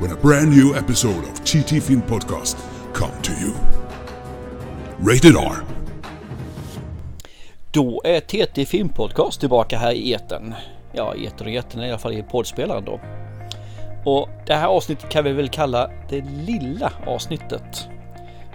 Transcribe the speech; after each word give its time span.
when 0.00 0.12
a 0.12 0.16
brand 0.22 0.50
new 0.50 0.76
episode 0.76 1.24
of 1.24 1.44
TT 1.44 1.80
Film 1.80 2.02
Podcast 2.02 2.56
come 2.94 3.12
to 3.22 3.32
you. 3.32 3.52
Rated 4.98 5.36
R. 5.36 5.56
Då 7.70 8.02
är 8.04 8.20
TT 8.20 8.66
Film 8.66 8.88
Podcast 8.88 9.40
tillbaka 9.40 9.78
här 9.78 9.92
i 9.92 10.12
eten. 10.12 10.54
Ja, 10.92 11.14
eten 11.14 11.46
och 11.46 11.52
eten 11.52 11.82
i 11.82 11.88
alla 11.88 11.98
fall 11.98 12.12
i 12.12 12.22
poddspelaren 12.22 12.84
då. 12.84 13.00
Och 14.04 14.28
det 14.46 14.54
här 14.54 14.66
avsnittet 14.66 15.10
kan 15.10 15.24
vi 15.24 15.32
väl 15.32 15.48
kalla 15.48 15.90
det 16.08 16.24
lilla 16.46 16.92
avsnittet. 17.06 17.88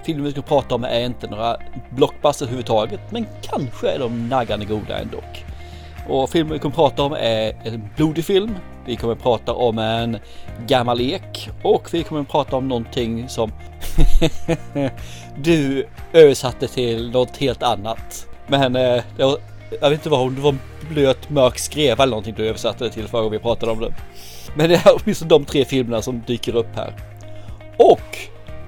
Filmen 0.04 0.26
vi 0.26 0.32
ska 0.32 0.42
prata 0.42 0.76
om 0.76 0.84
är 0.84 1.06
inte 1.06 1.28
några 1.28 1.58
blockbusters 1.90 2.42
överhuvudtaget, 2.42 3.00
men 3.12 3.26
kanske 3.42 3.90
är 3.90 4.00
de 4.00 4.30
naggande 4.30 4.66
goda 4.66 5.00
ändå. 5.00 5.18
Och 6.10 6.30
filmen 6.30 6.54
vi 6.54 6.60
kommer 6.60 6.76
prata 6.76 7.04
om 7.04 7.14
är 7.14 7.54
en 7.64 7.90
blodig 7.96 8.26
film. 8.26 8.56
Vi 8.86 8.96
kommer 8.96 9.16
prata 9.16 9.54
om 9.54 9.78
en 9.78 10.18
gammal 10.68 11.02
ek 11.02 11.50
och 11.64 11.94
vi 11.94 12.04
kommer 12.04 12.24
prata 12.24 12.56
om 12.56 12.68
någonting 12.68 13.30
som 13.30 13.52
du 15.38 15.88
översatte 16.14 16.68
till 16.68 17.12
något 17.12 17.38
helt 17.38 17.64
annat. 17.64 18.28
Men 18.48 18.76
eh, 18.76 19.04
var, 19.18 19.38
jag 19.82 19.90
vet 19.90 20.00
inte 20.00 20.10
vad 20.10 20.32
det 20.32 20.42
var 20.42 20.56
blöt 20.90 21.30
mörk 21.30 21.60
skreva 21.60 22.04
eller 22.04 22.12
någonting 22.12 22.36
du 22.38 22.48
översatte 22.48 22.84
det 22.84 22.90
till 22.90 23.08
förra 23.08 23.22
gången 23.22 23.32
vi 23.32 23.40
pratade 23.40 23.72
om 23.72 23.80
det. 23.80 23.94
Men 24.56 24.70
det 24.70 24.76
är 24.76 24.98
åtminstone 25.04 25.30
de 25.30 25.46
tre 25.46 25.66
filmerna 25.66 26.02
som 26.02 26.24
dyker 26.28 26.56
upp 26.56 26.76
här. 26.76 26.94
Och 27.78 28.18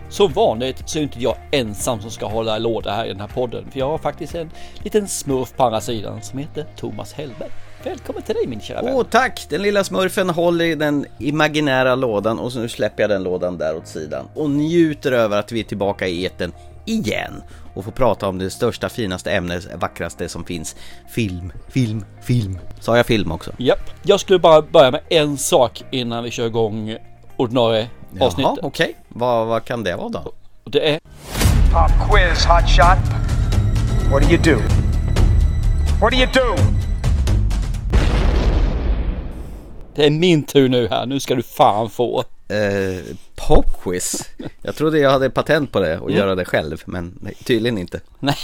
som 0.09 0.31
vanligt 0.31 0.83
så 0.85 0.99
är 0.99 1.03
inte 1.03 1.19
jag 1.19 1.35
ensam 1.51 2.01
som 2.01 2.11
ska 2.11 2.25
hålla 2.25 2.57
låda 2.57 2.91
här 2.91 3.05
i 3.05 3.07
den 3.07 3.19
här 3.19 3.27
podden. 3.27 3.71
För 3.71 3.79
jag 3.79 3.89
har 3.89 3.97
faktiskt 3.97 4.35
en 4.35 4.51
liten 4.83 5.07
smurf 5.07 5.53
på 5.55 5.63
andra 5.63 5.81
sidan 5.81 6.21
som 6.21 6.39
heter 6.39 6.65
Thomas 6.75 7.13
Hellberg. 7.13 7.49
Välkommen 7.83 8.23
till 8.23 8.35
dig 8.35 8.47
min 8.47 8.61
kära 8.61 8.81
vän. 8.81 8.93
Åh 8.95 9.05
tack! 9.09 9.45
Den 9.49 9.61
lilla 9.61 9.83
smurfen 9.83 10.29
håller 10.29 10.65
i 10.65 10.75
den 10.75 11.05
imaginära 11.19 11.95
lådan 11.95 12.39
och 12.39 12.51
så 12.51 12.59
nu 12.59 12.69
släpper 12.69 13.03
jag 13.03 13.09
den 13.09 13.23
lådan 13.23 13.57
där 13.57 13.75
åt 13.75 13.87
sidan 13.87 14.25
och 14.35 14.49
njuter 14.49 15.11
över 15.11 15.39
att 15.39 15.51
vi 15.51 15.59
är 15.59 15.63
tillbaka 15.63 16.07
i 16.07 16.23
eten 16.25 16.53
igen 16.85 17.43
och 17.73 17.85
får 17.85 17.91
prata 17.91 18.27
om 18.27 18.37
det 18.37 18.49
största, 18.49 18.89
finaste 18.89 19.31
ämnet, 19.31 19.67
vackraste 19.75 20.29
som 20.29 20.45
finns. 20.45 20.75
Film, 21.09 21.53
film, 21.67 22.05
film. 22.21 22.59
Sa 22.79 22.97
jag 22.97 23.05
film 23.05 23.31
också? 23.31 23.51
Japp. 23.57 23.89
Jag 24.03 24.19
skulle 24.19 24.39
bara 24.39 24.61
börja 24.61 24.91
med 24.91 25.01
en 25.09 25.37
sak 25.37 25.83
innan 25.91 26.23
vi 26.23 26.31
kör 26.31 26.45
igång 26.45 26.97
ordinarie 27.37 27.89
avsnittet. 28.19 28.53
Jaha, 28.57 28.67
okej. 28.67 28.95
Vad, 29.07 29.47
vad 29.47 29.65
kan 29.65 29.83
det 29.83 29.95
vara 29.95 30.09
då? 30.09 30.33
Det 30.63 30.89
är 30.89 30.99
Pop 31.71 32.09
quiz, 32.09 32.45
hotshot. 32.45 32.97
What 34.11 34.23
do 34.23 34.29
you 34.29 34.41
do? 34.43 34.61
What 36.01 36.11
do 36.11 36.17
you 36.17 36.27
do? 36.33 36.80
Det 40.01 40.05
är 40.07 40.11
min 40.11 40.43
tur 40.43 40.69
nu 40.69 40.87
här. 40.87 41.05
Nu 41.05 41.19
ska 41.19 41.35
du 41.35 41.43
fan 41.43 41.89
få. 41.89 42.23
Eh, 42.47 43.15
popquiz? 43.35 44.29
Jag 44.61 44.75
trodde 44.75 44.99
jag 44.99 45.11
hade 45.11 45.29
patent 45.29 45.71
på 45.71 45.79
det 45.79 45.99
och 45.99 46.11
göra 46.11 46.35
det 46.35 46.45
själv, 46.45 46.81
men 46.85 47.19
nej, 47.21 47.33
tydligen 47.43 47.77
inte. 47.77 48.01
Nej. 48.19 48.35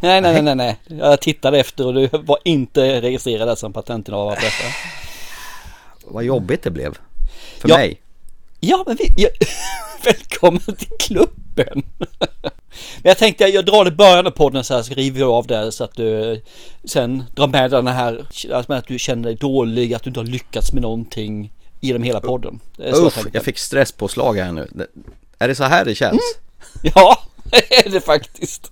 Nej, 0.00 0.20
nej, 0.20 0.32
nej, 0.32 0.42
nej, 0.42 0.54
nej. 0.54 0.76
Jag 1.00 1.20
tittade 1.20 1.58
efter 1.60 1.86
och 1.86 1.94
du 1.94 2.08
var 2.12 2.38
inte 2.44 3.00
registrerad 3.00 3.58
som 3.58 3.72
patentinnehavare 3.72 4.36
på 4.36 4.40
detta. 4.40 4.74
Vad 6.04 6.24
jobbigt 6.24 6.62
det 6.62 6.70
blev. 6.70 6.98
För 7.58 7.68
Ja. 7.68 7.76
mig. 7.76 8.00
Ja, 8.66 8.84
men 8.86 8.96
vi, 8.96 9.12
ja, 9.16 9.28
välkommen 10.04 10.60
till 10.60 10.88
klubben. 10.98 11.82
Men 13.02 13.10
jag 13.10 13.18
tänkte 13.18 13.44
jag 13.44 13.66
drar 13.66 13.84
det 13.84 13.88
i 13.88 13.94
början 13.94 14.26
av 14.26 14.30
podden 14.30 14.64
så 14.64 14.74
här 14.74 14.82
så 14.82 14.94
river 14.94 15.20
jag 15.20 15.30
av 15.30 15.46
det 15.46 15.72
så 15.72 15.84
att 15.84 15.94
du 15.96 16.42
sen 16.84 17.24
drar 17.34 17.46
med 17.46 17.70
den 17.70 17.86
här, 17.86 18.26
alltså 18.54 18.72
att 18.72 18.86
du 18.86 18.98
känner 18.98 19.22
dig 19.22 19.34
dålig, 19.34 19.94
att 19.94 20.02
du 20.02 20.10
inte 20.10 20.20
har 20.20 20.24
lyckats 20.24 20.72
med 20.72 20.82
någonting 20.82 21.52
genom 21.80 22.02
hela 22.02 22.20
podden. 22.20 22.60
Uff, 22.78 23.14
tänkte. 23.14 23.30
jag 23.32 23.44
fick 23.44 23.58
stresspåslag 23.58 24.36
här 24.38 24.52
nu. 24.52 24.68
Det- 24.72 24.86
Är 25.38 25.48
det 25.48 25.54
så 25.54 25.64
här 25.64 25.84
det 25.84 25.94
känns? 25.94 26.20
Ja, 26.82 27.18
det 27.44 27.74
är 27.86 27.90
det 27.90 28.00
faktiskt. 28.00 28.70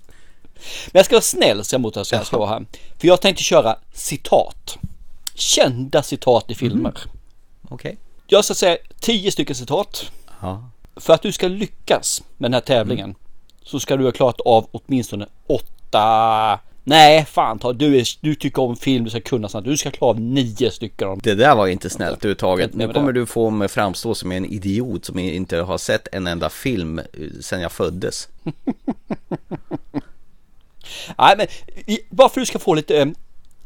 Men 0.85 0.99
jag 0.99 1.05
ska 1.05 1.15
vara 1.15 1.21
snäll 1.21 1.63
så 1.65 1.73
jag 1.73 1.81
mot 1.81 1.97
att 1.97 2.11
jag 2.11 2.25
ska 2.27 2.37
vara 2.37 2.49
här. 2.49 2.65
För 2.99 3.07
jag 3.07 3.21
tänkte 3.21 3.43
köra 3.43 3.75
citat. 3.93 4.77
Kända 5.35 6.03
citat 6.03 6.51
i 6.51 6.55
filmer. 6.55 6.93
Okej. 7.69 7.97
Jag 8.27 8.45
ska 8.45 8.53
säga 8.53 8.77
tio 8.99 9.31
stycken 9.31 9.55
citat. 9.55 10.11
Ja. 10.41 10.69
För 10.95 11.13
att 11.13 11.21
du 11.21 11.31
ska 11.31 11.47
lyckas 11.47 12.23
med 12.37 12.51
den 12.51 12.53
här 12.53 12.61
tävlingen 12.61 13.15
så 13.63 13.79
ska 13.79 13.97
du 13.97 14.03
ha 14.03 14.11
klarat 14.11 14.41
av 14.41 14.67
åtminstone 14.71 15.27
åtta. 15.47 16.59
Nej, 16.83 17.25
fan 17.25 17.59
ta, 17.59 17.73
du, 17.73 17.97
är, 17.97 18.07
du 18.21 18.35
tycker 18.35 18.61
om 18.61 18.75
film, 18.75 19.03
du 19.03 19.09
ska 19.09 19.21
kunna 19.21 19.49
sånt. 19.49 19.65
Du 19.65 19.77
ska 19.77 19.91
klara 19.91 20.09
av 20.09 20.19
nio 20.21 20.71
stycken. 20.71 21.07
av. 21.07 21.19
Det 21.21 21.35
där 21.35 21.55
var 21.55 21.67
inte 21.67 21.89
snällt 21.89 22.17
överhuvudtaget. 22.17 22.73
Nu 22.73 22.93
kommer 22.93 23.11
du 23.11 23.25
få 23.25 23.49
mig 23.49 23.67
framstå 23.67 24.15
som 24.15 24.31
en 24.31 24.45
idiot 24.45 25.05
som 25.05 25.19
inte 25.19 25.57
har 25.57 25.77
sett 25.77 26.07
en 26.11 26.27
enda 26.27 26.49
film 26.49 26.99
eh, 26.99 27.05
sedan 27.41 27.61
jag 27.61 27.71
föddes. 27.71 28.27
Nej, 31.17 31.35
men 31.37 31.47
bara 32.09 32.29
för 32.29 32.41
att 32.41 32.41
du 32.41 32.45
ska 32.45 32.59
få 32.59 32.73
lite 32.73 32.97
eh, 32.97 33.07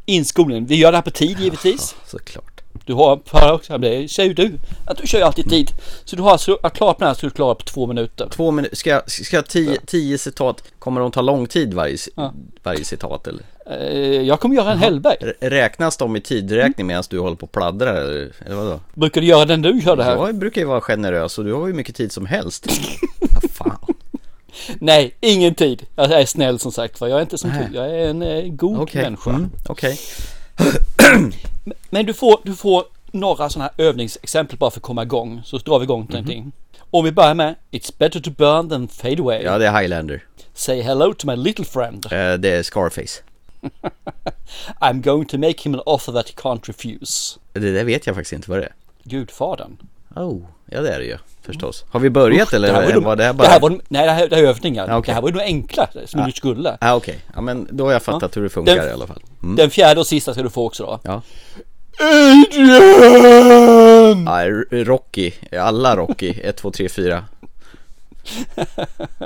inskolning. 0.05 0.65
Vi 0.65 0.75
gör 0.75 0.91
det 0.91 0.97
här 0.97 1.03
på 1.03 1.11
tid 1.11 1.39
givetvis. 1.39 1.95
Såklart. 2.05 2.48
Du 2.89 2.95
har, 2.95 3.77
det 3.77 4.11
säger 4.11 4.33
du, 4.33 4.51
att 4.85 4.97
du 4.97 5.07
kör 5.07 5.17
ju 5.17 5.23
alltid 5.23 5.49
tid. 5.49 5.71
Så 6.05 6.15
du 6.15 6.21
har 6.21 6.31
alltså, 6.31 6.55
klara 6.55 6.93
på 6.93 6.99
den 6.99 7.07
här 7.07 7.13
så 7.13 7.25
du 7.25 7.29
klarar 7.29 7.55
på 7.55 7.63
två 7.63 7.87
minuter. 7.87 8.29
Två 8.31 8.51
minuter, 8.51 8.75
ska 8.75 8.89
jag, 8.89 9.11
ska 9.11 9.35
jag 9.35 9.47
tio, 9.47 9.77
tio 9.85 10.17
citat, 10.17 10.63
kommer 10.79 11.01
de 11.01 11.11
ta 11.11 11.21
lång 11.21 11.47
tid 11.47 11.73
varje, 11.73 11.97
Ja. 12.15 12.33
varje 12.63 12.83
citat 12.83 13.27
eller? 13.27 13.43
Eh, 13.71 14.21
jag 14.21 14.39
kommer 14.39 14.55
göra 14.55 14.71
en 14.71 14.77
Hellberg. 14.77 15.15
Räknas 15.39 15.97
de 15.97 16.15
i 16.15 16.21
tidräkning 16.21 16.87
medan 16.87 17.03
du 17.09 17.19
håller 17.19 17.35
på 17.35 17.45
och 17.45 17.51
pladdrar 17.51 17.95
eller, 17.95 18.31
eller 18.45 18.55
vadå? 18.55 18.79
Brukar 18.93 19.21
du 19.21 19.27
göra 19.27 19.45
den 19.45 19.61
du 19.61 19.79
gör 19.79 19.95
det 19.95 20.03
här? 20.03 20.15
Jag 20.15 20.35
brukar 20.35 20.61
ju 20.61 20.67
vara 20.67 20.81
generös 20.81 21.37
och 21.37 21.45
du 21.45 21.53
har 21.53 21.67
ju 21.67 21.73
mycket 21.73 21.95
tid 21.95 22.11
som 22.11 22.25
helst. 22.25 22.67
Vad 23.19 23.51
fan. 23.51 23.93
Nej, 24.79 25.15
ingen 25.19 25.55
tid. 25.55 25.85
Jag 25.95 26.11
är 26.11 26.25
snäll 26.25 26.59
som 26.59 26.71
sagt 26.71 26.97
för 26.97 27.07
Jag 27.07 27.17
är 27.17 27.21
inte 27.21 27.37
som 27.37 27.49
du. 27.49 27.77
Jag 27.77 27.89
är 27.89 28.09
en 28.09 28.21
eh, 28.21 28.43
god 28.47 28.79
Okej, 28.79 29.01
människa. 29.01 29.29
mm, 29.29 29.49
okej. 29.67 29.99
Men 31.89 32.05
du 32.05 32.13
får, 32.13 32.41
du 32.43 32.55
får 32.55 32.83
några 33.11 33.49
sådana 33.49 33.71
här 33.77 33.85
övningsexempel 33.85 34.57
bara 34.57 34.71
för 34.71 34.79
att 34.79 34.83
komma 34.83 35.03
igång. 35.03 35.41
Så 35.45 35.57
drar 35.57 35.79
vi 35.79 35.83
igång 35.83 36.05
till 36.07 36.15
någonting. 36.15 36.51
Om 36.91 37.05
vi 37.05 37.11
börjar 37.11 37.33
med 37.33 37.55
It's 37.71 37.93
better 37.97 38.19
to 38.19 38.31
burn 38.31 38.69
than 38.69 38.87
fade 38.87 39.21
away. 39.21 39.43
Ja, 39.43 39.57
det 39.57 39.67
är 39.67 39.79
Highlander. 39.81 40.23
Say 40.53 40.81
hello 40.81 41.13
to 41.13 41.27
my 41.27 41.35
little 41.35 41.65
friend. 41.65 42.05
Eh, 42.05 42.33
Det 42.33 42.49
är 42.49 42.63
Scarface. 42.63 43.21
I'm 44.81 45.01
going 45.01 45.25
to 45.25 45.37
make 45.37 45.63
him 45.63 45.73
an 45.75 45.81
offer 45.85 46.11
that 46.11 46.29
he 46.29 46.33
can't 46.35 46.67
refuse. 46.67 47.39
Det 47.53 47.71
där 47.73 47.83
vet 47.83 48.07
jag 48.07 48.15
faktiskt 48.15 48.33
inte 48.33 48.49
vad 48.49 48.59
det 48.59 48.65
är. 48.65 48.73
Gudfadern. 49.03 49.77
Oh, 50.15 50.41
ja 50.71 50.81
det 50.81 50.93
är 50.93 50.99
det 50.99 51.05
ju 51.05 51.17
förstås. 51.41 51.85
Har 51.89 51.99
vi 51.99 52.09
börjat 52.09 52.53
eller 52.53 52.67
Det 52.67 52.73
här 52.73 52.81
var, 52.81 52.93
var, 52.93 53.01
nog- 53.01 53.17
det 53.17 53.23
här 53.23 53.33
bara... 53.33 53.43
det 53.43 53.49
här 53.49 53.59
var, 53.59 53.69
nej, 53.69 54.05
det 54.05 54.11
här, 54.11 54.27
det 54.27 54.35
här 54.35 54.43
är 54.43 54.47
övningar. 54.47 54.87
Ja, 54.87 54.97
okej. 54.97 55.11
Det 55.11 55.13
här 55.15 55.21
var 55.21 55.29
ju 55.29 55.33
nog 55.35 55.43
enkla 55.43 55.87
som 56.05 56.25
du 56.25 56.31
skulle. 56.31 56.77
Ah, 56.81 56.95
okej. 56.95 57.19
Ja 57.35 57.41
men 57.41 57.67
då 57.71 57.85
har 57.85 57.91
jag 57.91 58.03
fattat 58.03 58.37
hur 58.37 58.43
det 58.43 58.49
funkar 58.49 58.75
Den- 58.75 58.87
i 58.87 58.91
alla 58.91 59.07
fall. 59.07 59.23
Mm. 59.43 59.55
Den 59.55 59.69
fjärde 59.69 59.99
och 59.99 60.07
sista 60.07 60.33
ska 60.33 60.43
du 60.43 60.49
få 60.49 60.65
också 60.65 60.83
då. 60.83 60.99
Ja. 61.03 61.21
Adrian! 62.89 64.27
R- 64.27 64.65
Rocky. 64.85 65.31
Alla 65.59 65.95
Rocky. 65.95 66.33
1, 66.43 66.55
2, 66.57 66.71
3, 66.71 66.89
4. 66.89 67.25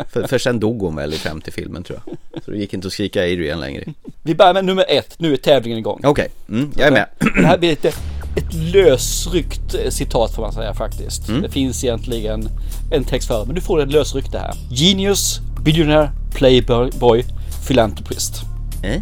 För, 0.09 0.27
för 0.27 0.37
sen 0.37 0.59
dog 0.59 0.81
hon 0.81 0.95
väl 0.95 1.13
i 1.13 1.17
50 1.17 1.51
filmen 1.51 1.83
tror 1.83 1.99
jag. 2.05 2.17
Så 2.43 2.51
det 2.51 2.57
gick 2.57 2.73
inte 2.73 2.87
att 2.87 2.93
skrika 2.93 3.21
Adrian 3.23 3.59
längre. 3.59 3.83
Vi 4.23 4.35
börjar 4.35 4.53
med 4.53 4.65
nummer 4.65 4.85
ett. 4.87 5.15
Nu 5.19 5.33
är 5.33 5.37
tävlingen 5.37 5.79
igång. 5.79 6.01
Okej, 6.03 6.27
mm, 6.49 6.71
jag 6.77 6.87
är 6.87 6.91
med. 6.91 7.05
Det 7.35 7.45
här 7.47 7.57
blir 7.57 7.69
lite 7.69 7.91
ett 8.35 8.53
lösryckt 8.53 9.73
eh, 9.73 9.89
citat 9.89 10.31
får 10.31 10.41
man 10.41 10.53
säga 10.53 10.73
faktiskt. 10.73 11.29
Mm. 11.29 11.41
Det 11.41 11.49
finns 11.49 11.83
egentligen 11.83 12.49
en 12.91 13.03
text 13.03 13.27
för 13.27 13.45
men 13.45 13.55
du 13.55 13.61
får 13.61 13.81
ett 13.81 13.91
lösryckt 13.91 14.31
det 14.31 14.39
här. 14.39 14.53
Genius, 14.69 15.39
billionaire, 15.63 16.11
playboy, 16.31 17.25
philanthropist. 17.67 18.41
Eh? 18.83 19.01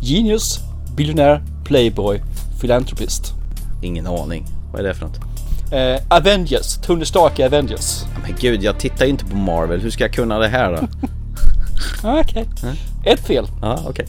Genius, 0.00 0.58
billionaire, 0.96 1.42
playboy, 1.64 2.20
philanthropist. 2.60 3.32
Ingen 3.82 4.06
aning. 4.06 4.46
Vad 4.72 4.80
är 4.80 4.88
det 4.88 4.94
för 4.94 5.06
något? 5.06 5.18
Eh, 5.72 6.16
Avengers, 6.16 6.74
Tony 6.82 7.04
Stark 7.04 7.38
i 7.38 7.42
Avengers. 7.42 8.04
Men 8.22 8.34
gud, 8.40 8.62
jag 8.62 8.78
tittar 8.78 9.04
ju 9.04 9.10
inte 9.10 9.24
på 9.24 9.36
Marvel. 9.36 9.80
Hur 9.80 9.90
ska 9.90 10.04
jag 10.04 10.12
kunna 10.12 10.38
det 10.38 10.48
här 10.48 10.72
då? 10.72 10.88
Ah, 12.02 12.20
Okej. 12.20 12.44
Ett 13.04 13.26
fel. 13.26 13.46
Ja, 13.62 13.78
okej. 13.88 14.06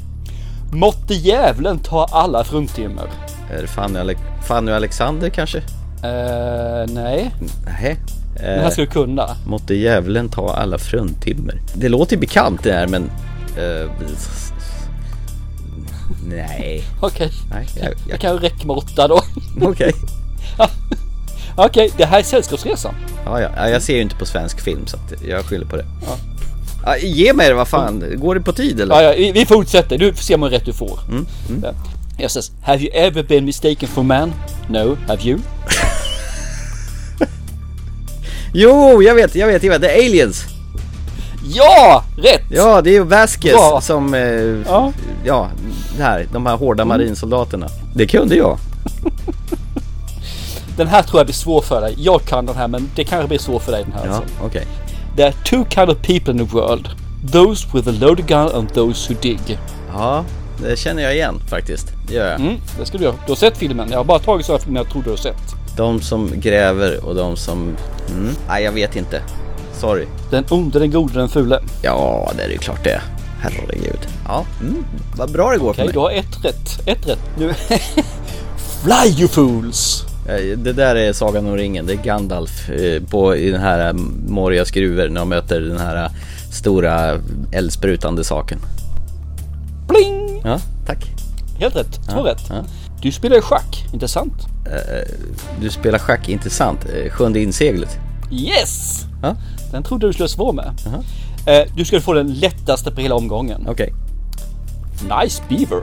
Måtte 0.71 1.13
djävulen 1.13 1.79
ta 1.79 2.05
alla 2.11 2.43
fruntimmer. 2.43 3.03
Är 3.57 3.61
det 3.61 3.67
Fanny, 3.67 3.99
Ale- 3.99 4.43
Fanny 4.47 4.71
och 4.71 4.75
Alexander 4.75 5.29
kanske? 5.29 5.57
Eh, 6.03 6.85
nej. 6.93 7.31
Nej. 7.65 7.97
Den 8.35 8.59
här 8.63 8.69
ska 8.69 8.81
du 8.81 8.87
kunna. 8.87 9.35
Måtte 9.47 9.73
djävulen 9.75 10.29
ta 10.29 10.53
alla 10.53 10.77
fruntimmer. 10.77 11.61
Det 11.73 11.89
låter 11.89 12.13
ju 12.15 12.19
bekant 12.19 12.63
det 12.63 12.73
här 12.73 12.87
men... 12.87 13.03
eh, 13.57 13.89
nej, 16.27 16.83
Okej. 17.01 17.31
nej, 17.51 17.67
jag, 17.81 17.93
Jag 18.09 18.19
kan 18.19 18.37
räcka 18.37 18.67
med 18.67 18.75
åtta 18.75 19.07
då. 19.07 19.21
okej. 19.61 19.93
Okej, 21.55 21.91
det 21.97 22.05
här 22.05 22.19
är 22.19 22.23
Sällskapsresan. 22.23 22.95
Ja, 23.25 23.41
ja, 23.41 23.49
ja, 23.55 23.69
jag 23.69 23.81
ser 23.81 23.95
ju 23.95 24.01
inte 24.01 24.15
på 24.15 24.25
svensk 24.25 24.59
film 24.61 24.87
så 24.87 24.97
jag 25.27 25.45
skyller 25.45 25.65
på 25.65 25.75
det. 25.75 25.85
Ja, 26.85 26.97
ge 26.97 27.33
mig 27.33 27.47
det, 27.49 27.53
vad 27.53 27.67
fan. 27.67 28.03
Går 28.17 28.35
det 28.35 28.41
på 28.41 28.53
tid 28.53 28.79
eller? 28.81 29.01
Ja, 29.01 29.13
ja, 29.13 29.31
vi 29.33 29.45
fortsätter. 29.45 29.97
Du 29.97 30.13
får 30.13 30.23
se 30.23 30.37
hur 30.37 30.49
rätt 30.49 30.65
du 30.65 30.73
får. 30.73 30.99
Mm, 31.09 31.25
Ja. 31.63 31.71
Yes, 32.19 32.35
yes. 32.35 32.51
Have 32.61 32.81
you 32.83 32.91
ever 32.93 33.23
been 33.23 33.45
mistaken 33.45 33.89
for 33.89 34.03
man? 34.03 34.33
No, 34.67 34.97
have 35.07 35.21
you? 35.29 35.39
Jo, 38.53 39.01
jag 39.03 39.15
vet, 39.15 39.35
jag 39.35 39.47
vet, 39.47 39.63
jag 39.63 39.71
vet. 39.71 39.81
Det 39.81 39.89
är 39.89 40.05
aliens. 40.05 40.43
Ja! 41.53 42.03
Rätt! 42.17 42.41
Ja, 42.49 42.81
det 42.81 42.89
är 42.89 42.93
ju 42.93 43.03
Vasquez 43.03 43.53
Bra. 43.53 43.81
som... 43.81 44.13
Eh, 44.13 44.21
Ja. 44.67 44.91
ja, 45.25 45.49
det 45.97 46.03
här, 46.03 46.27
de 46.31 46.45
här 46.45 46.55
hårda 46.57 46.85
marinsoldaterna. 46.85 47.67
Det 47.95 48.07
kunde 48.07 48.35
jag. 48.35 48.57
Den 50.77 50.87
här 50.87 51.03
tror 51.03 51.19
jag 51.19 51.25
blir 51.27 51.33
svår 51.35 51.61
för 51.61 51.81
dig. 51.81 51.95
Jag 51.97 52.21
kan 52.25 52.45
den 52.45 52.55
här 52.55 52.67
men 52.67 52.89
det 52.95 53.03
kanske 53.03 53.27
blir 53.27 53.39
svår 53.39 53.59
för 53.59 53.71
dig 53.71 53.83
den 53.83 53.93
här 53.93 54.05
Ja, 54.05 54.11
alltså. 54.13 54.33
okej. 54.45 54.67
There 55.15 55.27
are 55.27 55.35
two 55.45 55.65
kind 55.69 55.89
of 55.89 55.97
people 56.01 56.31
in 56.31 56.37
the 56.37 56.55
world. 56.55 56.89
Those 57.31 57.67
with 57.73 57.89
a 57.89 57.93
loaded 57.99 58.27
gun 58.27 58.51
and 58.55 58.73
those 58.73 59.13
who 59.13 59.19
dig. 59.21 59.39
Ja, 59.93 60.23
det 60.61 60.79
känner 60.79 61.03
jag 61.03 61.15
igen 61.15 61.39
faktiskt. 61.47 61.93
Det 62.07 62.13
gör 62.13 62.31
jag. 62.31 62.39
Mm, 62.39 62.55
det 62.79 62.85
ska 62.85 62.97
du 62.97 63.03
göra. 63.03 63.15
Du 63.25 63.31
har 63.31 63.35
sett 63.35 63.57
filmen. 63.57 63.87
Jag 63.91 63.97
har 63.97 64.03
bara 64.03 64.19
tagit 64.19 64.45
sådana 64.45 64.63
filmer 64.63 64.79
jag 64.79 64.89
tror 64.89 65.03
du 65.03 65.09
har 65.09 65.17
sett. 65.17 65.55
De 65.77 66.01
som 66.01 66.31
gräver 66.35 67.05
och 67.05 67.15
de 67.15 67.37
som... 67.37 67.75
Mm. 68.09 68.35
Nej, 68.47 68.63
jag 68.63 68.71
vet 68.71 68.95
inte. 68.95 69.21
Sorry. 69.73 70.05
Den 70.31 70.45
onde, 70.49 70.79
den 70.79 70.91
gode, 70.91 71.13
den 71.13 71.29
fule. 71.29 71.59
Ja, 71.81 72.31
det 72.37 72.43
är 72.43 72.49
ju 72.49 72.57
klart 72.57 72.83
det. 72.83 73.01
Herregud. 73.41 74.07
Ja, 74.27 74.45
mm. 74.61 74.85
vad 75.17 75.31
bra 75.31 75.51
det 75.51 75.57
går 75.57 75.69
Okej, 75.69 75.85
för 75.85 75.93
du 75.93 75.99
mig. 75.99 76.03
har 76.03 76.11
ett 76.11 76.45
rätt. 76.45 76.87
Ett 76.87 77.07
rätt. 77.07 77.19
Nu. 77.37 77.53
Fly 78.83 79.19
you 79.19 79.27
fools! 79.27 80.05
Det 80.57 80.73
där 80.73 80.95
är 80.95 81.13
Sagan 81.13 81.47
om 81.47 81.57
ringen. 81.57 81.85
Det 81.85 81.93
är 81.93 81.97
Gandalf 82.03 82.69
eh, 82.69 83.03
på, 83.03 83.35
i 83.35 83.51
den 83.51 83.61
här 83.61 83.87
eh, 83.87 83.93
Morias 84.27 84.71
gruvor 84.71 85.09
när 85.09 85.19
de 85.19 85.29
möter 85.29 85.61
den 85.61 85.77
här 85.77 86.03
eh, 86.03 86.11
stora 86.51 87.19
eldsprutande 87.51 88.23
saken. 88.23 88.59
Bling! 89.87 90.28
Ja, 90.43 90.59
tack. 90.85 91.05
Helt 91.59 91.75
rätt. 91.75 91.91
Två 92.09 92.17
Ja, 92.17 92.31
rätt. 92.31 92.41
ja. 92.49 92.63
Du 93.01 93.11
spelar 93.11 93.41
schack, 93.41 93.85
inte 93.93 94.07
sant? 94.07 94.47
Du 95.61 95.69
spelar 95.69 95.99
schack, 95.99 96.29
intressant. 96.29 96.85
Eh, 96.85 97.11
Sjunde 97.11 97.39
inseglet. 97.39 97.99
Yes! 98.31 99.05
Ja, 99.21 99.35
Den 99.71 99.83
trodde 99.83 100.07
du 100.07 100.13
skulle 100.13 100.29
svara 100.29 100.51
med. 100.51 100.71
Eh, 101.45 101.67
du 101.75 101.85
skulle 101.85 102.01
få 102.01 102.13
den 102.13 102.33
lättaste 102.33 102.91
på 102.91 103.01
hela 103.01 103.15
omgången. 103.15 103.65
okej. 103.69 103.93
Nice 105.21 105.41
beaver. 105.49 105.81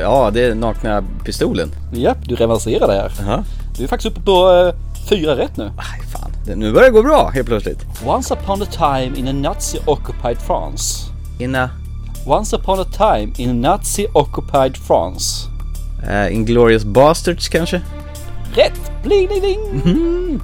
Ja, 0.00 0.30
det 0.30 0.44
är 0.44 0.54
nakna 0.54 1.04
pistolen. 1.24 1.70
Japp, 1.92 2.18
du 2.28 2.34
revanserar 2.34 2.88
där. 2.88 3.12
Jaha. 3.20 3.44
Du 3.78 3.84
är 3.84 3.88
faktiskt 3.88 4.12
uppe 4.12 4.20
på 4.24 4.52
eh, 4.52 4.74
fyra 5.08 5.36
rätt 5.36 5.56
nu. 5.56 5.64
Aj, 5.64 6.06
fan. 6.12 6.30
Det- 6.46 6.56
Nu 6.56 6.72
börjar 6.72 6.86
det 6.88 6.92
gå 6.92 7.02
bra 7.02 7.30
helt 7.34 7.46
plötsligt. 7.48 7.86
Once 8.06 8.34
upon 8.34 8.62
a 8.62 8.66
time 8.72 9.18
in 9.18 9.28
a 9.28 9.32
Nazi 9.32 9.78
occupied 9.86 10.38
France. 10.38 11.04
Inna 11.38 11.70
Once 12.26 12.56
upon 12.56 12.80
a 12.80 12.84
time 12.84 13.32
in 13.36 13.50
a 13.50 13.52
Nazi 13.52 14.06
occupied 14.12 14.76
France. 14.76 15.48
uh, 16.02 16.34
Inglourious 16.34 16.84
Bastards 16.84 17.48
kanske? 17.48 17.82
Rätt! 18.54 18.80
Bling, 19.02 19.28
bling, 19.28 19.40
bling. 19.40 20.40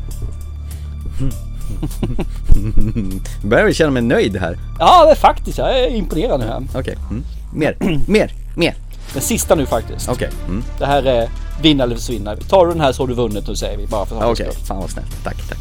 Nu 3.43 3.49
börjar 3.49 3.73
känna 3.73 3.90
mig 3.90 4.02
nöjd 4.02 4.37
här. 4.37 4.58
Ja, 4.79 5.05
det 5.05 5.11
är 5.11 5.14
faktiskt. 5.14 5.58
Jag 5.58 5.79
är 5.79 5.88
imponerad 5.88 6.40
nu 6.40 6.46
här. 6.46 6.62
Okej. 6.75 6.96
Mm. 7.11 7.25
Mer, 7.55 7.76
mer, 8.06 8.32
mer. 8.56 8.75
Den 9.12 9.23
sista 9.23 9.55
nu 9.55 9.67
faktiskt. 9.67 10.08
Okej. 10.08 10.31
Mm. 10.49 10.64
Det 10.79 10.87
här 10.87 11.02
är 11.02 11.29
vinna 11.62 11.84
eller 11.84 11.96
försvinna. 11.96 12.37
Tar 12.37 12.67
du 12.67 12.73
den 12.73 12.81
här 12.81 12.93
så 12.93 13.02
har 13.02 13.08
du 13.08 13.14
vunnit 13.14 13.49
nu 13.49 13.56
säger 13.56 13.79
vi 13.79 13.87
bara 13.87 14.06
för 14.06 14.17
Okej, 14.31 14.46
skull. 14.52 14.64
fan 14.67 14.81
vad 14.81 14.90
snällt. 14.90 15.25
Tack, 15.25 15.49
tack. 15.49 15.58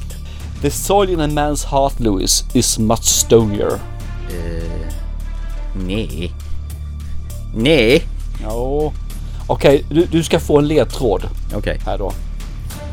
The 0.61 0.71
soil 0.71 1.09
in 1.09 1.19
a 1.19 1.27
man's 1.27 1.67
heart 1.67 1.99
Louis 1.99 2.45
is 2.53 2.79
much 2.79 3.03
stonier. 3.03 3.71
Eh, 4.29 4.90
nej. 5.75 6.31
Nej. 7.55 8.03
Ja. 8.43 8.93
Okej, 9.47 9.85
du, 9.89 10.05
du 10.05 10.23
ska 10.23 10.39
få 10.39 10.59
en 10.59 10.67
ledtråd 10.67 11.23
Okej. 11.55 11.79
här 11.85 11.97
då. 11.97 12.13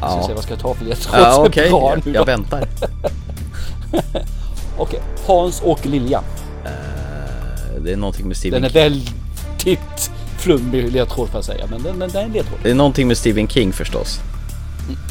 Jag 0.00 0.10
ska 0.10 0.20
Ja. 0.20 0.26
se 0.26 0.34
vad 0.34 0.42
ska 0.42 0.52
jag 0.52 0.60
ta 0.60 0.74
för 0.74 0.84
ledtråd 0.84 1.20
Ja, 1.20 1.44
okej. 1.46 1.68
bra 1.70 1.94
Jag, 2.04 2.14
jag 2.14 2.24
väntar. 2.26 2.68
Okej, 4.78 5.00
Hans 5.26 5.60
och 5.60 5.86
Lilja. 5.86 6.22
Eh, 6.64 7.82
Det 7.84 7.92
är 7.92 7.96
någonting 7.96 8.24
med 8.28 8.30
Den 8.30 8.36
Stephen 8.40 8.64
är 8.64 8.70
väldigt 8.70 10.10
flummig 10.38 10.92
ledtråd 10.92 11.28
får 11.28 11.38
jag 11.38 11.44
säga. 11.44 11.66
Men 11.70 11.82
den, 11.82 11.98
den, 11.98 12.08
den 12.10 12.22
är 12.22 12.26
en 12.26 12.32
ledtråd. 12.32 12.58
Det 12.62 12.70
är 12.70 12.74
någonting 12.74 13.08
med 13.08 13.16
Stephen 13.18 13.48
King 13.48 13.72
förstås. 13.72 14.20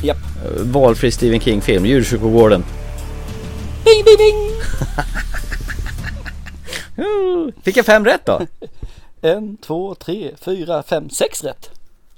Japp. 0.03 0.17
Eh, 0.17 0.61
Valfri 0.63 1.11
Stephen 1.11 1.39
King-film, 1.39 1.85
Djurkyrkogården. 1.85 2.63
Bing, 3.85 4.03
bing, 4.05 4.17
bing! 4.17 4.51
Fick 7.63 7.77
jag 7.77 7.85
fem 7.85 8.05
rätt 8.05 8.25
då? 8.25 8.41
En, 9.21 9.57
två, 9.57 9.95
tre, 9.95 10.31
fyra, 10.41 10.83
fem, 10.83 11.09
sex 11.09 11.43
rätt. 11.43 11.69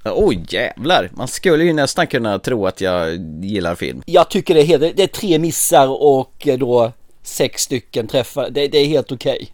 Oj 0.04 0.44
jävlar, 0.48 1.10
man 1.14 1.28
skulle 1.28 1.64
ju 1.64 1.72
nästan 1.72 2.06
kunna 2.06 2.38
tro 2.38 2.66
att 2.66 2.80
jag 2.80 3.14
gillar 3.44 3.74
film. 3.74 4.02
Jag 4.06 4.28
tycker 4.30 4.54
det 4.54 4.60
är, 4.60 4.64
helt, 4.64 4.96
det 4.96 5.02
är 5.02 5.06
tre 5.06 5.38
missar 5.38 5.88
och 5.88 6.48
eh, 6.48 6.58
då 6.58 6.92
sex 7.22 7.62
stycken 7.62 8.06
träffar. 8.08 8.50
Det, 8.50 8.68
det 8.68 8.78
är 8.78 8.86
helt 8.86 9.12
okej. 9.12 9.52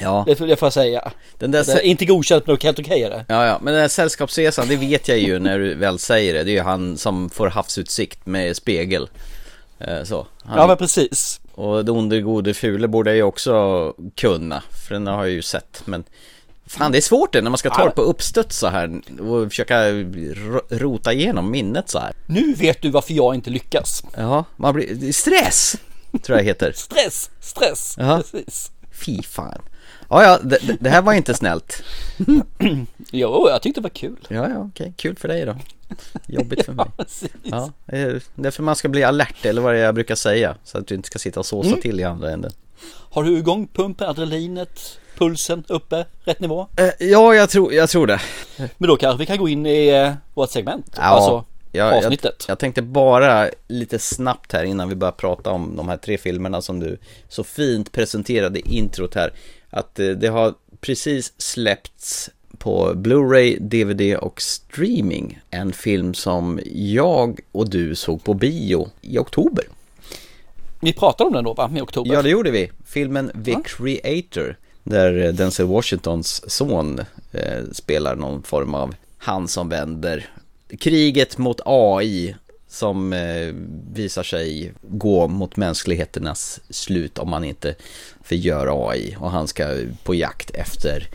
Ja, 0.00 0.24
Det, 0.26 0.36
får- 0.36 0.46
det 0.46 0.56
får 0.56 0.66
jag 0.66 0.72
säga. 0.72 1.12
den 1.38 1.50
där 1.50 1.76
är 1.76 1.80
inte 1.82 2.04
godkänt 2.04 2.46
men 2.46 2.56
helt 2.62 2.78
okej 2.78 3.02
är 3.02 3.10
det. 3.10 3.24
Ja, 3.28 3.46
ja, 3.46 3.58
men 3.62 3.72
den 3.74 3.80
här 3.80 3.88
sällskapsresan, 3.88 4.68
det 4.68 4.76
vet 4.76 5.08
jag 5.08 5.18
ju 5.18 5.38
när 5.38 5.58
du 5.58 5.74
väl 5.74 5.98
säger 5.98 6.34
det. 6.34 6.44
Det 6.44 6.50
är 6.50 6.54
ju 6.54 6.60
han 6.60 6.96
som 6.96 7.30
får 7.30 7.46
havsutsikt 7.48 8.26
med 8.26 8.56
spegel. 8.56 9.08
Eh, 9.78 10.02
Så. 10.04 10.26
Han, 10.44 10.58
Ja 10.58 10.66
men 10.66 10.76
precis. 10.76 11.40
Och 11.60 11.84
det 11.84 11.92
onde, 11.92 12.20
gode, 12.20 12.54
fule 12.54 12.88
borde 12.88 13.10
jag 13.10 13.16
ju 13.16 13.22
också 13.22 13.94
kunna. 14.16 14.62
För 14.86 14.94
den 14.94 15.06
har 15.06 15.24
jag 15.24 15.30
ju 15.30 15.42
sett, 15.42 15.82
men 15.84 16.04
Fan 16.66 16.92
det 16.92 16.98
är 16.98 17.02
svårt 17.02 17.32
det 17.32 17.40
när 17.42 17.50
man 17.50 17.58
ska 17.58 17.70
ta 17.70 17.84
det 17.84 17.90
på 17.90 18.02
uppstuds 18.02 18.58
så 18.58 18.66
här 18.66 19.00
och 19.20 19.48
försöka 19.48 19.90
ro- 19.92 20.60
rota 20.68 21.12
igenom 21.12 21.50
minnet 21.50 21.90
så 21.90 21.98
här. 21.98 22.12
Nu 22.26 22.54
vet 22.54 22.82
du 22.82 22.90
varför 22.90 23.14
jag 23.14 23.34
inte 23.34 23.50
lyckas. 23.50 24.02
Ja, 24.16 24.44
man 24.56 24.74
blir, 24.74 25.12
stress 25.12 25.76
tror 26.22 26.38
jag 26.38 26.44
heter. 26.44 26.72
Stress, 26.76 27.30
stress. 27.40 27.94
Ja. 27.98 28.22
Precis. 28.32 28.70
Fy 29.06 29.22
fan. 29.22 29.62
Ja, 30.10 30.22
ja, 30.24 30.38
det, 30.42 30.58
det- 30.80 30.90
här 30.90 31.02
var 31.02 31.12
inte 31.12 31.34
snällt. 31.34 31.82
Jo, 33.12 33.48
jag 33.48 33.62
tyckte 33.62 33.80
det 33.80 33.82
var 33.82 33.90
kul. 33.90 34.16
Ja, 34.28 34.48
ja, 34.48 34.58
okej, 34.58 34.92
kul 34.96 35.16
för 35.16 35.28
dig 35.28 35.44
då. 35.46 35.56
Jobbigt 36.26 36.64
för 36.64 36.72
mig. 36.72 36.86
Ja, 37.42 37.70
det 37.86 37.96
är 37.98 38.22
därför 38.34 38.62
man 38.62 38.76
ska 38.76 38.88
bli 38.88 39.04
alert 39.04 39.44
eller 39.44 39.62
vad 39.62 39.74
det 39.74 39.78
är 39.80 39.84
jag 39.84 39.94
brukar 39.94 40.14
säga. 40.14 40.56
Så 40.64 40.78
att 40.78 40.86
du 40.86 40.94
inte 40.94 41.06
ska 41.06 41.18
sitta 41.18 41.40
och 41.40 41.46
såsa 41.46 41.68
Mm. 41.68 41.80
till 41.80 42.00
i 42.00 42.04
andra 42.04 42.30
änden. 42.30 42.52
Har 43.10 43.24
du 43.24 43.38
igång 43.38 43.68
pumpen, 43.74 44.08
adrenalinet, 44.08 44.98
pulsen 45.18 45.64
uppe, 45.68 46.06
rätt 46.24 46.40
nivå? 46.40 46.66
Eh, 46.76 46.90
ja, 47.08 47.34
jag 47.34 47.50
tror, 47.50 47.72
jag 47.72 47.88
tror 47.90 48.06
det. 48.06 48.20
Men 48.78 48.88
då 48.88 48.96
kanske 48.96 49.18
vi 49.18 49.26
kan 49.26 49.38
gå 49.38 49.48
in 49.48 49.66
i 49.66 49.88
eh, 49.88 50.12
vårt 50.34 50.50
segment. 50.50 50.94
Ja, 50.96 51.02
alltså 51.02 51.44
jag, 51.72 51.94
avsnittet. 51.94 52.44
Jag, 52.46 52.52
jag 52.52 52.58
tänkte 52.58 52.82
bara 52.82 53.48
lite 53.68 53.98
snabbt 53.98 54.52
här 54.52 54.64
innan 54.64 54.88
vi 54.88 54.94
börjar 54.94 55.12
prata 55.12 55.50
om 55.50 55.76
de 55.76 55.88
här 55.88 55.96
tre 55.96 56.18
filmerna 56.18 56.62
som 56.62 56.80
du 56.80 56.98
så 57.28 57.44
fint 57.44 57.92
presenterade 57.92 58.58
i 58.58 58.76
introt 58.78 59.14
här. 59.14 59.32
Att 59.70 59.98
eh, 59.98 60.08
det 60.08 60.28
har 60.28 60.54
precis 60.80 61.32
släppts 61.36 62.30
på 62.58 62.92
Blu-ray, 62.94 63.58
DVD 63.60 64.16
och 64.16 64.42
streaming. 64.42 65.40
En 65.50 65.72
film 65.72 66.14
som 66.14 66.60
jag 66.72 67.40
och 67.52 67.70
du 67.70 67.94
såg 67.94 68.24
på 68.24 68.34
bio 68.34 68.88
i 69.00 69.18
oktober. 69.18 69.64
Vi 70.80 70.92
pratade 70.92 71.28
om 71.28 71.34
den 71.34 71.44
då 71.44 71.54
va, 71.54 71.70
i 71.76 71.80
oktober? 71.80 72.14
Ja, 72.14 72.22
det 72.22 72.30
gjorde 72.30 72.50
vi. 72.50 72.70
Filmen 72.86 73.30
The 73.44 73.56
Creator. 73.64 74.56
Där 74.82 75.26
eh, 75.26 75.32
Denzel 75.32 75.66
Washingtons 75.66 76.50
son 76.50 76.98
eh, 77.32 77.64
spelar 77.72 78.16
någon 78.16 78.42
form 78.42 78.74
av 78.74 78.94
han 79.18 79.48
som 79.48 79.68
vänder 79.68 80.30
kriget 80.78 81.38
mot 81.38 81.60
AI 81.64 82.36
som 82.70 83.12
eh, 83.12 83.54
visar 83.92 84.22
sig 84.22 84.72
gå 84.82 85.28
mot 85.28 85.56
mänskligheternas 85.56 86.60
slut 86.70 87.18
om 87.18 87.30
man 87.30 87.44
inte 87.44 87.74
förgör 88.22 88.90
AI 88.90 89.16
och 89.20 89.30
han 89.30 89.48
ska 89.48 89.76
på 90.04 90.14
jakt 90.14 90.50
efter 90.50 91.08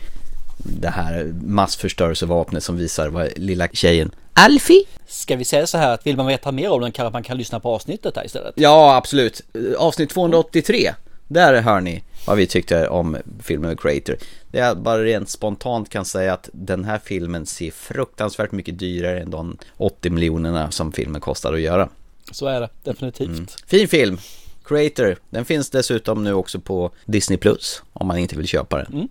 det 0.58 0.88
här 0.88 1.34
massförstörelsevapnet 1.46 2.64
som 2.64 2.76
visar 2.76 3.08
vad 3.08 3.38
lilla 3.38 3.68
tjejen 3.68 4.10
Alfie 4.32 4.84
Ska 5.06 5.36
vi 5.36 5.44
säga 5.44 5.66
så 5.66 5.78
här 5.78 5.94
att 5.94 6.06
vill 6.06 6.16
man 6.16 6.26
veta 6.26 6.52
mer 6.52 6.70
om 6.70 6.80
den 6.80 6.92
kanske 6.92 7.12
man 7.12 7.22
kan 7.22 7.38
lyssna 7.38 7.60
på 7.60 7.74
avsnittet 7.74 8.16
här 8.16 8.24
istället? 8.24 8.54
Ja, 8.56 8.96
absolut. 8.96 9.42
Avsnitt 9.78 10.10
283. 10.10 10.94
Där 11.28 11.62
hör 11.62 11.80
ni 11.80 12.02
vad 12.26 12.36
vi 12.36 12.46
tyckte 12.46 12.88
om 12.88 13.16
filmen 13.42 13.76
Creator. 13.76 14.16
Det 14.50 14.58
jag 14.58 14.78
bara 14.78 15.04
rent 15.04 15.30
spontant 15.30 15.88
kan 15.88 16.04
säga 16.04 16.32
att 16.32 16.48
den 16.52 16.84
här 16.84 17.00
filmen 17.04 17.46
ser 17.46 17.70
fruktansvärt 17.70 18.52
mycket 18.52 18.78
dyrare 18.78 19.20
än 19.20 19.30
de 19.30 19.58
80 19.76 20.10
miljonerna 20.10 20.70
som 20.70 20.92
filmen 20.92 21.20
kostar 21.20 21.52
att 21.52 21.60
göra. 21.60 21.88
Så 22.30 22.46
är 22.46 22.60
det 22.60 22.68
definitivt. 22.84 23.56
Fin 23.66 23.88
film. 23.88 24.18
Creator. 24.64 25.16
Den 25.30 25.44
finns 25.44 25.70
dessutom 25.70 26.24
nu 26.24 26.34
också 26.34 26.60
på 26.60 26.90
Disney 27.04 27.38
Plus 27.38 27.82
om 27.92 28.06
man 28.06 28.18
inte 28.18 28.36
vill 28.36 28.46
köpa 28.46 28.76
den. 28.76 28.92
Mm. 28.92 29.08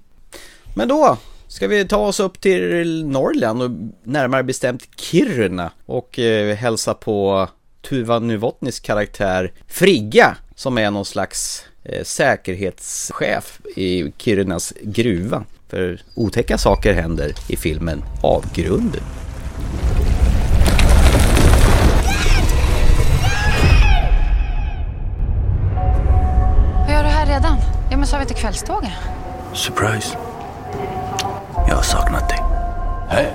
Men 0.75 0.87
då 0.87 1.17
ska 1.47 1.67
vi 1.67 1.87
ta 1.87 1.97
oss 1.97 2.19
upp 2.19 2.41
till 2.41 3.05
Norrland 3.05 3.61
och 3.61 3.71
närmare 4.03 4.43
bestämt 4.43 4.87
Kiruna 4.97 5.71
och 5.85 6.19
eh, 6.19 6.55
hälsa 6.55 6.93
på 6.93 7.49
Tuva 7.81 8.19
Nuvotnis 8.19 8.79
karaktär 8.79 9.51
Frigga 9.67 10.37
som 10.55 10.77
är 10.77 10.91
någon 10.91 11.05
slags 11.05 11.65
säkerhetschef 12.03 13.59
i 13.75 14.11
Kirunas 14.17 14.73
gruva. 14.81 15.43
För 15.69 16.01
otäcka 16.15 16.57
saker 16.57 16.93
händer 16.93 17.31
i 17.49 17.55
filmen 17.57 18.03
Avgrunden. 18.21 19.03
Vad 26.79 26.91
gör 26.93 27.03
du 27.03 27.09
här 27.09 27.25
redan? 27.25 27.57
Ja, 27.91 27.97
men 27.97 28.07
sa 28.07 28.17
vi 28.17 28.21
inte 28.21 28.33
kvällståget? 28.33 28.91
Surprise. 29.53 30.17
Jag 31.67 31.75
har 31.75 31.83
saknat 31.83 32.29
dig. 32.29 32.39
Hej. 33.09 33.33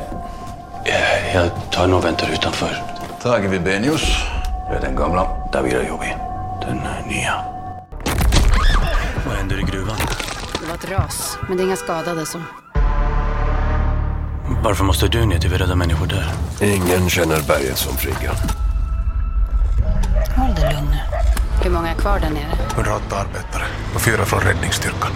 Eh, 0.85 1.35
Jag 1.37 1.51
tar 1.73 1.87
nog 1.87 2.03
väntar 2.03 2.31
utanför. 2.33 2.77
Tage 3.23 3.49
Wibenius. 3.51 4.03
Jag 4.69 4.77
är 4.77 4.81
den 4.81 4.97
gamla. 4.97 5.49
David 5.53 5.75
Ayobi. 5.75 6.15
Den 6.61 6.79
eh, 6.79 7.07
nya. 7.09 7.35
Vad 9.27 9.37
händer 9.37 9.61
i 9.61 9.63
gruvan? 9.63 9.97
Det 10.61 10.67
var 10.67 10.75
ett 10.75 10.91
ras, 10.91 11.39
men 11.49 11.57
det 11.57 11.63
är 11.63 11.65
inga 11.65 11.77
skadade 11.77 12.27
så. 12.27 12.39
Varför 14.63 14.85
måste 14.85 15.09
du 15.09 15.27
ner 15.27 15.39
till 15.39 15.51
vi 15.51 15.57
räddar 15.57 15.75
människor 15.75 16.07
där? 16.07 16.33
Ingen 16.61 17.11
känner 17.11 17.41
berget 17.43 17.79
som 17.79 17.97
Frigga. 17.97 18.33
Håll 20.37 20.55
dig 20.55 20.75
lugn 20.75 20.87
nu. 20.91 20.99
Hur 21.65 21.71
många 21.71 21.91
är 21.91 21.95
kvar 21.95 22.21
där 22.21 22.31
nere? 22.31 22.59
108 22.75 23.17
arbetare 23.17 23.65
och 23.95 24.01
fyra 24.01 24.25
från 24.25 24.41
räddningsstyrkan. 24.41 25.11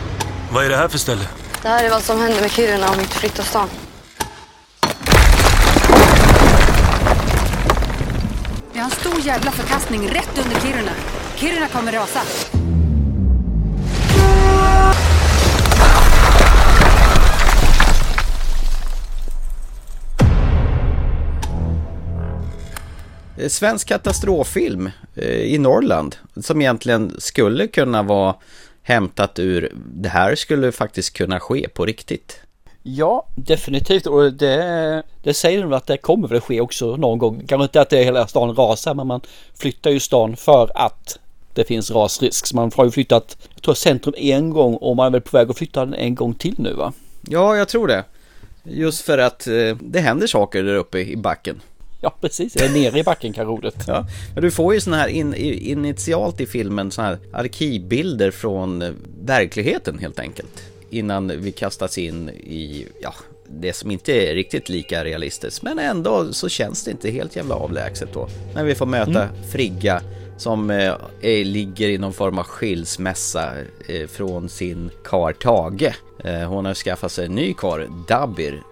Vad 0.53 0.65
är 0.65 0.69
det 0.69 0.77
här 0.77 0.89
för 0.89 0.99
ställe? 0.99 1.25
Det 1.63 1.69
här 1.69 1.85
är 1.85 1.91
vad 1.91 2.03
som 2.03 2.21
händer 2.21 2.41
med 2.41 2.51
Kiruna 2.51 2.89
om 2.89 2.95
vi 2.97 3.03
inte 3.03 3.15
flyttar 3.17 3.43
stan. 3.43 3.69
Vi 8.73 8.79
har 8.79 8.85
en 8.85 8.91
stor 8.91 9.21
jävla 9.21 9.51
förkastning 9.51 10.09
rätt 10.09 10.39
under 10.45 10.61
Kiruna. 10.61 10.91
Kiruna 11.37 11.69
kommer 11.69 11.93
rasa. 11.93 12.21
Svensk 23.49 23.89
katastroffilm 23.89 24.91
eh, 25.15 25.29
i 25.29 25.59
Norrland 25.59 26.17
som 26.37 26.61
egentligen 26.61 27.15
skulle 27.19 27.67
kunna 27.67 28.03
vara 28.03 28.35
hämtat 28.83 29.39
ur 29.39 29.73
det 29.75 30.09
här 30.09 30.35
skulle 30.35 30.73
faktiskt 30.73 31.13
kunna 31.13 31.41
ske 31.41 31.69
på 31.69 31.87
riktigt. 31.87 32.41
Ja, 32.83 33.27
definitivt. 33.35 34.07
Och 34.07 34.33
det, 34.33 35.03
det 35.23 35.35
säger 35.35 35.63
de 35.63 35.73
att 35.73 35.87
det 35.87 35.97
kommer 35.97 36.29
väl 36.29 36.41
ske 36.41 36.61
också 36.61 36.97
någon 36.97 37.19
gång. 37.19 37.43
Kanske 37.47 37.65
inte 37.65 37.81
att 37.81 37.91
det 37.91 37.99
är 37.99 38.05
hela 38.05 38.27
stan 38.27 38.57
rasar, 38.57 38.95
men 38.95 39.07
man 39.07 39.21
flyttar 39.55 39.91
ju 39.91 40.01
stan 40.01 40.37
för 40.37 40.71
att 40.75 41.19
det 41.55 41.65
finns 41.65 41.91
rasrisk. 41.91 42.47
Så 42.47 42.57
man 42.57 42.71
har 42.75 42.85
ju 42.85 42.91
flyttat, 42.91 43.37
jag 43.55 43.63
tror 43.63 43.75
centrum 43.75 44.15
en 44.19 44.51
gång 44.51 44.75
och 44.75 44.97
man 44.97 45.07
är 45.07 45.11
väl 45.11 45.21
på 45.21 45.37
väg 45.37 45.51
att 45.51 45.59
flytta 45.59 45.85
den 45.85 45.95
en 45.95 46.15
gång 46.15 46.35
till 46.35 46.55
nu 46.59 46.73
va? 46.73 46.93
Ja, 47.29 47.57
jag 47.57 47.69
tror 47.69 47.89
det. 47.89 48.05
Just 48.63 49.01
för 49.01 49.19
att 49.19 49.47
eh, 49.47 49.77
det 49.81 50.01
händer 50.01 50.27
saker 50.27 50.63
där 50.63 50.75
uppe 50.75 50.99
i 50.99 51.17
backen. 51.17 51.61
Ja, 52.05 52.15
precis. 52.21 52.57
Eller 52.57 52.75
nere 52.75 52.99
i 52.99 53.03
backen 53.03 53.33
kanske 53.33 53.53
ordet. 53.53 53.75
Ja, 53.87 54.07
men 54.35 54.43
du 54.43 54.51
får 54.51 54.75
ju 54.75 54.81
såna 54.81 54.97
här 54.97 55.09
in, 55.09 55.35
initialt 55.35 56.41
i 56.41 56.47
filmen 56.47 56.91
såna 56.91 57.09
här 57.09 57.19
arkivbilder 57.33 58.31
från 58.31 58.83
eh, 58.83 58.91
verkligheten 59.21 59.99
helt 59.99 60.19
enkelt. 60.19 60.63
Innan 60.91 61.33
vi 61.43 61.53
kastas 61.53 61.99
in 61.99 62.29
i, 62.29 62.87
ja, 63.03 63.15
det 63.49 63.73
som 63.73 63.91
inte 63.91 64.13
är 64.13 64.35
riktigt 64.35 64.69
lika 64.69 65.05
realistiskt. 65.05 65.63
Men 65.63 65.79
ändå 65.79 66.33
så 66.33 66.49
känns 66.49 66.85
det 66.85 66.91
inte 66.91 67.11
helt 67.11 67.37
jävla 67.37 67.55
avlägset 67.55 68.09
då. 68.13 68.29
När 68.55 68.65
vi 68.65 68.75
får 68.75 68.87
möta 68.87 69.29
Frigga 69.53 70.03
som 70.37 70.71
eh, 70.71 70.95
är, 71.21 71.45
ligger 71.45 71.89
i 71.89 71.99
någon 71.99 72.13
form 72.13 72.39
av 72.39 72.45
skilsmässa 72.45 73.53
eh, 73.89 74.07
från 74.07 74.49
sin 74.49 74.91
kar 75.05 75.33
Tage. 75.33 75.95
Eh, 76.19 76.49
hon 76.49 76.65
har 76.65 76.75
skaffat 76.75 77.13
sig 77.13 77.27
en 77.27 77.35
ny 77.35 77.55
kar, 77.55 77.89
Dabir, 78.09 78.63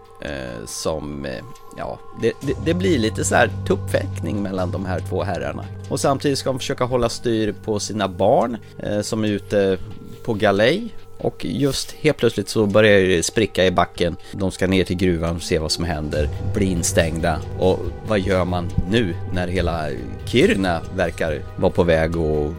som, 0.67 1.27
ja, 1.77 1.99
det, 2.21 2.33
det, 2.41 2.57
det 2.65 2.75
blir 2.75 2.99
lite 2.99 3.25
så 3.25 3.35
här 3.35 3.51
tuppfäktning 3.67 4.43
mellan 4.43 4.71
de 4.71 4.87
här 4.87 5.01
två 5.01 5.23
herrarna. 5.23 5.65
Och 5.89 6.01
samtidigt 6.01 6.39
ska 6.39 6.51
de 6.51 6.59
försöka 6.59 6.85
hålla 6.85 7.09
styr 7.09 7.55
på 7.65 7.81
sina 7.81 8.09
barn 8.09 8.57
eh, 8.79 9.01
som 9.01 9.25
är 9.25 9.29
ute 9.29 9.79
på 10.25 10.35
galej. 10.35 10.95
Och 11.19 11.45
just 11.45 11.93
helt 11.93 12.17
plötsligt 12.17 12.49
så 12.49 12.67
börjar 12.67 13.01
det 13.01 13.23
spricka 13.23 13.67
i 13.67 13.71
backen. 13.71 14.17
De 14.33 14.51
ska 14.51 14.67
ner 14.67 14.85
till 14.85 14.97
gruvan 14.97 15.37
och 15.37 15.43
se 15.43 15.59
vad 15.59 15.73
som 15.73 15.85
händer. 15.85 16.29
Bli 16.55 16.67
instängda. 16.67 17.41
Och 17.59 17.79
vad 18.07 18.21
gör 18.21 18.45
man 18.45 18.69
nu 18.91 19.15
när 19.33 19.49
hela 19.49 19.89
Kiruna 20.27 20.81
verkar 20.97 21.43
vara 21.57 21.73
på 21.73 21.83
väg 21.83 22.11
att 22.17 22.55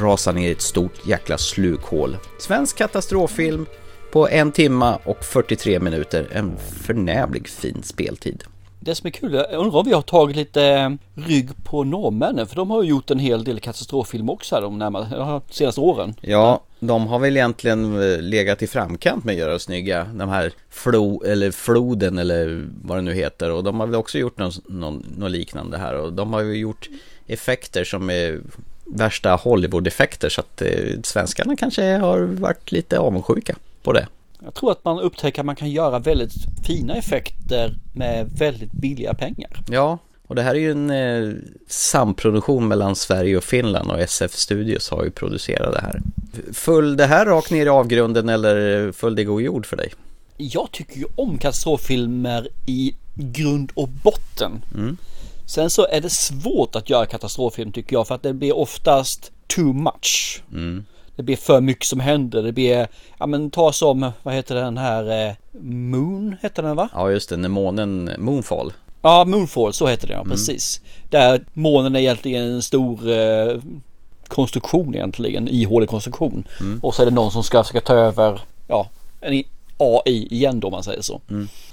rasa 0.00 0.32
ner 0.32 0.48
i 0.48 0.52
ett 0.52 0.60
stort 0.60 1.06
jäkla 1.06 1.38
slukhål? 1.38 2.16
Svensk 2.38 2.76
katastroffilm 2.76 3.66
på 4.10 4.28
en 4.28 4.52
timma 4.52 4.98
och 5.04 5.24
43 5.24 5.80
minuter. 5.80 6.28
En 6.32 6.56
förnämlig 6.82 7.48
fin 7.48 7.82
speltid. 7.82 8.44
Det 8.82 8.94
som 8.94 9.06
är 9.06 9.10
kul, 9.10 9.34
jag 9.34 9.52
undrar 9.52 9.78
om 9.78 9.86
vi 9.86 9.92
har 9.92 10.02
tagit 10.02 10.36
lite 10.36 10.64
eh, 10.64 10.90
rygg 11.14 11.64
på 11.64 11.84
norrmännen. 11.84 12.46
För 12.46 12.56
de 12.56 12.70
har 12.70 12.82
ju 12.82 12.88
gjort 12.88 13.10
en 13.10 13.18
hel 13.18 13.44
del 13.44 13.60
katastroffilm 13.60 14.30
också 14.30 14.54
här 14.54 14.62
de 14.62 14.78
närmaste, 14.78 15.40
senaste 15.50 15.80
åren. 15.80 16.14
Ja, 16.20 16.60
de 16.78 17.06
har 17.06 17.18
väl 17.18 17.36
egentligen 17.36 18.02
eh, 18.02 18.20
legat 18.20 18.62
i 18.62 18.66
framkant 18.66 19.24
med 19.24 19.32
att 19.32 19.38
göra 19.38 19.58
snygga, 19.58 20.04
de 20.14 20.28
här 20.28 20.52
flo, 20.70 21.22
eller 21.22 21.50
floden 21.50 22.18
eller 22.18 22.68
vad 22.82 22.98
det 22.98 23.02
nu 23.02 23.12
heter. 23.12 23.50
Och 23.50 23.64
de 23.64 23.80
har 23.80 23.86
väl 23.86 23.96
också 23.96 24.18
gjort 24.18 24.38
någon, 24.38 24.52
någon, 24.68 25.06
något 25.16 25.30
liknande 25.30 25.78
här. 25.78 25.94
Och 25.94 26.12
de 26.12 26.32
har 26.32 26.40
ju 26.40 26.54
gjort 26.54 26.88
effekter 27.26 27.84
som 27.84 28.10
är 28.10 28.40
värsta 28.84 29.34
Hollywood-effekter. 29.36 30.28
Så 30.28 30.40
att 30.40 30.62
eh, 30.62 31.00
svenskarna 31.04 31.56
kanske 31.56 31.96
har 31.96 32.18
varit 32.20 32.72
lite 32.72 32.98
avundsjuka 32.98 33.56
på 33.82 33.92
det. 33.92 34.08
Jag 34.44 34.54
tror 34.54 34.72
att 34.72 34.84
man 34.84 34.98
upptäcker 34.98 35.42
att 35.42 35.46
man 35.46 35.56
kan 35.56 35.70
göra 35.70 35.98
väldigt 35.98 36.32
fina 36.66 36.94
effekter 36.94 37.76
med 37.92 38.30
väldigt 38.38 38.72
billiga 38.72 39.14
pengar. 39.14 39.50
Ja, 39.68 39.98
och 40.26 40.34
det 40.34 40.42
här 40.42 40.54
är 40.54 40.58
ju 40.58 40.70
en 40.70 40.90
eh, 40.90 41.34
samproduktion 41.68 42.68
mellan 42.68 42.96
Sverige 42.96 43.36
och 43.36 43.44
Finland 43.44 43.90
och 43.90 44.00
SF 44.00 44.34
Studios 44.34 44.90
har 44.90 45.04
ju 45.04 45.10
producerat 45.10 45.72
det 45.72 45.80
här. 45.80 46.00
Föll 46.52 46.96
det 46.96 47.06
här 47.06 47.26
rakt 47.26 47.50
ner 47.50 47.66
i 47.66 47.68
avgrunden 47.68 48.28
eller 48.28 48.92
föll 48.92 49.14
det 49.14 49.24
god 49.24 49.42
jord 49.42 49.66
för 49.66 49.76
dig? 49.76 49.92
Jag 50.36 50.68
tycker 50.72 50.96
ju 50.96 51.04
om 51.16 51.38
katastroffilmer 51.38 52.48
i 52.66 52.94
grund 53.14 53.72
och 53.74 53.88
botten. 53.88 54.62
Sen 55.46 55.70
så 55.70 55.86
är 55.86 56.00
det 56.00 56.10
svårt 56.10 56.76
att 56.76 56.90
göra 56.90 57.06
katastroffilm 57.06 57.72
tycker 57.72 57.96
jag 57.96 58.08
för 58.08 58.14
att 58.14 58.22
det 58.22 58.32
blir 58.32 58.56
oftast 58.56 59.32
too 59.46 59.72
much. 59.72 60.42
Det 61.20 61.24
blir 61.24 61.36
för 61.36 61.60
mycket 61.60 61.86
som 61.86 62.00
händer. 62.00 62.42
Det 62.42 62.52
blir, 62.52 62.88
ja 63.18 63.26
men 63.26 63.50
ta 63.50 63.72
som, 63.72 64.10
vad 64.22 64.34
heter 64.34 64.54
den 64.54 64.78
här, 64.78 65.28
eh, 65.28 65.34
Moon 65.62 66.36
heter 66.42 66.62
den 66.62 66.76
va? 66.76 66.88
Ja, 66.94 67.10
just 67.10 67.28
det, 67.28 67.36
när 67.36 67.48
månen, 67.48 68.10
Moonfall. 68.18 68.72
Ja, 69.02 69.24
Moonfall, 69.24 69.72
så 69.72 69.86
heter 69.86 70.08
det 70.08 70.12
ja, 70.14 70.24
precis. 70.24 70.80
Där 71.10 71.44
månen 71.52 71.96
är 71.96 72.00
egentligen 72.00 72.44
en 72.44 72.62
stor 72.62 73.10
eh, 73.10 73.60
konstruktion 74.28 74.94
egentligen, 74.94 75.48
ihålig 75.48 75.88
konstruktion. 75.88 76.44
Och 76.82 76.94
så 76.94 77.02
är 77.02 77.06
det 77.06 77.12
någon 77.12 77.30
som 77.30 77.42
ska 77.42 77.64
försöka 77.64 77.80
ta 77.80 77.94
över, 77.94 78.40
ja, 78.68 78.88
en 79.20 79.42
AI 79.78 80.26
igen 80.30 80.60
då 80.60 80.66
om 80.66 80.72
man 80.72 80.82
säger 80.82 81.02
så. 81.02 81.20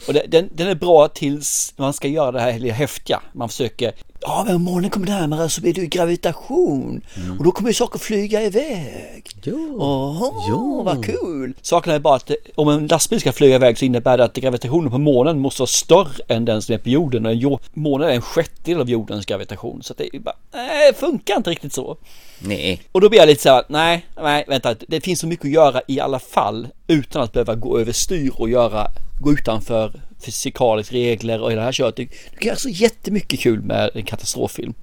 Och 0.08 0.14
det, 0.14 0.24
den, 0.28 0.50
den 0.54 0.68
är 0.68 0.76
bra 0.76 1.08
tills 1.08 1.74
man 1.78 1.94
ska 1.94 2.08
göra 2.08 2.32
det 2.32 2.40
här 2.42 2.72
häftiga. 2.72 3.22
Man 3.34 3.50
försöker, 3.50 3.94
ja 4.28 4.44
men 4.46 4.56
om 4.56 4.62
månen 4.64 4.90
kommer 4.90 5.08
närmare 5.08 5.50
så 5.50 5.62
blir 5.62 5.74
det 5.74 5.82
ju 5.82 5.88
gravitation. 5.88 7.02
Och 7.38 7.44
då 7.44 7.52
kommer 7.52 7.70
ju 7.70 7.74
saker 7.74 8.00
flyga 8.00 8.42
iväg. 8.42 9.24
Jo. 9.44 9.78
Åh, 9.80 10.46
Jo. 10.50 10.84
vad 10.84 11.06
kul! 11.06 11.54
Saken 11.62 11.94
är 11.94 12.00
bara 12.00 12.16
att 12.16 12.26
det- 12.26 12.38
om 12.56 12.70
en 12.70 12.88
lastbil 12.88 13.20
ska 13.20 13.32
flyga 13.32 13.56
iväg 13.56 13.78
så 13.78 13.86
innebär 13.86 14.18
det 14.18 14.24
att 14.24 14.34
gravitationen 14.36 14.92
på 14.92 14.98
månen 14.98 15.40
måste 15.40 15.62
vara 15.62 15.68
större 15.68 16.24
än 16.28 16.46
den 16.46 16.62
som 16.62 16.74
är 16.76 16.80
på 16.80 16.90
jorden. 16.90 17.26
Och 17.46 17.62
månen 17.74 18.10
är 18.10 18.14
en 18.14 18.22
sjättedel 18.22 18.82
av 18.82 18.90
jordens 18.90 19.26
gravitation. 19.26 19.84
Så 19.84 19.94
att 19.94 19.98
det 19.98 20.16
är 20.16 20.20
bara, 20.20 20.36
nej, 20.54 20.92
det 20.92 20.98
funkar 21.00 21.38
inte 21.38 21.50
riktigt 21.50 21.74
så. 21.74 21.98
Nej, 22.40 22.82
Och 22.92 23.02
då 23.02 23.10
blir 23.10 23.20
jag 23.20 23.28
lite 23.28 23.42
så 23.42 23.50
här, 23.50 23.64
nej, 23.68 24.06
nej, 24.22 24.46
vänta, 24.48 24.76
det 24.88 25.02
finns 25.02 25.20
så 25.20 25.28
mycket 25.28 25.46
att 25.46 25.52
göra 25.52 25.82
i 25.88 26.00
alla 26.00 26.20
fall 26.20 26.68
utan 26.88 27.22
att 27.22 27.34
behöva 27.34 27.56
gå 27.56 27.80
över 27.80 27.92
styr 27.92 28.32
och 28.36 28.50
göra, 28.50 28.88
gå 29.22 29.32
utanför 29.32 29.92
fysikaliska 30.26 30.96
regler 30.96 31.42
och 31.42 31.52
hela 31.52 31.62
det 31.62 31.66
här 31.66 31.72
köret. 31.72 31.96
Du, 31.96 32.06
kan 32.06 32.48
göra 32.48 32.56
så 32.56 32.70
jättemycket 32.70 33.40
kul 33.40 33.62
med 33.62 33.90
en 33.94 34.06
katastroffilm. 34.06 34.74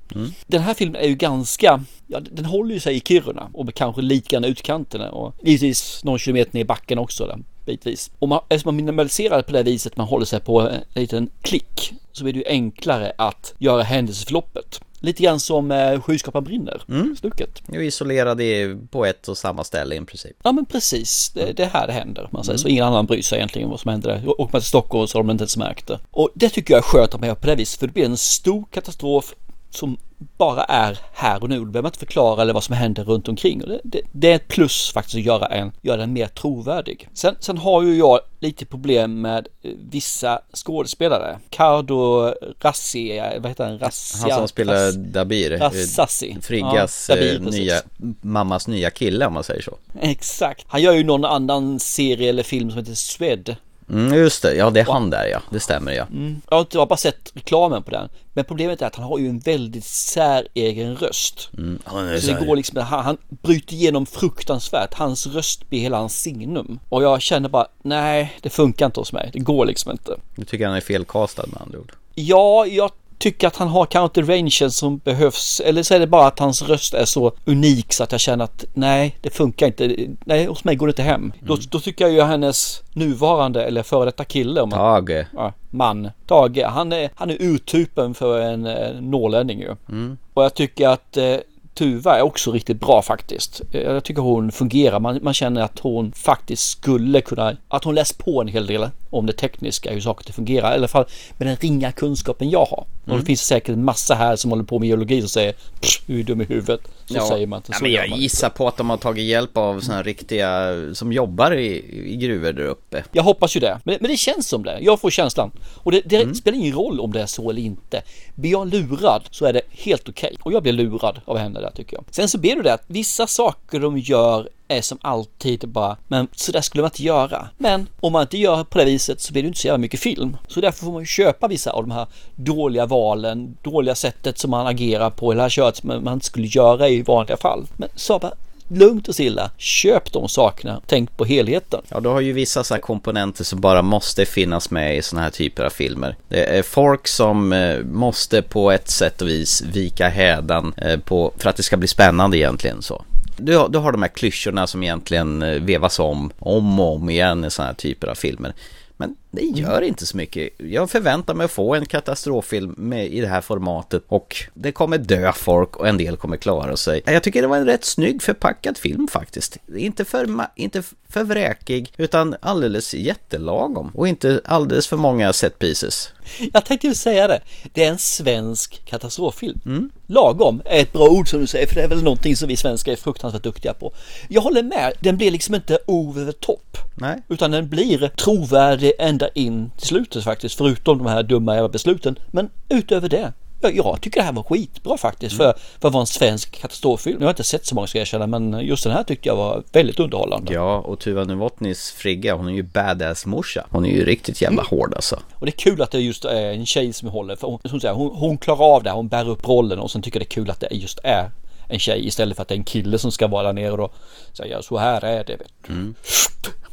Den 0.46 0.62
här 0.62 0.74
filmen 0.74 1.02
är 1.02 1.08
ju 1.08 1.14
ganska, 1.14 1.84
ja 2.06 2.20
den 2.20 2.44
håller 2.44 2.74
ju 2.74 2.80
sig 2.80 2.96
i 2.96 3.00
Kiruna 3.00 3.50
och 3.52 3.74
kanske 3.74 4.02
lite 4.02 4.28
grann 4.28 4.44
utkanterna 4.44 5.10
och 5.10 5.34
givetvis 5.42 6.04
någon 6.04 6.18
kilometer 6.18 6.54
ner 6.54 6.60
i 6.60 6.64
backen 6.64 6.98
också 6.98 7.26
där, 7.26 7.38
bitvis. 7.66 8.10
Och 8.18 8.28
man, 8.28 8.40
eftersom 8.48 8.68
man 8.68 8.76
minimaliserar 8.76 9.42
på 9.42 9.52
det 9.52 9.62
viset, 9.62 9.96
man 9.96 10.06
håller 10.06 10.26
sig 10.26 10.40
på 10.40 10.60
en 10.60 10.80
liten 10.94 11.30
klick, 11.42 11.92
så 12.12 12.24
blir 12.24 12.32
det 12.32 12.38
ju 12.38 12.46
enklare 12.46 13.12
att 13.18 13.54
göra 13.58 13.82
händelseförloppet. 13.82 14.80
Lite 15.04 15.22
grann 15.22 15.40
som 15.40 15.70
eh, 15.70 16.00
Skyskrapan 16.00 16.44
brinner, 16.44 16.82
Mm. 16.88 17.16
stucket. 17.18 17.62
Jag 17.66 17.76
är 17.76 17.80
isolerad 17.86 18.40
i, 18.40 18.76
på 18.90 19.04
ett 19.06 19.28
och 19.28 19.38
samma 19.38 19.64
ställe 19.64 19.94
i 19.94 20.00
princip. 20.00 20.36
Ja 20.42 20.52
men 20.52 20.64
precis, 20.66 21.30
det, 21.34 21.52
det 21.52 21.62
är 21.64 21.68
här 21.68 21.86
det 21.86 21.92
händer. 21.92 22.28
Man 22.32 22.44
säger 22.44 22.54
Mm. 22.54 22.62
så 22.62 22.68
ingen 22.68 22.84
annan 22.84 23.06
bryr 23.06 23.22
sig 23.22 23.38
egentligen 23.38 23.70
vad 23.70 23.80
som 23.80 23.90
händer 23.90 24.10
där. 24.10 24.28
Åker 24.40 24.52
man 24.52 24.60
till 24.60 24.68
Stockholm 24.68 25.06
så 25.08 25.18
har 25.18 25.22
de 25.22 25.30
inte 25.30 25.42
ens 25.42 25.56
märkt 25.56 25.86
det. 25.86 25.98
Och 26.10 26.28
det 26.34 26.48
tycker 26.48 26.74
jag 26.74 26.78
är 26.78 26.82
skönt 26.82 27.14
att 27.14 27.20
man 27.20 27.28
gör 27.28 27.34
på 27.36 27.46
det 27.46 27.54
viset 27.54 27.80
för 27.80 27.86
det 27.86 27.92
blir 27.92 28.04
en 28.04 28.16
stor 28.16 28.64
katastrof 28.70 29.34
som 29.70 29.96
bara 30.38 30.64
är 30.64 30.98
här 31.12 31.42
och 31.42 31.48
nu. 31.48 31.58
Då 31.58 31.64
behöver 31.64 31.82
man 31.82 31.88
inte 31.88 31.98
förklara 31.98 32.42
eller 32.42 32.52
vad 32.52 32.64
som 32.64 32.74
händer 32.74 33.04
runt 33.04 33.28
omkring. 33.28 33.58
Det, 33.58 33.80
det, 33.84 34.00
det 34.12 34.30
är 34.30 34.34
ett 34.36 34.48
plus 34.48 34.92
faktiskt 34.92 35.16
att 35.16 35.22
göra, 35.24 35.46
en, 35.46 35.72
göra 35.82 35.96
den 35.96 36.12
mer 36.12 36.26
trovärdig. 36.26 37.08
Sen, 37.14 37.36
sen 37.40 37.58
har 37.58 37.82
ju 37.82 37.96
jag 37.96 38.20
lite 38.40 38.66
problem 38.66 39.20
med 39.20 39.48
eh, 39.62 39.70
vissa 39.90 40.40
skådespelare. 40.54 41.38
Cardo 41.50 42.34
Rassi, 42.60 43.18
eh, 43.18 43.24
vad 43.40 43.50
heter 43.50 43.64
han? 43.64 43.78
Rassia, 43.78 44.20
Han 44.30 44.38
som 44.38 44.48
spelar 44.48 44.74
Rass- 44.74 44.96
Dabir. 45.12 45.50
Rassassi. 45.50 46.36
Friggas 46.42 47.06
Ja, 47.08 47.14
Dabir, 47.14 47.34
eh, 47.34 47.40
nya, 47.42 47.80
mammas 48.22 48.68
nya 48.68 48.90
kille 48.90 49.26
om 49.26 49.32
man 49.34 49.44
säger 49.44 49.62
så. 49.62 49.76
Exakt. 50.00 50.64
Han 50.68 50.82
gör 50.82 50.92
ju 50.92 51.04
någon 51.04 51.24
annan 51.24 51.80
serie 51.80 52.28
eller 52.28 52.42
film 52.42 52.70
som 52.70 52.78
heter 52.78 52.94
Swed. 52.94 53.56
Mm, 53.90 54.14
just 54.14 54.42
det, 54.42 54.54
ja 54.54 54.70
det 54.70 54.80
är 54.80 54.84
han 54.84 55.10
där 55.10 55.26
ja, 55.26 55.40
det 55.50 55.60
stämmer 55.60 55.92
ja. 55.92 56.04
Mm. 56.12 56.42
Jag 56.50 56.56
har 56.56 56.60
inte- 56.60 56.76
jag 56.76 56.80
har 56.80 56.86
bara 56.86 56.96
sett 56.96 57.30
reklamen 57.34 57.82
på 57.82 57.90
den. 57.90 58.08
Men 58.32 58.44
problemet 58.44 58.82
är 58.82 58.86
att 58.86 58.96
han 58.96 59.04
har 59.04 59.18
ju 59.18 59.28
en 59.28 59.38
väldigt 59.38 59.84
säregen 59.84 60.96
röst. 60.96 61.48
Mm, 61.58 61.78
han 61.84 62.20
Så 62.20 62.26
det 62.32 62.46
går 62.46 62.56
liksom, 62.56 62.78
han, 62.78 63.04
han 63.04 63.16
bryter 63.28 63.74
igenom 63.74 64.06
fruktansvärt. 64.06 64.94
Hans 64.94 65.26
röst 65.26 65.68
blir 65.68 65.80
hela 65.80 65.96
hans 65.96 66.20
signum. 66.20 66.78
Och 66.88 67.02
jag 67.02 67.22
känner 67.22 67.48
bara, 67.48 67.66
nej 67.82 68.38
det 68.42 68.50
funkar 68.50 68.86
inte 68.86 69.00
hos 69.00 69.12
mig. 69.12 69.30
Det 69.32 69.38
går 69.38 69.66
liksom 69.66 69.92
inte. 69.92 70.16
Du 70.36 70.44
tycker 70.44 70.66
han 70.66 70.76
är 70.76 70.80
felkastad 70.80 71.46
med 71.46 71.62
andra 71.62 71.78
ord. 71.78 71.92
Ja, 72.14 72.66
jag 72.66 72.90
tycker 73.18 73.46
att 73.46 73.56
han 73.56 73.68
har 73.68 73.86
kanske 73.86 74.20
inte 74.20 74.32
rangen 74.32 74.70
som 74.70 74.98
behövs. 74.98 75.60
Eller 75.64 75.82
så 75.82 75.94
är 75.94 76.00
det 76.00 76.06
bara 76.06 76.26
att 76.26 76.38
hans 76.38 76.62
röst 76.62 76.94
är 76.94 77.04
så 77.04 77.32
unik 77.44 77.92
så 77.92 78.02
att 78.04 78.12
jag 78.12 78.20
känner 78.20 78.44
att 78.44 78.64
nej, 78.74 79.16
det 79.20 79.30
funkar 79.30 79.66
inte. 79.66 79.96
Nej, 80.24 80.46
hos 80.46 80.64
mig 80.64 80.76
går 80.76 80.86
det 80.86 80.90
inte 80.90 81.02
hem. 81.02 81.32
Då, 81.40 81.58
då 81.70 81.80
tycker 81.80 82.04
jag 82.04 82.14
ju 82.14 82.22
hennes 82.22 82.82
nuvarande 82.92 83.64
eller 83.64 83.82
före 83.82 84.04
detta 84.04 84.24
kille 84.24 84.60
om 84.60 84.68
man, 84.68 84.78
Tage. 84.78 85.26
ja, 85.36 85.52
man, 85.70 86.10
Tage, 86.26 86.62
han 86.66 86.92
är, 86.92 87.10
han 87.14 87.30
är 87.30 87.36
urtypen 87.42 88.14
för 88.14 88.40
en 88.40 88.66
eh, 88.66 89.00
norrlänning 89.00 89.60
ju. 89.60 89.76
Mm. 89.88 90.18
Och 90.34 90.44
jag 90.44 90.54
tycker 90.54 90.88
att 90.88 91.16
eh, 91.16 91.36
Tuva 91.74 92.18
är 92.18 92.22
också 92.22 92.52
riktigt 92.52 92.80
bra 92.80 93.02
faktiskt. 93.02 93.60
Eh, 93.72 93.80
Jag 93.80 94.04
tycker 94.04 94.22
hon 94.22 94.52
fungerar. 94.52 95.00
Man, 95.00 95.18
man 95.22 95.34
känner 95.34 95.62
att 95.62 95.78
hon 95.78 96.12
faktiskt 96.12 96.62
skulle 96.70 97.20
kunna, 97.20 97.56
att 97.68 97.84
hon 97.84 97.94
läst 97.94 98.18
på 98.18 98.40
en 98.40 98.48
hel 98.48 98.66
del 98.66 98.88
om 99.10 99.26
det 99.26 99.32
tekniska, 99.32 99.92
hur 99.92 100.00
saker 100.00 100.32
fungerar. 100.32 100.72
I 100.72 100.74
alla 100.74 100.88
fall 100.88 101.04
med 101.38 101.48
den 101.48 101.56
ringa 101.56 101.92
kunskapen 101.92 102.50
jag 102.50 102.64
har. 102.64 102.84
Och 103.04 103.08
Mm. 103.10 103.20
det 103.20 103.26
finns 103.26 103.40
säkert 103.40 103.76
massa 103.78 104.14
här 104.14 104.36
som 104.36 104.50
håller 104.50 104.64
på 104.64 104.78
med 104.78 104.88
geologi 104.88 105.20
som 105.20 105.28
säger 105.28 105.52
"Pff, 105.80 106.02
du 106.06 106.20
är 106.20 106.24
dum 106.24 106.40
i 106.40 106.44
huvudet. 106.44 106.80
Så 107.06 107.20
säger 107.20 107.46
man 107.46 107.56
inte. 107.58 107.72
ja, 107.72 107.78
Så 107.78 107.84
men 107.84 107.92
gör 107.92 108.04
jag 108.08 108.18
gissar 108.18 108.48
på 108.50 108.68
att 108.68 108.76
de 108.76 108.90
har 108.90 108.96
tagit 108.96 109.24
hjälp 109.24 109.56
av 109.56 109.80
sådana 109.80 110.02
riktiga 110.02 110.72
som 110.94 111.12
jobbar 111.12 111.54
i, 111.54 111.84
i 112.12 112.16
gruvor 112.16 112.52
där 112.52 112.64
uppe. 112.64 113.04
Jag 113.12 113.22
hoppas 113.22 113.56
ju 113.56 113.60
det. 113.60 113.80
Men, 113.84 113.98
men 114.00 114.10
det 114.10 114.16
känns 114.16 114.48
som 114.48 114.62
det. 114.62 114.78
Jag 114.80 115.00
får 115.00 115.10
känslan. 115.10 115.50
Och 115.76 115.92
det, 115.92 116.02
det 116.04 116.22
Mm. 116.22 116.34
spelar 116.34 116.58
ingen 116.58 116.72
roll 116.74 117.00
om 117.00 117.12
det 117.12 117.22
är 117.22 117.26
så 117.26 117.50
eller 117.50 117.62
inte. 117.62 118.02
Blir 118.34 118.50
jag 118.50 118.68
lurad 118.74 119.22
så 119.30 119.44
är 119.46 119.52
det 119.52 119.60
helt 119.70 120.08
okej. 120.08 120.36
Och 120.42 120.52
jag 120.52 120.62
blir 120.62 120.72
lurad 120.72 121.20
av 121.24 121.38
henne 121.38 121.60
där 121.60 121.70
tycker 121.70 121.96
jag. 121.96 122.04
Sen 122.10 122.28
så 122.28 122.38
blir 122.38 122.56
det 122.56 122.62
det 122.62 122.74
att 122.74 122.84
vissa 122.86 123.26
saker 123.26 123.80
de 123.80 123.98
gör 123.98 124.48
är 124.76 124.82
som 124.82 124.98
alltid 125.02 125.68
bara, 125.68 125.96
men 126.08 126.28
så 126.32 126.52
där 126.52 126.60
skulle 126.60 126.82
man 126.82 126.90
inte 126.90 127.02
göra. 127.02 127.48
Men 127.58 127.86
om 128.00 128.12
man 128.12 128.22
inte 128.22 128.38
gör 128.38 128.64
på 128.64 128.78
det 128.78 128.84
viset 128.84 129.20
så 129.20 129.32
blir 129.32 129.42
det 129.42 129.46
inte 129.46 129.60
så 129.60 129.66
jävla 129.66 129.78
mycket 129.78 130.00
film. 130.00 130.36
Så 130.48 130.60
därför 130.60 130.84
får 130.84 130.92
man 130.92 131.02
ju 131.02 131.06
köpa 131.06 131.48
vissa 131.48 131.70
av 131.70 131.82
de 131.82 131.90
här 131.90 132.06
dåliga 132.34 132.86
valen, 132.86 133.56
dåliga 133.62 133.94
sättet 133.94 134.38
som 134.38 134.50
man 134.50 134.66
agerar 134.66 135.10
på 135.10 135.32
eller 135.32 135.42
har 135.42 135.50
kört 135.50 135.76
som 135.76 135.88
man 135.88 136.14
inte 136.14 136.26
skulle 136.26 136.46
göra 136.46 136.88
i 136.88 137.02
vanliga 137.02 137.36
fall. 137.36 137.66
Men 137.76 137.88
så 137.94 138.18
bara 138.18 138.32
lugnt 138.68 139.08
och 139.08 139.14
stilla, 139.14 139.50
köp 139.56 140.12
de 140.12 140.28
sakerna, 140.28 140.80
tänk 140.86 141.16
på 141.16 141.24
helheten. 141.24 141.80
Ja, 141.88 142.00
du 142.00 142.08
har 142.08 142.20
ju 142.20 142.32
vissa 142.32 142.64
så 142.64 142.78
komponenter 142.78 143.44
som 143.44 143.60
bara 143.60 143.82
måste 143.82 144.26
finnas 144.26 144.70
med 144.70 144.96
i 144.96 145.02
sådana 145.02 145.22
här 145.22 145.30
typer 145.30 145.64
av 145.64 145.70
filmer. 145.70 146.16
Det 146.28 146.58
är 146.58 146.62
folk 146.62 147.08
som 147.08 147.52
eh, 147.52 147.78
måste 147.78 148.42
på 148.42 148.70
ett 148.70 148.90
sätt 148.90 149.22
och 149.22 149.28
vis 149.28 149.62
vika 149.62 150.08
hädan 150.08 150.74
eh, 150.76 151.00
på, 151.00 151.32
för 151.38 151.50
att 151.50 151.56
det 151.56 151.62
ska 151.62 151.76
bli 151.76 151.88
spännande 151.88 152.38
egentligen 152.38 152.82
så. 152.82 153.04
Du 153.36 153.56
har, 153.56 153.68
du 153.68 153.78
har 153.78 153.92
de 153.92 154.02
här 154.02 154.08
klyschorna 154.08 154.66
som 154.66 154.82
egentligen 154.82 155.42
eh, 155.42 155.62
vevas 155.62 155.98
om, 155.98 156.32
om 156.38 156.80
och 156.80 156.94
om 156.94 157.10
igen 157.10 157.44
i 157.44 157.50
sådana 157.50 157.70
här 157.70 157.76
typer 157.76 158.06
av 158.06 158.14
filmer. 158.14 158.54
Men 158.96 159.16
det 159.34 159.42
gör 159.42 159.82
inte 159.82 160.06
så 160.06 160.16
mycket. 160.16 160.48
Jag 160.58 160.90
förväntar 160.90 161.34
mig 161.34 161.44
att 161.44 161.50
få 161.50 161.74
en 161.74 161.86
katastroffilm 161.86 162.74
med, 162.78 163.12
i 163.12 163.20
det 163.20 163.26
här 163.26 163.40
formatet 163.40 164.02
och 164.08 164.36
det 164.54 164.72
kommer 164.72 164.98
dö 164.98 165.32
folk 165.32 165.76
och 165.76 165.88
en 165.88 165.96
del 165.96 166.16
kommer 166.16 166.36
klara 166.36 166.76
sig. 166.76 167.02
Jag 167.06 167.22
tycker 167.22 167.42
det 167.42 167.48
var 167.48 167.56
en 167.56 167.66
rätt 167.66 167.84
snygg 167.84 168.22
förpackad 168.22 168.78
film 168.78 169.08
faktiskt. 169.08 169.58
Inte 169.76 170.04
för, 170.04 170.46
inte 170.56 170.82
för 171.08 171.24
vräkig 171.24 171.92
utan 171.96 172.36
alldeles 172.40 172.94
jättelagom 172.94 173.90
och 173.94 174.08
inte 174.08 174.40
alldeles 174.44 174.86
för 174.86 174.96
många 174.96 175.32
set 175.32 175.58
pieces. 175.58 176.10
Jag 176.52 176.64
tänkte 176.64 176.86
ju 176.86 176.94
säga 176.94 177.28
det. 177.28 177.40
Det 177.72 177.84
är 177.84 177.88
en 177.88 177.98
svensk 177.98 178.84
katastroffilm. 178.84 179.90
Lagom 180.06 180.62
är 180.64 180.82
ett 180.82 180.92
bra 180.92 181.08
ord 181.08 181.28
som 181.28 181.40
du 181.40 181.46
säger, 181.46 181.66
för 181.66 181.74
det 181.74 181.82
är 181.82 181.88
väl 181.88 182.02
någonting 182.02 182.36
som 182.36 182.48
vi 182.48 182.56
svenskar 182.56 182.92
är 182.92 182.96
fruktansvärt 182.96 183.42
duktiga 183.42 183.74
på. 183.74 183.92
Jag 184.28 184.40
håller 184.40 184.62
med, 184.62 184.92
den 185.00 185.16
blir 185.16 185.30
liksom 185.30 185.54
inte 185.54 185.78
over 185.86 186.32
the 186.32 186.32
top. 186.32 186.78
Nej. 186.94 187.22
Utan 187.28 187.50
den 187.50 187.68
blir 187.68 188.08
trovärdig 188.08 188.92
ända 188.98 189.23
in 189.34 189.70
till 189.76 189.86
slutet 189.86 190.24
faktiskt, 190.24 190.58
förutom 190.58 190.98
de 190.98 191.06
här 191.06 191.22
dumma 191.22 191.54
jävla 191.54 191.68
besluten. 191.68 192.18
Men 192.30 192.50
utöver 192.68 193.08
det, 193.08 193.32
jag, 193.60 193.76
jag 193.76 194.00
tycker 194.00 194.20
det 194.20 194.26
här 194.26 194.32
var 194.32 194.42
skitbra 194.42 194.96
faktiskt 194.96 195.36
för, 195.36 195.54
för 195.80 195.88
att 195.88 195.94
vara 195.94 196.00
en 196.00 196.06
svensk 196.06 196.60
katastroffilm. 196.60 197.16
Jag 197.20 197.26
har 197.26 197.32
inte 197.32 197.44
sett 197.44 197.66
så 197.66 197.74
många 197.74 197.86
ska 197.86 197.98
jag 197.98 198.02
erkänna, 198.02 198.26
men 198.26 198.60
just 198.60 198.84
den 198.84 198.92
här 198.92 199.02
tyckte 199.02 199.28
jag 199.28 199.36
var 199.36 199.62
väldigt 199.72 200.00
underhållande. 200.00 200.52
Ja, 200.52 200.78
och 200.78 200.98
Tuva 200.98 201.24
Novotnys 201.24 201.90
Frigga, 201.90 202.34
hon 202.34 202.48
är 202.48 202.52
ju 202.52 202.62
badass-morsa. 202.62 203.66
Hon 203.70 203.84
är 203.84 203.90
ju 203.90 204.04
riktigt 204.04 204.42
jävla 204.42 204.62
hård 204.62 204.94
alltså. 204.94 205.20
Och 205.34 205.46
det 205.46 205.50
är 205.50 205.58
kul 205.58 205.82
att 205.82 205.90
det 205.90 206.00
just 206.00 206.24
är 206.24 206.52
en 206.52 206.66
tjej 206.66 206.92
som 206.92 207.08
håller, 207.08 207.36
för 207.36 207.46
hon, 207.46 207.58
hon, 207.94 208.16
hon 208.16 208.38
klarar 208.38 208.74
av 208.74 208.82
det, 208.82 208.90
här, 208.90 208.96
hon 208.96 209.08
bär 209.08 209.28
upp 209.28 209.48
rollen 209.48 209.78
och 209.78 209.90
sen 209.90 210.02
tycker 210.02 210.20
det 210.20 210.24
är 210.24 210.28
kul 210.28 210.50
att 210.50 210.60
det 210.60 210.68
just 210.70 210.98
är 211.04 211.30
en 211.68 211.78
tjej 211.78 212.06
istället 212.06 212.36
för 212.36 212.42
att 212.42 212.48
det 212.48 212.54
är 212.54 212.58
en 212.58 212.64
kille 212.64 212.98
som 212.98 213.12
ska 213.12 213.26
vara 213.26 213.42
där 213.42 213.52
nere 213.52 213.70
och 213.70 213.78
då 213.78 213.90
säga 214.32 214.62
så 214.62 214.78
här 214.78 215.04
är 215.04 215.24
det. 215.24 215.36
Vet 215.36 215.52
du. 215.66 215.94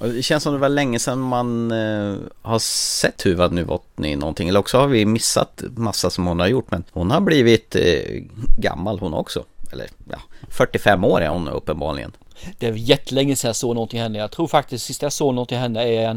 Och 0.02 0.10
det 0.10 0.24
känns 0.24 0.44
som 0.44 0.54
det 0.54 0.60
var 0.60 0.70
länge 0.70 1.00
sedan 1.00 1.20
man 1.20 1.72
eh, 1.72 2.16
har 2.42 2.60
sett 2.60 3.18
Tuva 3.18 3.48
Novotny 3.48 4.16
någonting. 4.16 4.50
Eller 4.50 4.60
också 4.60 4.78
har 4.78 4.88
vi 4.88 5.06
missat 5.06 5.64
massa 5.76 6.10
som 6.10 6.26
hon 6.28 6.40
har 6.40 6.48
gjort. 6.48 6.72
Men 6.72 6.84
hon 6.92 7.12
har 7.12 7.22
blivit 7.22 7.76
eh, 7.76 8.24
gammal 8.58 9.00
hon 9.00 9.14
också. 9.14 9.44
Eller 9.72 9.88
ja, 10.10 10.18
45 10.50 11.04
år 11.04 11.22
är 11.22 11.30
hon 11.30 11.48
uppenbarligen. 11.48 12.12
Det 12.58 12.68
är 12.68 12.74
jättelänge 12.74 13.36
sedan 13.36 13.50
jag 13.50 13.56
såg 13.56 13.76
någonting 13.76 14.02
henne. 14.02 14.18
Jag 14.18 14.32
tror 14.32 14.48
faktiskt 14.48 14.86
sist 14.86 15.02
jag 15.02 15.14
såg 15.14 15.34
någonting 15.34 15.58
henne 15.58 15.84
är 15.84 16.08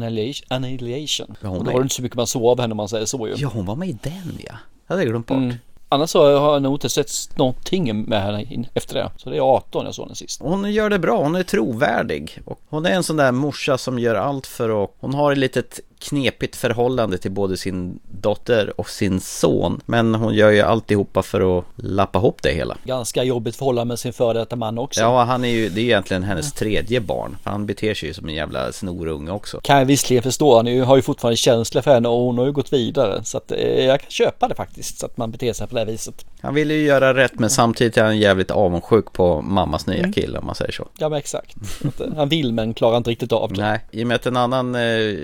Annihilation. 0.47 1.35
Ja, 1.41 1.47
hon 1.47 1.57
och 1.57 1.63
då 1.63 1.71
var 1.71 1.79
det 1.79 1.83
inte 1.83 1.95
så 1.95 2.01
mycket 2.01 2.15
man 2.15 2.27
såg 2.27 2.45
av 2.45 2.61
henne 2.61 2.71
om 2.71 2.77
man 2.77 2.89
säger 2.89 3.05
så 3.05 3.27
ju. 3.27 3.33
Ja, 3.37 3.49
hon 3.53 3.65
var 3.65 3.75
med 3.75 3.89
i 3.89 3.97
den 4.03 4.37
ja. 4.45 4.53
Det 4.87 4.93
hade 4.93 5.01
jag 5.01 5.09
glömt 5.09 5.27
bort. 5.27 5.37
Mm. 5.37 5.55
Annars 5.89 6.09
så 6.09 6.39
har 6.39 6.53
jag 6.53 6.61
nog 6.61 6.75
inte 6.75 6.89
sett 6.89 7.37
någonting 7.37 8.03
med 8.03 8.23
henne 8.23 8.67
efter 8.73 8.95
det. 8.95 9.11
Så 9.17 9.29
det 9.29 9.37
är 9.37 9.41
18 9.41 9.85
jag 9.85 9.95
såg 9.95 10.07
den 10.07 10.15
sist. 10.15 10.41
Hon 10.41 10.71
gör 10.71 10.89
det 10.89 10.99
bra, 10.99 11.23
hon 11.23 11.35
är 11.35 11.43
trovärdig. 11.43 12.41
Och 12.45 12.59
hon 12.69 12.85
är 12.85 12.91
en 12.91 13.03
sån 13.03 13.17
där 13.17 13.31
morsa 13.31 13.77
som 13.77 13.99
gör 13.99 14.15
allt 14.15 14.47
för 14.47 14.83
att... 14.83 14.91
Hon 14.99 15.13
har 15.13 15.31
ett 15.31 15.37
litet 15.37 15.79
knepigt 15.99 16.55
förhållande 16.55 17.17
till 17.17 17.31
både 17.31 17.57
sin 17.57 17.99
dotter 18.21 18.79
och 18.79 18.89
sin 18.89 19.19
son. 19.19 19.81
Men 19.85 20.15
hon 20.15 20.33
gör 20.33 20.49
ju 20.51 20.61
alltihopa 20.61 21.23
för 21.23 21.59
att 21.59 21.65
lappa 21.75 22.19
ihop 22.19 22.41
det 22.43 22.51
hela. 22.51 22.77
Ganska 22.83 23.23
jobbigt 23.23 23.55
förhållande 23.55 23.91
med 23.91 23.99
sin 23.99 24.13
före 24.13 24.39
detta 24.39 24.55
man 24.55 24.77
också. 24.77 25.01
Ja, 25.01 25.23
han 25.23 25.45
är 25.45 25.49
ju, 25.49 25.69
det 25.69 25.79
är 25.79 25.83
ju 25.83 25.89
egentligen 25.89 26.23
hennes 26.23 26.53
tredje 26.53 27.01
barn. 27.01 27.37
För 27.43 27.49
han 27.49 27.65
beter 27.65 27.93
sig 27.93 28.09
ju 28.09 28.13
som 28.13 28.29
en 28.29 28.35
jävla 28.35 28.71
snorunge 28.71 29.31
också. 29.31 29.59
Kan 29.63 29.77
jag 29.77 29.85
visserligen 29.85 30.23
förstå. 30.23 30.55
Han 30.55 30.81
har 30.81 30.95
ju 30.95 31.01
fortfarande 31.01 31.37
känsla 31.37 31.81
för 31.81 31.93
henne 31.93 32.07
och 32.07 32.19
hon 32.19 32.37
har 32.37 32.45
ju 32.45 32.51
gått 32.51 32.73
vidare. 32.73 33.23
Så 33.23 33.37
att 33.37 33.51
eh, 33.51 33.85
jag 33.85 34.01
kan 34.01 34.11
köpa 34.11 34.47
det 34.47 34.55
faktiskt. 34.55 34.99
Så 34.99 35.05
att 35.05 35.17
man 35.17 35.31
beter 35.31 35.53
sig 35.53 35.67
på 35.67 35.75
det 35.75 35.81
här 35.81 35.87
viset. 35.87 36.25
Han 36.45 36.53
vill 36.53 36.71
ju 36.71 36.81
göra 36.83 37.13
rätt 37.13 37.39
men 37.39 37.49
samtidigt 37.49 37.97
är 37.97 38.03
han 38.03 38.17
jävligt 38.17 38.51
avundsjuk 38.51 39.13
på 39.13 39.41
mammas 39.41 39.87
nya 39.87 40.11
kille 40.11 40.37
om 40.39 40.45
man 40.45 40.55
säger 40.55 40.71
så. 40.71 40.87
Ja 40.97 41.09
men 41.09 41.19
exakt. 41.19 41.55
Eh, 41.83 42.15
han 42.15 42.29
vill 42.29 42.53
men 42.53 42.73
klarar 42.73 42.97
inte 42.97 43.09
riktigt 43.09 43.31
av 43.31 43.53
det. 43.53 43.61
Nej, 43.61 43.79
i 43.91 44.03
och 44.03 44.07
med 44.07 44.15
att 44.15 44.25
en 44.25 44.37
annan 44.37 44.75
eh, 44.75 44.81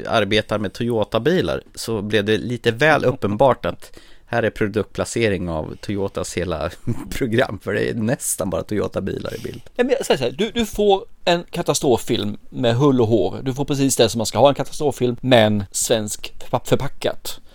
arbetar 0.08 0.60
med 0.60 0.74
Toyota-bilar 0.74 1.62
så 1.76 2.02
blev 2.02 2.26
det 2.26 2.38
lite 2.38 2.72
väl 2.72 3.06
uppenbart 3.06 3.66
att 3.66 4.00
här 4.26 4.44
är 4.44 4.50
produktplacering 4.50 5.50
av 5.50 5.76
Toyotas 5.82 6.34
hela 6.38 6.70
program 7.10 7.60
för 7.64 7.74
det 7.74 7.90
är 7.90 7.94
nästan 7.94 8.50
bara 8.50 8.64
Toyota-bilar 8.64 9.36
i 9.36 9.40
bild. 9.44 9.62
Ja, 9.76 9.84
men 9.84 9.96
jag 9.98 10.06
säger 10.06 10.18
så 10.18 10.24
här, 10.24 10.32
du, 10.32 10.52
du 10.52 10.66
får 10.66 11.04
en 11.26 11.44
katastroffilm 11.44 12.38
med 12.50 12.76
hull 12.76 13.02
och 13.02 13.08
hår. 13.08 13.40
Du 13.44 13.54
får 13.54 13.66
precis 13.66 13.96
det 13.96 14.10
som 14.10 14.20
man 14.20 14.26
ska 14.26 14.40
ha 14.40 14.50
en 14.50 14.56
katastroffilm 14.56 15.16
men 15.22 15.64
svensk 15.72 16.34
förpa- 16.40 16.66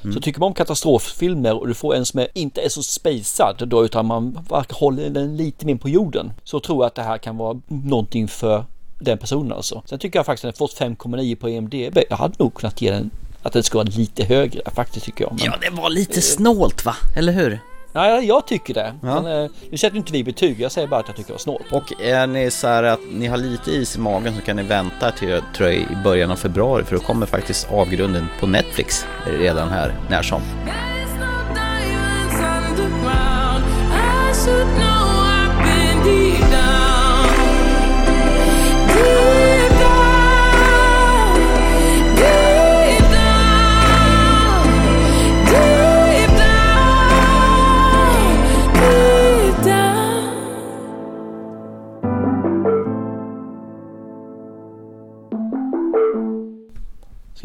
förpackat. 0.06 0.14
Så 0.14 0.20
tycker 0.24 0.40
man 0.40 0.46
om 0.46 0.54
katastroffilmer 0.54 1.60
och 1.60 1.68
du 1.68 1.74
får 1.74 1.94
en 1.94 2.06
som 2.06 2.20
är, 2.20 2.28
inte 2.34 2.60
är 2.60 2.68
så 2.68 2.82
spacad 2.82 3.68
då 3.68 3.84
utan 3.84 4.06
man 4.06 4.46
håller 4.70 5.10
den 5.10 5.36
lite 5.36 5.66
mer 5.66 5.76
på 5.76 5.88
jorden. 5.88 6.32
Så 6.44 6.60
tror 6.60 6.78
jag 6.78 6.86
att 6.86 6.94
det 6.94 7.02
här 7.02 7.18
kan 7.18 7.36
vara 7.36 7.60
någonting 7.68 8.28
för 8.28 8.64
den 8.98 9.18
personen 9.18 9.52
alltså. 9.52 9.82
Sen 9.86 9.98
tycker 9.98 10.18
jag 10.18 10.26
faktiskt 10.26 10.44
att 10.44 10.54
den 10.54 10.58
fått 10.68 10.78
5,9 10.78 11.34
på 11.36 11.48
EMDB. 11.48 11.98
Jag 12.10 12.16
hade 12.16 12.34
nog 12.38 12.54
kunnat 12.54 12.82
ge 12.82 12.90
den 12.90 13.10
att 13.42 13.52
den 13.52 13.62
ska 13.62 13.78
vara 13.78 13.88
lite 13.88 14.24
högre 14.24 14.60
faktiskt 14.74 15.06
tycker 15.06 15.24
jag. 15.24 15.32
Men, 15.32 15.44
Ja, 15.44 15.54
det 15.60 15.82
var 15.82 15.90
lite 15.90 16.22
snålt 16.22 16.84
va? 16.84 16.96
Eller 17.16 17.32
hur? 17.32 17.60
Nej, 17.96 18.26
jag 18.26 18.46
tycker 18.46 18.74
det. 18.74 18.94
Ja. 19.02 19.20
Men, 19.22 19.44
eh, 19.44 19.50
nu 19.70 19.76
sätter 19.78 19.96
inte 19.96 20.12
vi 20.12 20.24
betyg, 20.24 20.60
jag 20.60 20.72
säger 20.72 20.88
bara 20.88 21.00
att 21.00 21.08
jag 21.08 21.16
tycker 21.16 21.28
det 21.28 21.32
var 21.32 21.38
snålt. 21.38 21.72
Och 21.72 22.02
är 22.02 22.26
ni 22.26 22.50
så 22.50 22.66
här 22.66 22.82
att 22.82 23.00
ni 23.12 23.26
har 23.26 23.36
lite 23.36 23.70
is 23.70 23.96
i 23.96 24.00
magen 24.00 24.34
så 24.34 24.40
kan 24.40 24.56
ni 24.56 24.62
vänta 24.62 25.10
till 25.10 25.40
tror 25.56 25.68
jag, 25.68 25.78
i 25.78 25.96
början 26.04 26.30
av 26.30 26.36
februari 26.36 26.84
för 26.84 26.96
då 26.96 27.02
kommer 27.02 27.26
faktiskt 27.26 27.72
avgrunden 27.72 28.26
på 28.40 28.46
Netflix 28.46 29.06
redan 29.26 29.68
här 29.68 29.94
när 30.10 30.22
som. 30.22 30.42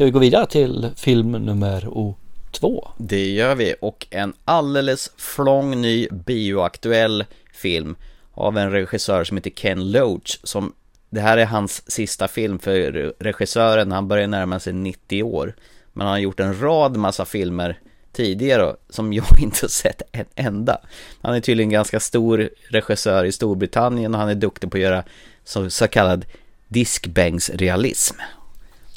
Ska 0.02 0.04
vi 0.06 0.10
gå 0.10 0.18
vidare 0.18 0.46
till 0.46 0.90
film 0.96 1.32
nummer 1.32 1.88
o- 1.88 2.16
två? 2.50 2.88
Det 2.96 3.30
gör 3.30 3.54
vi 3.54 3.74
och 3.80 4.06
en 4.10 4.32
alldeles 4.44 5.10
flång 5.16 5.80
ny 5.80 6.08
bioaktuell 6.10 7.24
film 7.52 7.96
av 8.34 8.58
en 8.58 8.70
regissör 8.70 9.24
som 9.24 9.36
heter 9.36 9.50
Ken 9.50 9.90
Loach 9.90 10.38
som 10.42 10.72
det 11.10 11.20
här 11.20 11.38
är 11.38 11.46
hans 11.46 11.90
sista 11.90 12.28
film 12.28 12.58
för 12.58 13.14
regissören, 13.18 13.92
han 13.92 14.08
börjar 14.08 14.26
närma 14.26 14.60
sig 14.60 14.72
90 14.72 15.22
år 15.22 15.54
men 15.92 16.06
han 16.06 16.12
har 16.12 16.20
gjort 16.20 16.40
en 16.40 16.60
rad 16.60 16.96
massa 16.96 17.24
filmer 17.24 17.78
tidigare 18.12 18.76
som 18.90 19.12
jag 19.12 19.26
inte 19.42 19.68
sett 19.68 20.02
en 20.12 20.26
enda. 20.34 20.80
Han 21.20 21.34
är 21.34 21.40
tydligen 21.40 21.70
ganska 21.70 22.00
stor 22.00 22.50
regissör 22.68 23.24
i 23.24 23.32
Storbritannien 23.32 24.14
och 24.14 24.20
han 24.20 24.28
är 24.28 24.34
duktig 24.34 24.70
på 24.70 24.76
att 24.76 24.82
göra 24.82 25.04
så, 25.44 25.70
så 25.70 25.88
kallad 25.88 26.24
diskbänksrealism. 26.68 28.16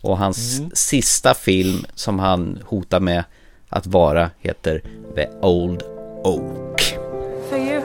Och 0.06 0.18
hans 0.18 0.62
sista 0.74 1.34
film 1.34 1.86
som 1.96 2.20
han 2.20 2.60
hotar 2.65 3.00
med 3.00 3.24
att 3.70 3.88
vara 3.88 4.30
heter 4.39 4.82
The 5.15 5.28
Old 5.41 5.84
Oak. 6.24 6.82
For 7.50 7.58
you. 7.58 7.82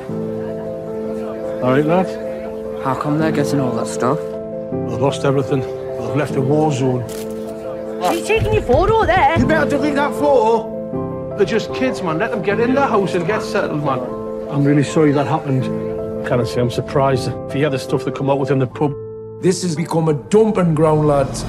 All 1.62 1.74
right, 1.74 1.86
lad. 1.86 2.06
How 2.84 2.94
come 2.94 3.18
they're 3.18 3.36
getting 3.36 3.60
all 3.60 3.76
that 3.76 3.88
stuff? 3.88 4.18
I've 4.88 5.00
lost 5.00 5.24
everything. 5.24 5.62
I've 6.00 6.16
left 6.16 6.36
a 6.36 6.40
war 6.40 6.72
zone. 6.72 7.04
He's 8.12 8.26
taking 8.26 8.52
your 8.54 8.62
photo 8.62 9.06
there. 9.06 9.38
You 9.38 9.46
better 9.46 9.70
delete 9.70 9.94
that 9.94 10.12
photo. 10.12 11.36
They're 11.36 11.46
just 11.46 11.74
kids, 11.74 12.02
man. 12.02 12.18
Let 12.18 12.30
them 12.30 12.42
get 12.42 12.60
in 12.60 12.74
the 12.74 12.86
house 12.86 13.14
and 13.14 13.26
get 13.26 13.42
settled, 13.42 13.84
man. 13.84 13.98
I'm 14.50 14.64
really 14.64 14.84
sorry 14.84 15.12
that 15.12 15.26
happened. 15.26 15.64
Can 16.26 16.40
I 16.40 16.44
say 16.44 16.60
I'm 16.60 16.70
surprised 16.70 17.28
if 17.48 17.54
you 17.54 17.60
hear 17.60 17.70
the 17.70 17.78
stuff 17.78 18.04
that 18.04 18.14
come 18.14 18.30
out 18.30 18.38
within 18.38 18.58
the 18.58 18.66
pub. 18.66 18.92
This 19.42 19.62
has 19.62 19.74
become 19.74 20.08
a 20.08 20.14
dumping 20.28 20.74
ground, 20.74 21.08
lads. 21.08 21.44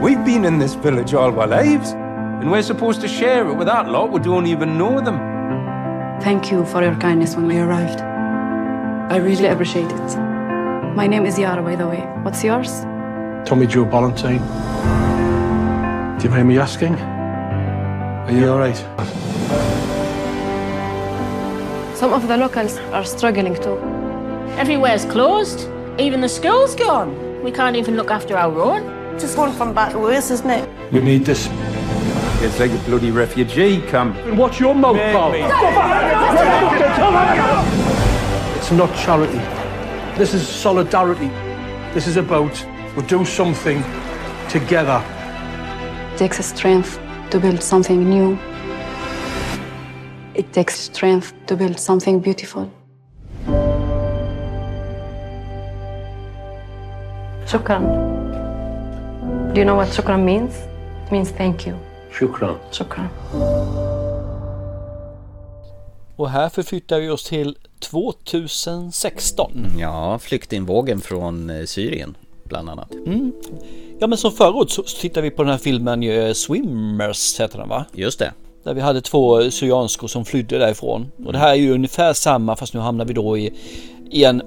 We've 0.00 0.24
been 0.24 0.46
in 0.46 0.58
this 0.58 0.72
village 0.72 1.12
all 1.12 1.38
our 1.38 1.46
lives, 1.46 1.90
and 1.90 2.50
we're 2.50 2.62
supposed 2.62 3.02
to 3.02 3.08
share 3.08 3.46
it 3.46 3.54
with 3.54 3.66
that 3.66 3.86
lot 3.86 4.08
who 4.08 4.18
don't 4.18 4.46
even 4.46 4.78
know 4.78 4.98
them. 4.98 5.18
Thank 6.22 6.50
you 6.50 6.64
for 6.64 6.82
your 6.82 6.94
kindness 6.96 7.36
when 7.36 7.46
we 7.46 7.58
arrived. 7.58 8.00
I 8.00 9.18
really 9.18 9.44
appreciate 9.48 9.92
it. 9.92 10.16
My 10.96 11.06
name 11.06 11.26
is 11.26 11.38
Yara, 11.38 11.62
by 11.62 11.76
the 11.76 11.86
way. 11.86 12.00
What's 12.22 12.42
yours? 12.42 12.80
Tommy 13.44 13.66
Joe 13.66 13.84
Ballantyne. 13.84 14.40
Do 16.18 16.24
you 16.24 16.30
mind 16.30 16.48
me 16.48 16.58
asking? 16.58 16.94
Are 16.94 18.32
you 18.32 18.50
all 18.50 18.58
right? 18.58 18.78
Some 21.94 22.14
of 22.14 22.26
the 22.26 22.38
locals 22.38 22.78
are 22.94 23.04
struggling 23.04 23.54
too. 23.54 23.76
Everywhere's 24.56 25.04
closed. 25.04 25.68
Even 25.98 26.22
the 26.22 26.28
school's 26.30 26.74
gone. 26.74 27.42
We 27.44 27.52
can't 27.52 27.76
even 27.76 27.96
look 27.96 28.10
after 28.10 28.34
our 28.34 28.58
own. 28.58 28.99
Just 29.18 29.36
one 29.36 29.52
from 29.52 29.74
back 29.74 29.92
to 29.92 29.98
worse, 29.98 30.30
isn't 30.30 30.50
it? 30.50 30.68
You 30.92 31.00
need 31.00 31.24
this. 31.24 31.48
It's 32.42 32.58
like 32.58 32.70
a 32.70 32.78
bloody 32.86 33.10
refugee 33.10 33.82
camp. 33.82 34.16
And 34.16 34.38
watch 34.38 34.60
your 34.60 34.74
mouth, 34.74 34.96
pal. 34.96 35.32
It's 38.56 38.70
not 38.72 38.94
charity. 38.96 39.38
This 40.16 40.34
is 40.34 40.48
solidarity. 40.48 41.28
This 41.92 42.06
is 42.06 42.16
about 42.16 42.66
we'll 42.96 43.06
do 43.06 43.24
something 43.24 43.82
together. 44.48 45.02
It 46.12 46.18
takes 46.18 46.44
strength 46.44 46.98
to 47.30 47.38
build 47.38 47.62
something 47.62 48.08
new. 48.08 48.38
It 50.34 50.52
takes 50.52 50.78
strength 50.78 51.34
to 51.46 51.56
build 51.56 51.78
something 51.78 52.20
beautiful. 52.20 52.70
Shukran. 57.44 58.19
Do 59.54 59.56
you 59.56 59.64
know 59.64 59.76
what 59.76 59.88
shukran 59.88 60.24
means? 60.24 60.54
It 61.06 61.10
means 61.10 61.32
thank 61.32 61.66
you. 61.66 61.76
Shukran. 62.10 62.56
Shukran. 62.72 63.08
Och 66.16 66.30
här 66.30 66.48
förflyttar 66.48 67.00
vi 67.00 67.08
oss 67.08 67.24
till 67.24 67.56
2016. 67.80 69.66
Ja, 69.78 70.18
flyktingvågen 70.18 71.00
från 71.00 71.50
eh, 71.50 71.64
Syrien 71.64 72.16
bland 72.44 72.70
annat. 72.70 72.94
Mm. 72.94 73.32
Ja 74.00 74.06
men 74.06 74.18
som 74.18 74.32
förut 74.32 74.70
så 74.70 74.82
tittar 74.82 75.22
vi 75.22 75.30
på 75.30 75.42
den 75.42 75.50
här 75.50 75.58
filmen 75.58 76.02
eh, 76.02 76.32
Swimmers 76.32 77.40
heter 77.40 77.58
den 77.58 77.68
va? 77.68 77.84
Just 77.92 78.18
det. 78.18 78.32
Där 78.64 78.74
vi 78.74 78.80
hade 78.80 79.00
två 79.00 79.50
syrianskor 79.50 80.08
som 80.08 80.24
flydde 80.24 80.58
därifrån. 80.58 81.10
Och 81.26 81.32
det 81.32 81.38
här 81.38 81.50
är 81.50 81.54
ju 81.54 81.72
ungefär 81.72 82.12
samma 82.12 82.56
fast 82.56 82.74
nu 82.74 82.80
hamnar 82.80 83.04
vi 83.04 83.12
då 83.12 83.38
i, 83.38 83.52
i 84.10 84.24
en 84.24 84.42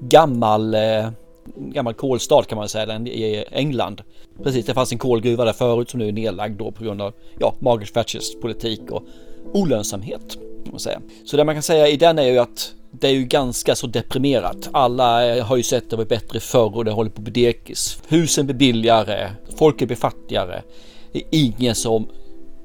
gammal 0.00 0.74
eh, 0.74 1.08
gammal 1.56 1.94
kolstad 1.94 2.42
kan 2.42 2.58
man 2.58 2.68
säga, 2.68 2.98
i 2.98 3.44
England. 3.50 4.02
Precis, 4.42 4.66
det 4.66 4.74
fanns 4.74 4.92
en 4.92 4.98
kolgruva 4.98 5.44
där 5.44 5.52
förut 5.52 5.90
som 5.90 6.00
nu 6.00 6.08
är 6.08 6.12
nedlagd 6.12 6.58
då 6.58 6.70
på 6.70 6.84
grund 6.84 7.02
av 7.02 7.14
ja, 7.38 7.54
Margaret 7.58 7.94
Thatchers 7.94 8.34
politik 8.40 8.80
och 8.90 9.02
olönsamhet. 9.52 10.38
Kan 10.64 10.70
man 10.70 10.80
säga. 10.80 11.00
Så 11.24 11.36
det 11.36 11.44
man 11.44 11.54
kan 11.54 11.62
säga 11.62 11.88
i 11.88 11.96
den 11.96 12.18
är 12.18 12.26
ju 12.26 12.38
att 12.38 12.74
det 12.90 13.08
är 13.08 13.12
ju 13.12 13.24
ganska 13.24 13.74
så 13.74 13.86
deprimerat. 13.86 14.68
Alla 14.72 15.36
eh, 15.36 15.44
har 15.44 15.56
ju 15.56 15.62
sett 15.62 15.90
det 15.90 15.96
var 15.96 16.04
bättre 16.04 16.40
förr 16.40 16.76
och 16.76 16.84
det 16.84 16.90
håller 16.90 17.10
på 17.10 17.20
att 17.20 17.24
bli 17.24 17.44
dekis. 17.44 17.98
Husen 18.08 18.46
blir 18.46 18.56
billigare, 18.56 19.30
folket 19.58 19.88
blir 19.88 19.96
fattigare. 19.96 20.62
Det 21.12 21.18
är 21.18 21.24
ingen 21.30 21.74
som 21.74 22.08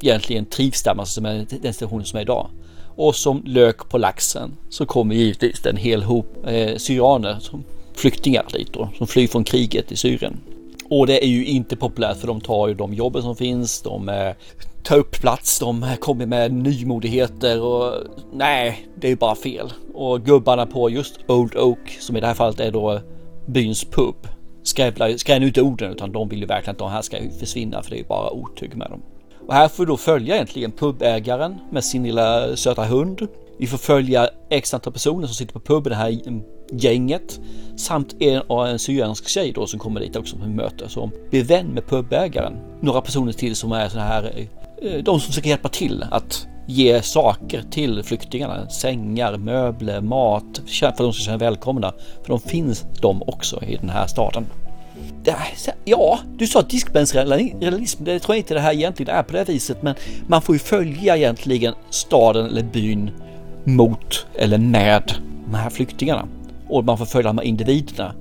egentligen 0.02 0.46
trivs 0.46 0.84
där, 0.84 1.00
alltså 1.00 1.22
med 1.22 1.60
den 1.62 1.74
situationen 1.74 2.06
som 2.06 2.18
är 2.18 2.22
idag. 2.22 2.50
Och 2.96 3.16
som 3.16 3.44
lök 3.46 3.90
på 3.90 3.98
laxen 3.98 4.58
så 4.70 4.86
kommer 4.86 5.16
givetvis 5.16 5.66
en 5.66 5.78
hel 5.78 6.04
hop 6.04 6.38
eh, 6.48 6.76
syrianer 6.78 7.38
som 7.40 7.64
flyktingar 7.98 8.46
dit 8.54 8.74
då, 8.74 8.90
som 8.98 9.08
flyr 9.08 9.28
från 9.28 9.44
kriget 9.44 9.92
i 9.92 9.96
Syrien. 9.96 10.40
Och 10.90 11.08
det 11.08 11.24
är 11.24 11.28
ju 11.28 11.46
inte 11.46 11.76
populärt 11.76 12.18
för 12.18 12.28
de 12.28 12.42
tar 12.42 12.68
ju 12.68 12.74
de 12.74 12.94
jobben 12.94 13.22
som 13.22 13.36
finns, 13.36 13.82
de 13.82 14.10
eh, 14.10 14.34
tar 14.84 14.98
upp 14.98 15.12
plats, 15.22 15.60
de 15.60 15.84
eh, 15.84 15.96
kommer 15.96 16.26
med 16.26 16.54
nymodigheter 16.54 17.62
och 17.62 17.94
nej, 18.34 18.88
det 18.96 19.08
är 19.08 19.12
ju 19.12 19.18
bara 19.18 19.36
fel. 19.36 19.74
Och 19.94 20.26
gubbarna 20.26 20.66
på 20.66 20.90
just 20.90 21.20
Old 21.28 21.56
Oak, 21.56 21.98
som 22.00 22.18
i 22.18 22.20
det 22.20 22.28
här 22.28 22.34
fallet 22.34 22.60
är 22.60 22.72
då 22.72 23.00
byns 23.46 23.86
pub, 23.86 24.16
skrävlar, 24.64 25.08
ju 25.40 25.48
inte 25.48 25.62
orden 25.62 25.92
utan 25.92 26.12
de 26.12 26.30
vill 26.30 26.40
ju 26.40 26.46
verkligen 26.46 26.72
att 26.72 26.80
de 26.80 26.92
här 26.92 27.02
ska 27.02 27.18
försvinna 27.40 27.84
för 27.84 27.90
det 27.90 27.96
är 27.96 28.02
ju 28.02 28.08
bara 28.08 28.32
otyg 28.32 28.76
med 28.76 28.90
dem. 28.90 29.02
Och 29.48 29.54
här 29.54 29.68
får 29.68 29.84
vi 29.84 29.88
då 29.88 29.98
följa 29.98 30.36
egentligen 30.36 30.72
pubägaren 30.72 31.56
med 31.72 31.84
sin 31.84 32.04
lilla 32.04 32.56
söta 32.56 32.84
hund. 32.84 33.28
Vi 33.60 33.68
får 33.68 33.78
följa 33.78 34.30
x 34.50 34.74
antal 34.74 34.94
personer 34.94 35.28
som 35.28 35.36
sitter 35.36 35.54
på 35.54 35.60
puben, 35.60 35.90
det 35.90 35.96
här 35.96 36.28
mm, 36.28 36.44
gänget. 36.72 37.40
Samt 37.76 38.22
en, 38.22 38.42
en 38.52 38.80
syriansk 38.80 39.28
tjej 39.28 39.52
då 39.56 39.68
som 39.68 39.80
kommer 39.80 40.00
dit 40.00 40.16
också 40.16 40.38
på 40.38 40.46
möte 40.46 40.90
som 40.90 41.12
blir 41.30 41.44
vän 41.44 41.68
med 41.68 41.88
pubägaren. 41.88 42.54
Några 42.82 43.02
personer 43.02 43.32
till 43.32 43.56
som 43.56 43.72
är 43.72 43.90
sådana 43.90 44.08
här, 44.08 44.48
eh, 44.82 45.04
de 45.04 45.20
som 45.20 45.28
försöker 45.28 45.50
hjälpa 45.50 45.70
till 45.70 46.06
att 46.12 46.48
ge 46.68 47.02
saker 47.02 47.64
till 47.72 48.04
flyktingarna. 48.04 48.70
Sängar, 48.70 49.38
möbler, 49.38 50.02
mat 50.02 50.62
för 50.68 50.88
att 50.88 50.98
de 50.98 51.14
ska 51.14 51.24
känna 51.24 51.38
välkomna. 51.38 51.94
För 52.24 52.30
de 52.30 52.40
finns 52.40 52.86
de 53.02 53.22
också 53.22 53.64
i 53.64 53.76
den 53.76 53.90
här 53.90 54.08
staden. 54.08 54.46
Ja, 55.86 56.20
du 56.38 56.48
sa 56.48 56.62
diskbänksrealism. 56.62 58.04
Det 58.04 58.20
tror 58.20 58.36
jag 58.36 58.42
inte 58.42 58.54
det 58.54 58.60
här 58.60 58.74
egentligen 58.74 59.16
är 59.16 59.24
på 59.24 59.34
det 59.34 59.50
viset, 59.50 59.82
men 59.82 59.96
man 60.28 60.42
får 60.42 60.56
ju 60.56 60.60
följa 60.60 61.18
egentligen 61.18 61.74
staden 61.90 62.46
eller 62.46 62.64
byn 62.64 63.12
mot 63.68 64.26
eller 64.36 64.58
med 64.58 65.14
de 65.46 65.56
här 65.56 65.70
flyktingarna 65.70 66.28
och 66.68 66.86
man 66.86 66.98
får 66.98 67.06
följa 67.06 67.30
de 67.30 67.38
här 67.38 67.46
individerna 67.46 68.14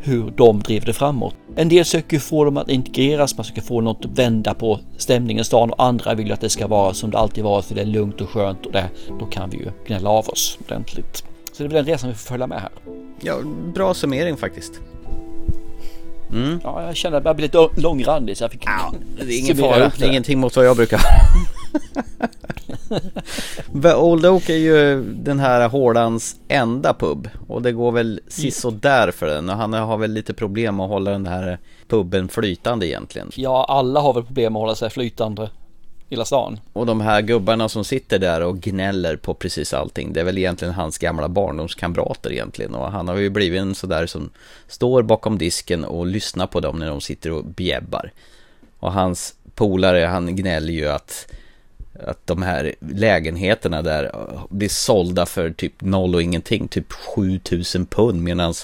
hur 0.00 0.32
de 0.36 0.60
driver 0.60 0.86
det 0.86 0.92
framåt. 0.92 1.34
En 1.56 1.68
del 1.68 1.84
söker 1.84 2.18
få 2.18 2.44
dem 2.44 2.56
att 2.56 2.70
integreras, 2.70 3.36
man 3.36 3.44
söker 3.44 3.62
få 3.62 3.80
något 3.80 4.04
att 4.04 4.18
vända 4.18 4.54
på 4.54 4.80
stämningen 4.96 5.40
i 5.40 5.44
stan 5.44 5.70
och 5.70 5.84
andra 5.84 6.14
vill 6.14 6.26
ju 6.26 6.32
att 6.32 6.40
det 6.40 6.48
ska 6.48 6.66
vara 6.66 6.94
som 6.94 7.10
det 7.10 7.18
alltid 7.18 7.44
varit, 7.44 7.64
för 7.64 7.74
det 7.74 7.80
är 7.80 7.86
lugnt 7.86 8.20
och 8.20 8.28
skönt 8.28 8.66
och 8.66 8.72
det, 8.72 8.88
då 9.18 9.26
kan 9.26 9.50
vi 9.50 9.56
ju 9.56 9.70
gnälla 9.86 10.10
av 10.10 10.28
oss 10.28 10.58
ordentligt. 10.64 11.24
Så 11.52 11.62
det 11.62 11.64
är 11.64 11.68
väl 11.68 11.84
den 11.84 11.92
resan 11.92 12.08
vi 12.08 12.14
får 12.14 12.28
följa 12.28 12.46
med 12.46 12.60
här. 12.60 12.70
Ja, 13.20 13.38
bra 13.74 13.94
summering 13.94 14.36
faktiskt. 14.36 14.72
Mm. 16.32 16.60
Ja, 16.64 16.82
jag 16.86 16.96
känner 16.96 17.18
att 17.18 17.24
jag 17.24 17.36
blir 17.36 17.46
lite 17.46 17.68
långrandig 17.80 18.36
så 18.36 18.44
jag 18.44 18.50
fick... 18.50 18.64
Ja, 18.66 18.92
det 19.16 19.34
är 19.34 19.38
ingen 19.38 19.56
fara, 19.56 19.92
det 19.98 20.04
är 20.04 20.08
ingenting 20.08 20.38
mot 20.38 20.56
vad 20.56 20.66
jag 20.66 20.76
brukar 20.76 21.00
Old 23.96 24.26
Oak 24.26 24.48
är 24.48 24.56
ju 24.56 25.02
den 25.02 25.40
här 25.40 25.68
hårdans 25.68 26.36
enda 26.48 26.94
pub 26.94 27.28
och 27.48 27.62
det 27.62 27.72
går 27.72 27.92
väl 27.92 28.20
sisådär 28.28 29.10
för 29.10 29.26
den 29.26 29.50
och 29.50 29.56
han 29.56 29.72
har 29.72 29.96
väl 29.96 30.12
lite 30.12 30.34
problem 30.34 30.80
att 30.80 30.88
hålla 30.88 31.10
den 31.10 31.26
här 31.26 31.58
puben 31.88 32.28
flytande 32.28 32.86
egentligen. 32.86 33.30
Ja, 33.34 33.66
alla 33.68 34.00
har 34.00 34.14
väl 34.14 34.24
problem 34.24 34.56
att 34.56 34.60
hålla 34.60 34.74
sig 34.74 34.90
flytande 34.90 35.50
hela 36.12 36.24
stan. 36.24 36.60
Och 36.72 36.86
de 36.86 37.00
här 37.00 37.22
gubbarna 37.22 37.68
som 37.68 37.84
sitter 37.84 38.18
där 38.18 38.40
och 38.40 38.60
gnäller 38.60 39.16
på 39.16 39.34
precis 39.34 39.74
allting 39.74 40.12
Det 40.12 40.20
är 40.20 40.24
väl 40.24 40.38
egentligen 40.38 40.74
hans 40.74 40.98
gamla 40.98 41.28
barndomskamrater 41.28 42.32
egentligen 42.32 42.74
Och 42.74 42.92
han 42.92 43.08
har 43.08 43.16
ju 43.16 43.30
blivit 43.30 43.60
en 43.60 43.74
sådär 43.74 44.06
som 44.06 44.30
står 44.68 45.02
bakom 45.02 45.38
disken 45.38 45.84
och 45.84 46.06
lyssnar 46.06 46.46
på 46.46 46.60
dem 46.60 46.78
när 46.78 46.88
de 46.88 47.00
sitter 47.00 47.32
och 47.32 47.44
bjäbbar 47.44 48.10
Och 48.78 48.92
hans 48.92 49.34
polare 49.54 50.06
han 50.06 50.36
gnäller 50.36 50.72
ju 50.72 50.88
att 50.88 51.32
att 52.04 52.26
de 52.26 52.42
här 52.42 52.74
lägenheterna 52.80 53.82
där 53.82 54.04
eh, 54.04 54.44
blir 54.50 54.68
sålda 54.68 55.26
för 55.26 55.50
typ 55.50 55.80
noll 55.80 56.14
och 56.14 56.22
ingenting, 56.22 56.68
typ 56.68 56.92
7000 56.92 57.86
pund 57.86 58.22
medan 58.22 58.54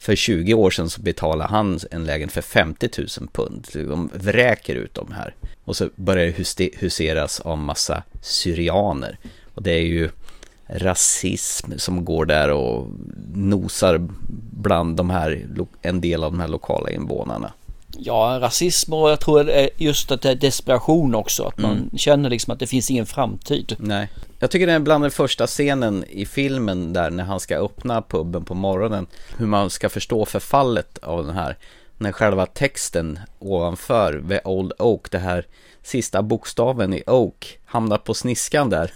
för 0.00 0.16
20 0.16 0.54
år 0.54 0.70
sedan 0.70 0.90
så 0.90 1.00
betalade 1.00 1.50
han 1.50 1.80
en 1.90 2.04
lägenhet 2.04 2.32
för 2.32 2.42
50 2.42 2.88
000 2.98 3.28
pund. 3.32 3.66
De 3.72 4.10
vräker 4.14 4.74
ut 4.74 4.94
dem 4.94 5.12
här. 5.16 5.34
Och 5.64 5.76
så 5.76 5.88
börjar 5.96 6.34
det 6.56 6.70
huseras 6.76 7.40
av 7.40 7.58
massa 7.58 8.02
syrianer. 8.22 9.18
Och 9.54 9.62
det 9.62 9.72
är 9.72 9.82
ju 9.82 10.10
rasism 10.66 11.72
som 11.76 12.04
går 12.04 12.24
där 12.26 12.50
och 12.50 12.88
nosar 13.34 14.08
bland 14.50 14.96
de 14.96 15.10
här, 15.10 15.46
en 15.82 16.00
del 16.00 16.24
av 16.24 16.32
de 16.32 16.40
här 16.40 16.48
lokala 16.48 16.90
invånarna. 16.90 17.52
Ja, 17.98 18.38
rasism 18.40 18.94
och 18.94 19.10
jag 19.10 19.20
tror 19.20 19.50
just 19.76 20.10
att 20.10 20.22
det 20.22 20.30
är 20.30 20.34
desperation 20.34 21.14
också. 21.14 21.44
Att 21.44 21.58
man 21.58 21.72
mm. 21.72 21.98
känner 21.98 22.30
liksom 22.30 22.52
att 22.52 22.58
det 22.58 22.66
finns 22.66 22.90
ingen 22.90 23.06
framtid. 23.06 23.76
Nej. 23.78 24.08
Jag 24.42 24.50
tycker 24.50 24.66
det 24.66 24.72
är 24.72 24.78
bland 24.78 25.04
den 25.04 25.10
första 25.10 25.46
scenen 25.46 26.04
i 26.08 26.26
filmen 26.26 26.92
där 26.92 27.10
när 27.10 27.24
han 27.24 27.40
ska 27.40 27.56
öppna 27.56 28.02
puben 28.02 28.44
på 28.44 28.54
morgonen. 28.54 29.06
Hur 29.36 29.46
man 29.46 29.70
ska 29.70 29.88
förstå 29.88 30.24
förfallet 30.24 30.98
av 30.98 31.26
den 31.26 31.34
här. 31.34 31.56
När 31.98 32.12
själva 32.12 32.46
texten 32.46 33.18
ovanför 33.38 34.24
The 34.28 34.40
Old 34.44 34.72
Oak, 34.78 35.10
det 35.10 35.18
här 35.18 35.46
sista 35.82 36.22
bokstaven 36.22 36.94
i 36.94 37.02
Oak, 37.06 37.58
hamnar 37.64 37.98
på 37.98 38.14
sniskan 38.14 38.70
där. 38.70 38.92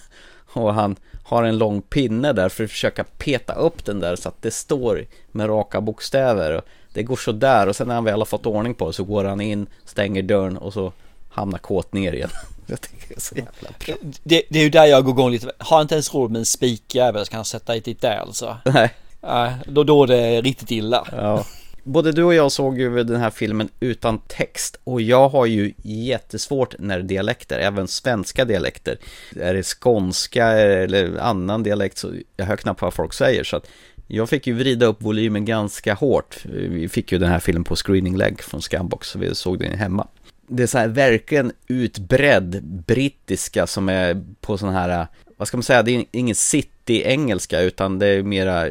Och 0.47 0.75
han 0.75 0.97
har 1.25 1.43
en 1.43 1.59
lång 1.59 1.83
pinne 1.83 2.33
där 2.33 2.49
för 2.49 2.65
att 2.65 2.71
försöka 2.71 3.05
peta 3.05 3.55
upp 3.55 3.85
den 3.85 4.01
där 4.01 4.17
så 4.17 4.29
att 4.29 4.43
det 4.43 4.51
står 4.51 5.07
med 5.33 5.49
raka 5.49 5.81
bokstäver. 5.81 6.53
Och 6.53 6.65
det 6.93 7.03
går 7.03 7.17
så 7.17 7.33
där 7.33 7.67
och 7.67 7.77
sen 7.77 7.89
när 7.89 7.95
han 7.95 8.05
väl 8.05 8.21
har 8.21 8.27
fått 8.27 8.47
ordning 8.47 8.75
på 8.75 8.87
det 8.87 8.93
så 8.93 9.05
går 9.05 9.25
han 9.25 9.41
in, 9.41 9.67
stänger 9.85 10.23
dörren 10.23 10.57
och 10.57 10.73
så 10.73 10.93
hamnar 11.31 11.59
kåt 11.59 11.93
ner 11.93 12.13
igen. 12.13 12.31
Jag 12.71 12.81
tycker 12.81 13.09
det 13.09 13.17
är 13.17 13.21
så 13.21 13.35
jävla 13.35 13.69
bra. 13.87 13.95
Det, 14.23 14.43
det 14.51 14.59
är 14.59 14.63
ju 14.63 14.71
där 14.71 14.85
jag 14.85 15.05
går 15.05 15.13
igång 15.13 15.31
lite. 15.31 15.53
Har 15.59 15.83
inte 15.83 15.95
ens 15.95 16.15
råd 16.15 16.31
med 16.31 16.39
en 16.39 16.47
spikjävel 16.47 17.25
så 17.25 17.31
kan 17.31 17.39
han 17.39 17.45
sätta 17.45 17.75
dit 17.75 18.01
där 18.01 18.17
alltså. 18.17 18.57
Nej. 18.65 18.91
Nej, 19.21 19.53
då, 19.67 19.85
då 19.85 20.03
är 20.03 20.07
det 20.07 20.41
riktigt 20.41 20.71
illa. 20.71 21.09
Ja. 21.13 21.45
Både 21.83 22.13
du 22.13 22.25
och 22.25 22.35
jag 22.35 22.53
såg 22.53 22.79
ju 22.79 23.05
den 23.05 23.21
här 23.21 23.31
filmen 23.31 23.69
utan 23.81 24.19
text 24.19 24.81
och 24.85 25.01
jag 25.01 25.29
har 25.29 25.47
ju 25.47 25.73
jättesvårt 25.83 26.75
när 26.79 27.01
dialekter, 27.03 27.59
även 27.59 27.89
svenska 27.89 28.45
dialekter. 28.45 28.99
Är 29.41 29.55
det 29.55 29.63
skånska 29.63 30.47
eller 30.47 31.19
annan 31.19 31.63
dialekt 31.63 31.99
så 31.99 32.13
jag 32.37 32.47
hör 32.47 32.57
knappt 32.57 32.83
vad 32.83 32.95
folk 32.95 33.13
säger 33.13 33.45
så 33.45 33.57
att 33.57 33.67
jag 34.07 34.29
fick 34.29 34.47
ju 34.47 34.53
vrida 34.53 34.87
upp 34.87 35.03
volymen 35.03 35.45
ganska 35.45 35.95
hårt. 35.95 36.45
Vi 36.45 36.89
fick 36.89 37.13
ju 37.13 37.19
den 37.19 37.31
här 37.31 37.39
filmen 37.39 37.65
på 37.65 37.77
screening 37.77 38.17
leg 38.17 38.43
från 38.43 38.63
Scambox, 38.63 39.09
så 39.09 39.19
vi 39.19 39.35
såg 39.35 39.59
den 39.59 39.79
hemma. 39.79 40.07
Det 40.47 40.63
är 40.63 40.67
så 40.67 40.79
här 40.79 40.89
verkligen 40.89 41.53
utbredd 41.67 42.63
brittiska 42.65 43.67
som 43.67 43.89
är 43.89 44.23
på 44.41 44.59
sån 44.59 44.73
här, 44.73 45.07
vad 45.37 45.49
ska 45.49 45.57
man 45.57 45.63
säga, 45.63 45.83
det 45.83 45.91
är 45.91 46.05
ingen 46.13 46.35
city-engelska 46.35 47.61
utan 47.61 47.99
det 47.99 48.07
är 48.07 48.23
mera 48.23 48.69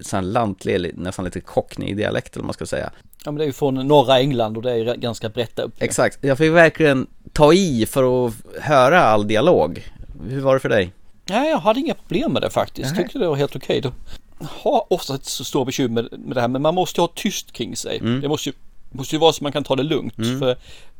sån 0.00 0.32
lantlig, 0.32 0.92
nästan 0.94 1.24
lite 1.24 1.40
cockney-dialekt 1.40 2.34
eller 2.34 2.42
vad 2.42 2.46
man 2.46 2.54
ska 2.54 2.66
säga. 2.66 2.90
Ja 3.24 3.30
men 3.30 3.38
det 3.38 3.44
är 3.44 3.46
ju 3.46 3.52
från 3.52 3.74
norra 3.74 4.20
England 4.20 4.56
och 4.56 4.62
det 4.62 4.72
är 4.72 4.96
ganska 4.96 5.28
brett 5.28 5.58
upp. 5.58 5.72
Exakt, 5.78 6.18
jag 6.20 6.38
fick 6.38 6.52
verkligen 6.52 7.06
ta 7.32 7.52
i 7.52 7.86
för 7.86 8.26
att 8.26 8.34
höra 8.60 9.00
all 9.00 9.28
dialog. 9.28 9.86
Hur 10.28 10.40
var 10.40 10.54
det 10.54 10.60
för 10.60 10.68
dig? 10.68 10.92
Nej, 11.28 11.50
jag 11.50 11.58
hade 11.58 11.80
inga 11.80 11.94
problem 11.94 12.32
med 12.32 12.42
det 12.42 12.50
faktiskt. 12.50 12.90
Nej. 12.90 13.02
Tyckte 13.02 13.18
det 13.18 13.28
var 13.28 13.36
helt 13.36 13.56
okej. 13.56 13.78
Okay 13.78 13.92
har 14.40 14.92
ofta 14.92 15.14
ett 15.14 15.24
så 15.24 15.44
stort 15.44 15.66
bekymmer 15.66 16.08
med 16.10 16.36
det 16.36 16.40
här 16.40 16.48
men 16.48 16.62
man 16.62 16.74
måste 16.74 17.00
ju 17.00 17.02
ha 17.02 17.12
tyst 17.14 17.52
kring 17.52 17.76
sig. 17.76 17.98
Mm. 17.98 18.20
Det 18.20 18.28
måste 18.28 18.48
ju, 18.48 18.54
måste 18.90 19.14
ju 19.14 19.18
vara 19.18 19.32
så 19.32 19.42
man 19.42 19.52
kan 19.52 19.64
ta 19.64 19.76
det 19.76 19.82
lugnt. 19.82 20.18
Mm. 20.18 20.38
För 20.38 20.56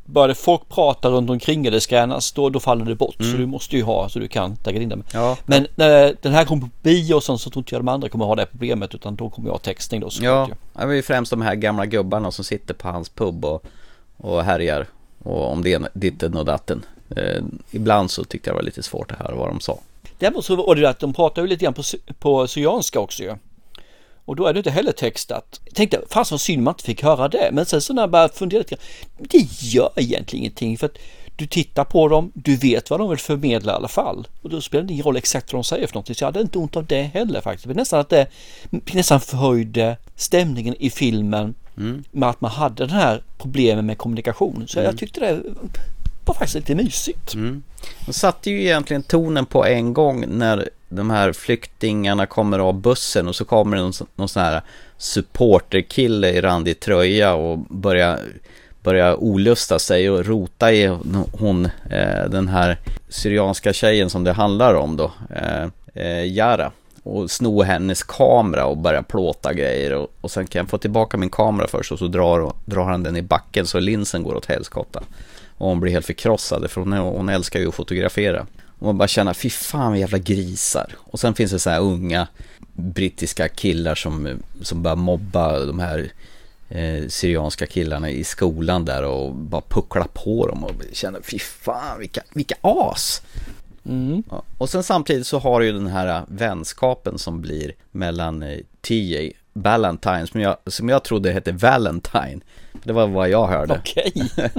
börjar 0.09 0.33
folk 0.33 0.69
prata 0.69 1.09
runt 1.09 1.29
omkring 1.29 1.65
eller 1.65 1.79
skränas 1.79 2.31
då, 2.31 2.49
då 2.49 2.59
faller 2.59 2.85
det 2.85 2.95
bort. 2.95 3.19
Mm. 3.19 3.31
Så 3.31 3.37
du 3.37 3.45
måste 3.45 3.75
ju 3.75 3.83
ha 3.83 4.09
så 4.09 4.19
du 4.19 4.27
kan 4.27 4.55
tagga 4.55 4.81
in 4.81 4.89
det. 4.89 4.97
Ja. 5.13 5.37
Men 5.45 5.67
när 5.75 6.15
den 6.21 6.33
här 6.33 6.45
kommer 6.45 6.61
på 6.61 6.69
bio 6.81 7.13
och 7.13 7.23
sånt 7.23 7.41
så 7.41 7.49
tror 7.49 7.61
inte 7.61 7.75
jag 7.75 7.81
de 7.81 7.87
andra 7.87 8.09
kommer 8.09 8.25
ha 8.25 8.35
det 8.35 8.45
problemet 8.45 8.95
utan 8.95 9.15
då 9.15 9.29
kommer 9.29 9.47
jag 9.47 9.53
ha 9.53 9.59
textning 9.59 10.01
då. 10.01 10.09
Ja, 10.21 10.49
det 10.73 10.81
är 10.81 10.91
ju 10.91 11.01
främst 11.01 11.29
de 11.29 11.41
här 11.41 11.55
gamla 11.55 11.85
gubbarna 11.85 12.31
som 12.31 12.45
sitter 12.45 12.73
på 12.73 12.87
hans 12.87 13.09
pub 13.09 13.45
och, 13.45 13.65
och 14.17 14.43
härjar. 14.43 14.87
Och 15.23 15.51
om 15.51 15.63
det 15.63 15.73
är 15.73 15.89
ditten 15.93 16.37
och 16.37 16.45
datten. 16.45 16.85
Eh, 17.15 17.43
ibland 17.71 18.11
så 18.11 18.23
tyckte 18.23 18.49
jag 18.49 18.55
det 18.55 18.57
var 18.57 18.63
lite 18.63 18.83
svårt 18.83 19.11
att 19.11 19.19
höra 19.19 19.35
vad 19.35 19.47
de 19.47 19.59
sa. 19.59 19.79
Däremot 20.19 20.45
så 20.45 20.55
var 20.55 20.75
det 20.75 20.89
att 20.89 20.99
de 20.99 21.13
pratar 21.13 21.41
ju 21.41 21.47
lite 21.47 21.63
grann 21.63 21.73
på, 21.73 21.83
på 22.19 22.47
syrianska 22.47 22.99
också 22.99 23.23
ju. 23.23 23.35
Och 24.25 24.35
då 24.35 24.45
är 24.45 24.53
det 24.53 24.57
inte 24.57 24.71
heller 24.71 24.91
textat. 24.91 25.61
Jag 25.65 25.75
tänkte, 25.75 26.01
fast 26.09 26.31
vad 26.31 26.41
synd 26.41 26.63
man 26.63 26.71
inte 26.71 26.83
fick 26.83 27.03
höra 27.03 27.27
det. 27.27 27.49
Men 27.53 27.65
sen 27.65 27.81
så 27.81 27.93
när 27.93 28.01
jag 28.01 28.09
började 28.09 28.33
fundera 28.33 28.59
lite 28.59 28.77
det 29.17 29.47
gör 29.61 29.91
egentligen 29.95 30.43
ingenting 30.43 30.77
för 30.77 30.85
att 30.85 30.97
du 31.35 31.47
tittar 31.47 31.83
på 31.83 32.07
dem, 32.07 32.31
du 32.33 32.55
vet 32.55 32.89
vad 32.89 32.99
de 32.99 33.09
vill 33.09 33.19
förmedla 33.19 33.73
i 33.73 33.75
alla 33.75 33.87
fall. 33.87 34.27
Och 34.41 34.49
då 34.49 34.61
spelar 34.61 34.83
det 34.83 34.93
ingen 34.93 35.05
roll 35.05 35.17
exakt 35.17 35.53
vad 35.53 35.57
de 35.57 35.63
säger 35.63 35.87
för 35.87 35.93
någonting. 35.93 36.15
Så 36.15 36.23
jag 36.23 36.27
hade 36.27 36.41
inte 36.41 36.57
ont 36.57 36.75
av 36.75 36.85
det 36.85 37.03
heller 37.03 37.41
faktiskt. 37.41 37.67
Det 37.67 37.73
nästan 37.73 37.99
att 37.99 38.09
det 38.09 38.27
nästan 38.93 39.19
förhöjde 39.19 39.97
stämningen 40.15 40.75
i 40.79 40.89
filmen 40.89 41.55
mm. 41.77 42.03
med 42.11 42.29
att 42.29 42.41
man 42.41 42.51
hade 42.51 42.83
den 42.85 42.95
här 42.95 43.23
problemen 43.37 43.85
med 43.85 43.97
kommunikation. 43.97 44.65
Så 44.67 44.79
mm. 44.79 44.91
jag 44.91 44.99
tyckte 44.99 45.19
det 45.19 45.41
var 46.29 46.35
faktiskt 46.35 46.55
lite 46.55 46.75
mysigt. 46.75 47.33
Mm. 47.33 47.63
De 48.05 48.13
satte 48.13 48.49
ju 48.49 48.61
egentligen 48.61 49.03
tonen 49.03 49.45
på 49.45 49.65
en 49.65 49.93
gång 49.93 50.25
när 50.27 50.69
de 50.89 51.09
här 51.09 51.33
flyktingarna 51.33 52.25
kommer 52.25 52.59
av 52.59 52.81
bussen 52.81 53.27
och 53.27 53.35
så 53.35 53.45
kommer 53.45 53.77
det 53.77 53.83
någon, 53.83 53.93
någon 54.15 54.29
sån 54.29 54.43
här 54.43 54.61
supporterkille 54.97 56.29
i 56.29 56.41
randig 56.41 56.79
tröja 56.79 57.33
och 57.33 57.57
börjar 57.57 58.19
börja 58.83 59.15
olusta 59.15 59.79
sig 59.79 60.09
och 60.09 60.25
rota 60.25 60.73
i 60.73 60.97
hon, 61.31 61.65
eh, 61.89 62.29
den 62.29 62.47
här 62.47 62.77
syrianska 63.09 63.73
tjejen 63.73 64.09
som 64.09 64.23
det 64.23 64.33
handlar 64.33 64.73
om 64.73 64.97
då, 64.97 65.11
eh, 65.29 65.63
eh, 65.93 66.25
Yara. 66.25 66.71
Och 67.03 67.31
sno 67.31 67.61
hennes 67.61 68.03
kamera 68.03 68.65
och 68.65 68.77
börja 68.77 69.03
plåta 69.03 69.53
grejer 69.53 69.93
och, 69.93 70.13
och 70.21 70.31
sen 70.31 70.47
kan 70.47 70.59
jag 70.59 70.69
få 70.69 70.77
tillbaka 70.77 71.17
min 71.17 71.29
kamera 71.29 71.67
först 71.67 71.91
och 71.91 71.99
så 71.99 72.07
drar, 72.07 72.53
drar 72.65 72.85
han 72.85 73.03
den 73.03 73.15
i 73.15 73.21
backen 73.21 73.67
så 73.67 73.79
linsen 73.79 74.23
går 74.23 74.35
åt 74.35 74.45
helskotta. 74.45 75.03
Och 75.59 75.67
hon 75.67 75.79
blir 75.79 75.91
helt 75.91 76.05
förkrossad 76.05 76.71
för 76.71 76.81
hon, 76.81 76.93
hon 76.93 77.29
älskar 77.29 77.59
ju 77.59 77.67
att 77.67 77.75
fotografera. 77.75 78.47
Och 78.79 78.85
man 78.85 78.97
bara 78.97 79.07
känner, 79.07 79.33
fy 79.33 79.49
fan 79.49 79.89
vad 79.89 79.99
jävla 79.99 80.17
grisar. 80.17 80.95
Och 80.97 81.19
sen 81.19 81.33
finns 81.33 81.51
det 81.51 81.59
så 81.59 81.69
här 81.69 81.79
unga 81.79 82.27
brittiska 82.73 83.47
killar 83.47 83.95
som, 83.95 84.39
som 84.61 84.83
börjar 84.83 84.95
mobba 84.95 85.59
de 85.59 85.79
här 85.79 86.11
eh, 86.69 87.07
syrianska 87.07 87.65
killarna 87.65 88.09
i 88.09 88.23
skolan 88.23 88.85
där 88.85 89.03
och 89.03 89.35
bara 89.35 89.61
puckla 89.61 90.07
på 90.13 90.47
dem 90.47 90.63
och 90.63 90.71
känner, 90.93 91.21
fy 91.21 91.39
fan 91.39 91.99
vilka, 91.99 92.21
vilka 92.33 92.55
as. 92.61 93.21
Mm. 93.85 94.23
Ja. 94.29 94.43
Och 94.57 94.69
sen 94.69 94.83
samtidigt 94.83 95.27
så 95.27 95.39
har 95.39 95.59
du 95.59 95.65
ju 95.65 95.71
den 95.71 95.87
här 95.87 96.23
vänskapen 96.27 97.17
som 97.17 97.41
blir 97.41 97.73
mellan 97.91 98.43
eh, 98.43 98.59
TJ 98.81 99.33
Valentine 99.53 100.27
som 100.27 100.41
jag, 100.41 100.57
som 100.65 100.89
jag 100.89 101.03
trodde 101.03 101.31
hette 101.31 101.51
Valentine. 101.51 102.39
Det 102.83 102.93
var 102.93 103.07
vad 103.07 103.29
jag 103.29 103.47
hörde. 103.47 103.73
Okej. 103.79 104.11
Okay. 104.15 104.49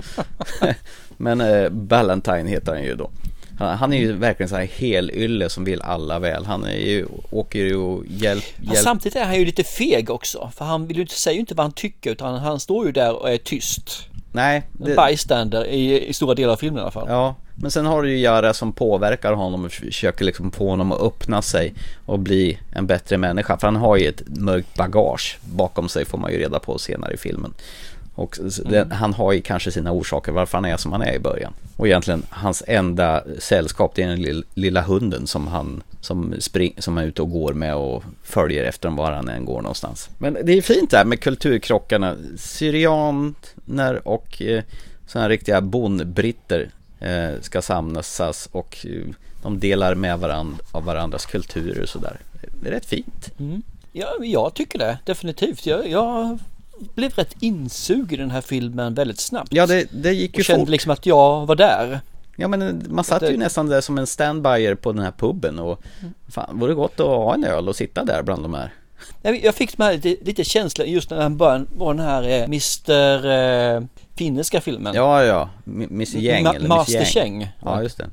Men 1.16 1.40
eh, 1.40 1.68
Valentine 1.70 2.46
heter 2.46 2.72
han 2.72 2.82
ju 2.82 2.94
då. 2.94 3.10
Han 3.58 3.92
är 3.92 3.98
ju 3.98 4.12
verkligen 4.12 4.48
så 4.48 4.56
här 4.56 4.64
helylle 4.64 5.48
som 5.48 5.64
vill 5.64 5.82
alla 5.82 6.18
väl. 6.18 6.46
Han 6.46 6.64
är 6.64 6.76
ju, 6.76 7.06
åker 7.30 7.58
ju 7.58 7.76
och 7.76 8.04
hjälp, 8.06 8.44
hjälp. 8.60 8.78
Samtidigt 8.78 9.16
är 9.16 9.24
han 9.24 9.38
ju 9.38 9.44
lite 9.44 9.64
feg 9.64 10.10
också. 10.10 10.50
För 10.56 10.64
han 10.64 10.86
vill 10.86 10.96
ju 10.96 11.02
inte 11.02 11.14
säga 11.14 11.40
inte 11.40 11.54
vad 11.54 11.64
han 11.64 11.72
tycker 11.72 12.10
utan 12.10 12.38
han 12.38 12.60
står 12.60 12.86
ju 12.86 12.92
där 12.92 13.16
och 13.16 13.30
är 13.30 13.38
tyst. 13.38 14.08
Nej. 14.32 14.62
Det... 14.72 14.96
Bystander 15.08 15.66
i, 15.66 16.08
i 16.08 16.12
stora 16.12 16.34
delar 16.34 16.52
av 16.52 16.56
filmen 16.56 16.78
i 16.78 16.82
alla 16.82 16.90
fall. 16.90 17.06
Ja, 17.08 17.34
men 17.60 17.70
sen 17.70 17.86
har 17.86 18.02
du 18.02 18.10
ju 18.10 18.18
Jara 18.18 18.54
som 18.54 18.72
påverkar 18.72 19.32
honom 19.32 19.64
och 19.64 19.72
försöker 19.72 20.24
liksom 20.24 20.50
få 20.50 20.68
honom 20.68 20.92
att 20.92 21.00
öppna 21.00 21.42
sig 21.42 21.74
och 22.06 22.18
bli 22.18 22.58
en 22.72 22.86
bättre 22.86 23.18
människa. 23.18 23.58
För 23.58 23.66
han 23.66 23.76
har 23.76 23.96
ju 23.96 24.08
ett 24.08 24.22
mörkt 24.26 24.74
bagage 24.76 25.38
bakom 25.40 25.88
sig 25.88 26.04
får 26.04 26.18
man 26.18 26.32
ju 26.32 26.38
reda 26.38 26.58
på 26.58 26.78
senare 26.78 27.14
i 27.14 27.16
filmen. 27.16 27.54
Och 28.14 28.38
mm. 28.66 28.90
han 28.90 29.14
har 29.14 29.32
ju 29.32 29.40
kanske 29.40 29.70
sina 29.70 29.92
orsaker 29.92 30.32
varför 30.32 30.58
han 30.58 30.64
är 30.64 30.76
som 30.76 30.92
han 30.92 31.02
är 31.02 31.12
i 31.12 31.18
början. 31.18 31.52
Och 31.76 31.86
egentligen 31.86 32.22
hans 32.30 32.62
enda 32.66 33.24
sällskap 33.38 33.92
det 33.94 34.02
är 34.02 34.08
den 34.08 34.44
lilla, 34.54 34.82
hunden 34.82 35.26
som 35.26 35.46
han 35.46 35.82
som, 36.00 36.34
spring, 36.38 36.74
som 36.78 36.98
är 36.98 37.04
ute 37.04 37.22
och 37.22 37.30
går 37.30 37.52
med 37.52 37.74
och 37.74 38.04
följer 38.22 38.64
efter 38.64 38.88
dem 38.88 38.96
var 38.96 39.12
han 39.12 39.28
än 39.28 39.44
går 39.44 39.62
någonstans. 39.62 40.10
Men 40.18 40.36
det 40.42 40.52
är 40.52 40.62
fint 40.62 40.90
där 40.90 41.04
med 41.04 41.20
kulturkrockarna. 41.20 42.16
Syrianer 42.36 44.08
och 44.08 44.42
eh, 44.42 44.62
sådana 45.06 45.28
riktiga 45.28 45.60
bondbritter 45.60 46.60
eh, 46.60 46.79
ska 47.40 47.62
samsas 47.62 48.48
och 48.52 48.86
eh, 48.86 49.14
de 49.42 49.58
delar 49.60 49.94
med 49.94 50.18
varandra 50.18 50.58
av 50.72 50.84
varandras 50.84 51.26
kulturer 51.26 51.82
och 51.82 51.88
sådär. 51.88 52.20
Det 52.62 52.68
är 52.68 52.72
rätt 52.72 52.86
fint. 52.86 53.30
Mm. 53.38 53.62
Ja, 53.92 54.08
jag 54.22 54.54
tycker 54.54 54.78
det 54.78 54.98
definitivt. 55.04 55.66
Jag, 55.66 55.88
jag 55.88 56.38
blev 56.94 57.12
rätt 57.14 57.34
insugen 57.40 58.14
i 58.14 58.22
den 58.22 58.30
här 58.30 58.40
filmen 58.40 58.94
väldigt 58.94 59.20
snabbt. 59.20 59.48
Ja, 59.52 59.66
det, 59.66 59.86
det 59.92 60.12
gick 60.12 60.36
ju 60.36 60.40
och 60.40 60.44
kände 60.44 60.62
fort. 60.62 60.68
liksom 60.68 60.92
att 60.92 61.06
jag 61.06 61.46
var 61.46 61.56
där. 61.56 62.00
Ja 62.36 62.48
men 62.48 62.82
man 62.88 63.04
satt 63.04 63.20
det- 63.20 63.30
ju 63.30 63.36
nästan 63.36 63.66
där 63.68 63.80
som 63.80 63.98
en 63.98 64.06
standbyer 64.06 64.74
på 64.74 64.92
den 64.92 65.02
här 65.04 65.10
puben 65.12 65.58
och 65.58 65.82
fan, 66.28 66.58
vore 66.58 66.70
det 66.70 66.74
gott 66.74 67.00
att 67.00 67.06
ha 67.06 67.34
en 67.34 67.44
öl 67.44 67.68
och 67.68 67.76
sitta 67.76 68.04
där 68.04 68.22
bland 68.22 68.42
de 68.44 68.54
här. 68.54 68.72
Jag 69.22 69.54
fick 69.54 69.76
de 69.76 69.82
här 69.82 69.92
lite, 69.92 70.16
lite 70.24 70.44
känsla 70.44 70.84
just 70.84 71.10
när 71.10 71.20
han 71.22 71.36
började 71.36 71.64
var 71.76 71.94
den 71.94 72.04
här 72.06 72.22
eh, 72.22 72.44
Mr. 72.44 73.26
Eh, 73.76 73.82
finniska 74.16 74.60
filmen. 74.60 74.94
Ja, 74.94 75.24
ja, 75.24 75.48
M- 75.66 75.88
Mr 75.90 76.18
Gäng 76.18 76.46
Ma- 76.46 76.54
eller 76.54 76.68
Master 76.68 77.00
Miss. 77.00 77.08
Cheng. 77.08 77.48
Ja, 77.64 77.82
just 77.82 77.98
det. 77.98 78.06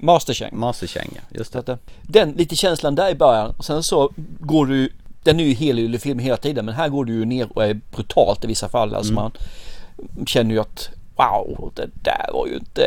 Master 0.00 0.34
Cheng. 0.34 0.58
Master 0.58 0.86
Cheng, 0.86 1.10
ja, 1.14 1.20
just 1.38 1.52
det. 1.52 1.68
Eh, 1.68 1.76
Den 2.02 2.32
lite 2.32 2.56
känslan 2.56 2.94
där 2.94 3.10
i 3.10 3.14
början 3.14 3.50
och 3.58 3.64
sen 3.64 3.82
så 3.82 4.10
går 4.40 4.66
du 4.66 4.88
den 5.22 5.40
är 5.40 5.44
ju 5.44 5.54
helylle 5.54 5.98
film 5.98 6.18
hela 6.18 6.36
tiden 6.36 6.64
men 6.64 6.74
här 6.74 6.88
går 6.88 7.04
du 7.04 7.12
ju 7.12 7.24
ner 7.24 7.48
och 7.54 7.64
är 7.64 7.80
brutalt 7.94 8.44
i 8.44 8.46
vissa 8.46 8.68
fall. 8.68 8.94
Alltså 8.94 9.12
Mm. 9.12 9.22
man 9.22 9.32
känner 10.26 10.54
ju 10.54 10.60
att 10.60 10.88
wow, 11.16 11.72
det 11.74 11.88
där 12.02 12.30
var 12.32 12.46
ju 12.46 12.54
inte 12.54 12.84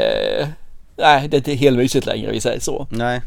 Nej, 0.99 1.27
det 1.27 1.35
är 1.35 1.39
inte 1.39 1.53
helmysigt 1.53 2.05
längre 2.05 2.31
vi 2.31 2.41
säger 2.41 2.59
så. 2.59 2.87
Nej. 2.89 3.21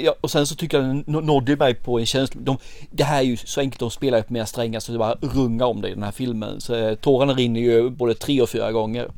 Ja, 0.00 0.14
och 0.20 0.30
sen 0.30 0.46
så 0.46 0.54
tycker 0.54 0.78
jag 0.80 1.08
nådde 1.08 1.56
mig 1.56 1.74
på 1.74 1.98
en 1.98 2.06
känsla. 2.06 2.40
De, 2.44 2.58
det 2.90 3.04
här 3.04 3.18
är 3.18 3.22
ju 3.22 3.36
så 3.36 3.60
enkelt, 3.60 3.80
de 3.80 3.90
spelar 3.90 4.18
ju 4.18 4.24
på 4.24 4.32
mer 4.32 4.44
strängar 4.44 4.80
så 4.80 4.92
det 4.92 4.98
bara 4.98 5.16
rungar 5.20 5.66
om 5.66 5.80
det 5.80 5.88
i 5.88 5.94
den 5.94 6.02
här 6.02 6.12
filmen. 6.12 6.60
Så 6.60 6.74
eh, 6.74 6.94
tårarna 6.94 7.32
rinner 7.32 7.60
ju 7.60 7.90
både 7.90 8.14
tre 8.14 8.42
och 8.42 8.48
fyra 8.48 8.72
gånger. 8.72 9.08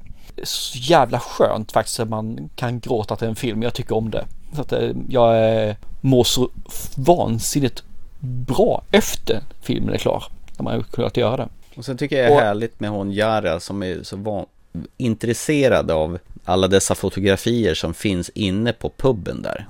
Så 0.43 0.79
jävla 0.79 1.21
skönt 1.21 1.73
faktiskt 1.73 2.01
att 2.01 2.09
man 2.09 2.51
kan 2.57 2.81
gråta 2.81 3.16
till 3.16 3.29
en 3.29 3.37
film. 3.37 3.62
Jag 3.62 3.75
tycker 3.75 3.97
om 3.97 4.11
det. 4.11 4.25
Så 4.55 4.61
att 4.61 4.73
eh, 4.73 4.90
jag 5.09 5.64
eh, 5.69 5.75
mår 6.01 6.25
så 6.25 6.51
vansinnigt 6.97 7.83
bra 8.21 8.83
efter 8.90 9.40
filmen 9.61 9.95
är 9.95 9.99
klar. 9.99 10.25
När 10.59 10.64
man 10.64 10.75
har 10.75 10.83
kunnat 10.83 11.16
göra 11.16 11.37
det. 11.37 11.49
Och 11.77 11.85
sen 11.85 11.97
tycker 11.97 12.16
jag 12.16 12.27
det 12.27 12.33
är 12.35 12.37
Och- 12.37 12.43
härligt 12.43 12.81
med 12.81 12.90
hon 12.90 13.12
Jara 13.12 13.61
som 13.61 13.83
är 13.83 14.03
så 14.03 14.16
van, 14.16 14.47
intresserad 14.97 15.90
av 15.90 16.19
alla 16.45 16.69
dessa 16.69 16.95
fotografier 16.95 17.75
som 17.75 17.95
finns 17.95 18.31
inne 18.35 18.73
på 18.73 18.88
puben 18.97 19.43
där. 19.43 19.66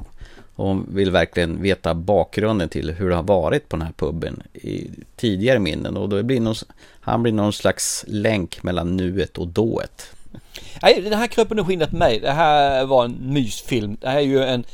Och 0.61 0.99
vill 0.99 1.11
verkligen 1.11 1.63
veta 1.63 1.95
bakgrunden 1.95 2.69
till 2.69 2.91
hur 2.91 3.09
det 3.09 3.15
har 3.15 3.23
varit 3.23 3.69
på 3.69 3.77
den 3.77 3.87
här 3.87 3.93
puben 3.93 4.43
i 4.53 4.91
tidigare 5.17 5.59
minnen. 5.59 5.97
Och 5.97 6.09
då 6.09 6.23
blir 6.23 6.41
någon, 6.41 6.55
han 7.01 7.23
blir 7.23 7.33
någon 7.33 7.53
slags 7.53 8.05
länk 8.09 8.63
mellan 8.63 8.97
nuet 8.97 9.39
och 9.39 9.49
dået. 9.49 10.07
Nej, 10.83 11.01
den 11.03 11.13
här 11.13 11.27
kröp 11.27 11.51
under 11.51 11.65
skinnet 11.65 11.91
på 11.91 11.97
mig. 11.97 12.21
Det 12.21 12.31
här 12.31 12.85
var 12.85 13.05
en 13.05 13.17
mysfilm. 13.21 13.97
Det 14.01 14.09
här 14.09 14.17
är 14.17 14.21
ju 14.21 14.45
en 14.45 14.65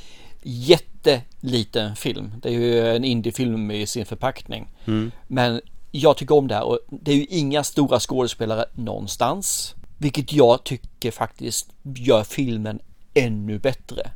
jätteliten 0.43 1.97
film. 1.97 2.33
Det 2.43 2.49
är 2.49 2.53
ju 2.53 2.89
en 2.97 3.05
indiefilm 3.05 3.71
i 3.71 3.87
sin 3.87 4.07
förpackning. 4.07 4.69
Mm. 4.85 5.11
Men 5.27 5.61
jag 5.91 6.17
tycker 6.17 6.35
om 6.35 6.49
det 6.49 6.55
här 6.55 6.65
och 6.65 6.79
det 6.89 7.13
är 7.13 7.17
ju 7.17 7.27
inga 7.29 7.65
stora 7.65 8.01
skådespelare 8.01 8.65
någonstans. 8.75 9.75
Vilket 9.99 10.33
jag 10.33 10.65
tycker 10.65 11.11
faktiskt 11.11 11.71
gör 11.83 12.25
filmen 12.25 12.79
ännu 13.15 13.59
bättre. 13.59 14.11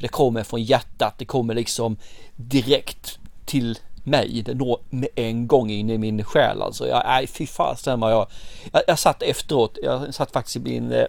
För 0.00 0.02
det 0.02 0.08
kommer 0.08 0.42
från 0.42 0.62
hjärtat, 0.62 1.14
det 1.18 1.24
kommer 1.24 1.54
liksom 1.54 1.96
direkt 2.36 3.18
till 3.44 3.78
mig. 4.04 4.42
Det 4.42 4.54
når 4.54 4.78
med 4.90 5.08
en 5.14 5.46
gång 5.46 5.70
in 5.70 5.90
i 5.90 5.98
min 5.98 6.24
själ 6.24 6.62
alltså. 6.62 6.88
Jag, 6.88 7.02
nej 7.06 7.26
fy 7.26 7.46
fasen 7.46 8.00
vad 8.00 8.12
jag, 8.12 8.26
jag, 8.72 8.82
jag 8.86 8.98
satt 8.98 9.22
efteråt, 9.22 9.78
jag 9.82 10.14
satt 10.14 10.32
faktiskt 10.32 10.56
i 10.56 10.60
min, 10.60 10.92
eh, 10.92 11.04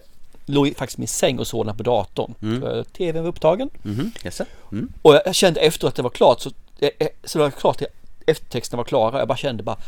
låg 0.46 0.76
faktiskt 0.76 0.98
min 0.98 1.08
säng 1.08 1.38
och 1.38 1.46
såg 1.46 1.66
den 1.66 1.76
på 1.76 1.82
datorn. 1.82 2.34
Mm. 2.42 2.84
TVn 2.84 3.22
var 3.22 3.28
upptagen. 3.28 3.70
Mhm, 3.82 4.12
yes. 4.24 4.40
mm. 4.72 4.92
Och 5.02 5.20
jag 5.24 5.34
kände 5.34 5.60
efteråt 5.60 5.88
att 5.88 5.96
det 5.96 6.02
var 6.02 6.10
klart 6.10 6.40
så, 6.40 6.50
eh, 6.78 6.90
eh, 6.98 7.08
så 7.24 7.38
det 7.38 7.44
var 7.44 7.50
klart 7.50 7.82
att 7.82 7.88
eftertexten 8.26 8.76
var 8.76 8.84
klara. 8.84 9.18
Jag 9.18 9.28
bara 9.28 9.38
kände 9.38 9.62
bara 9.62 9.78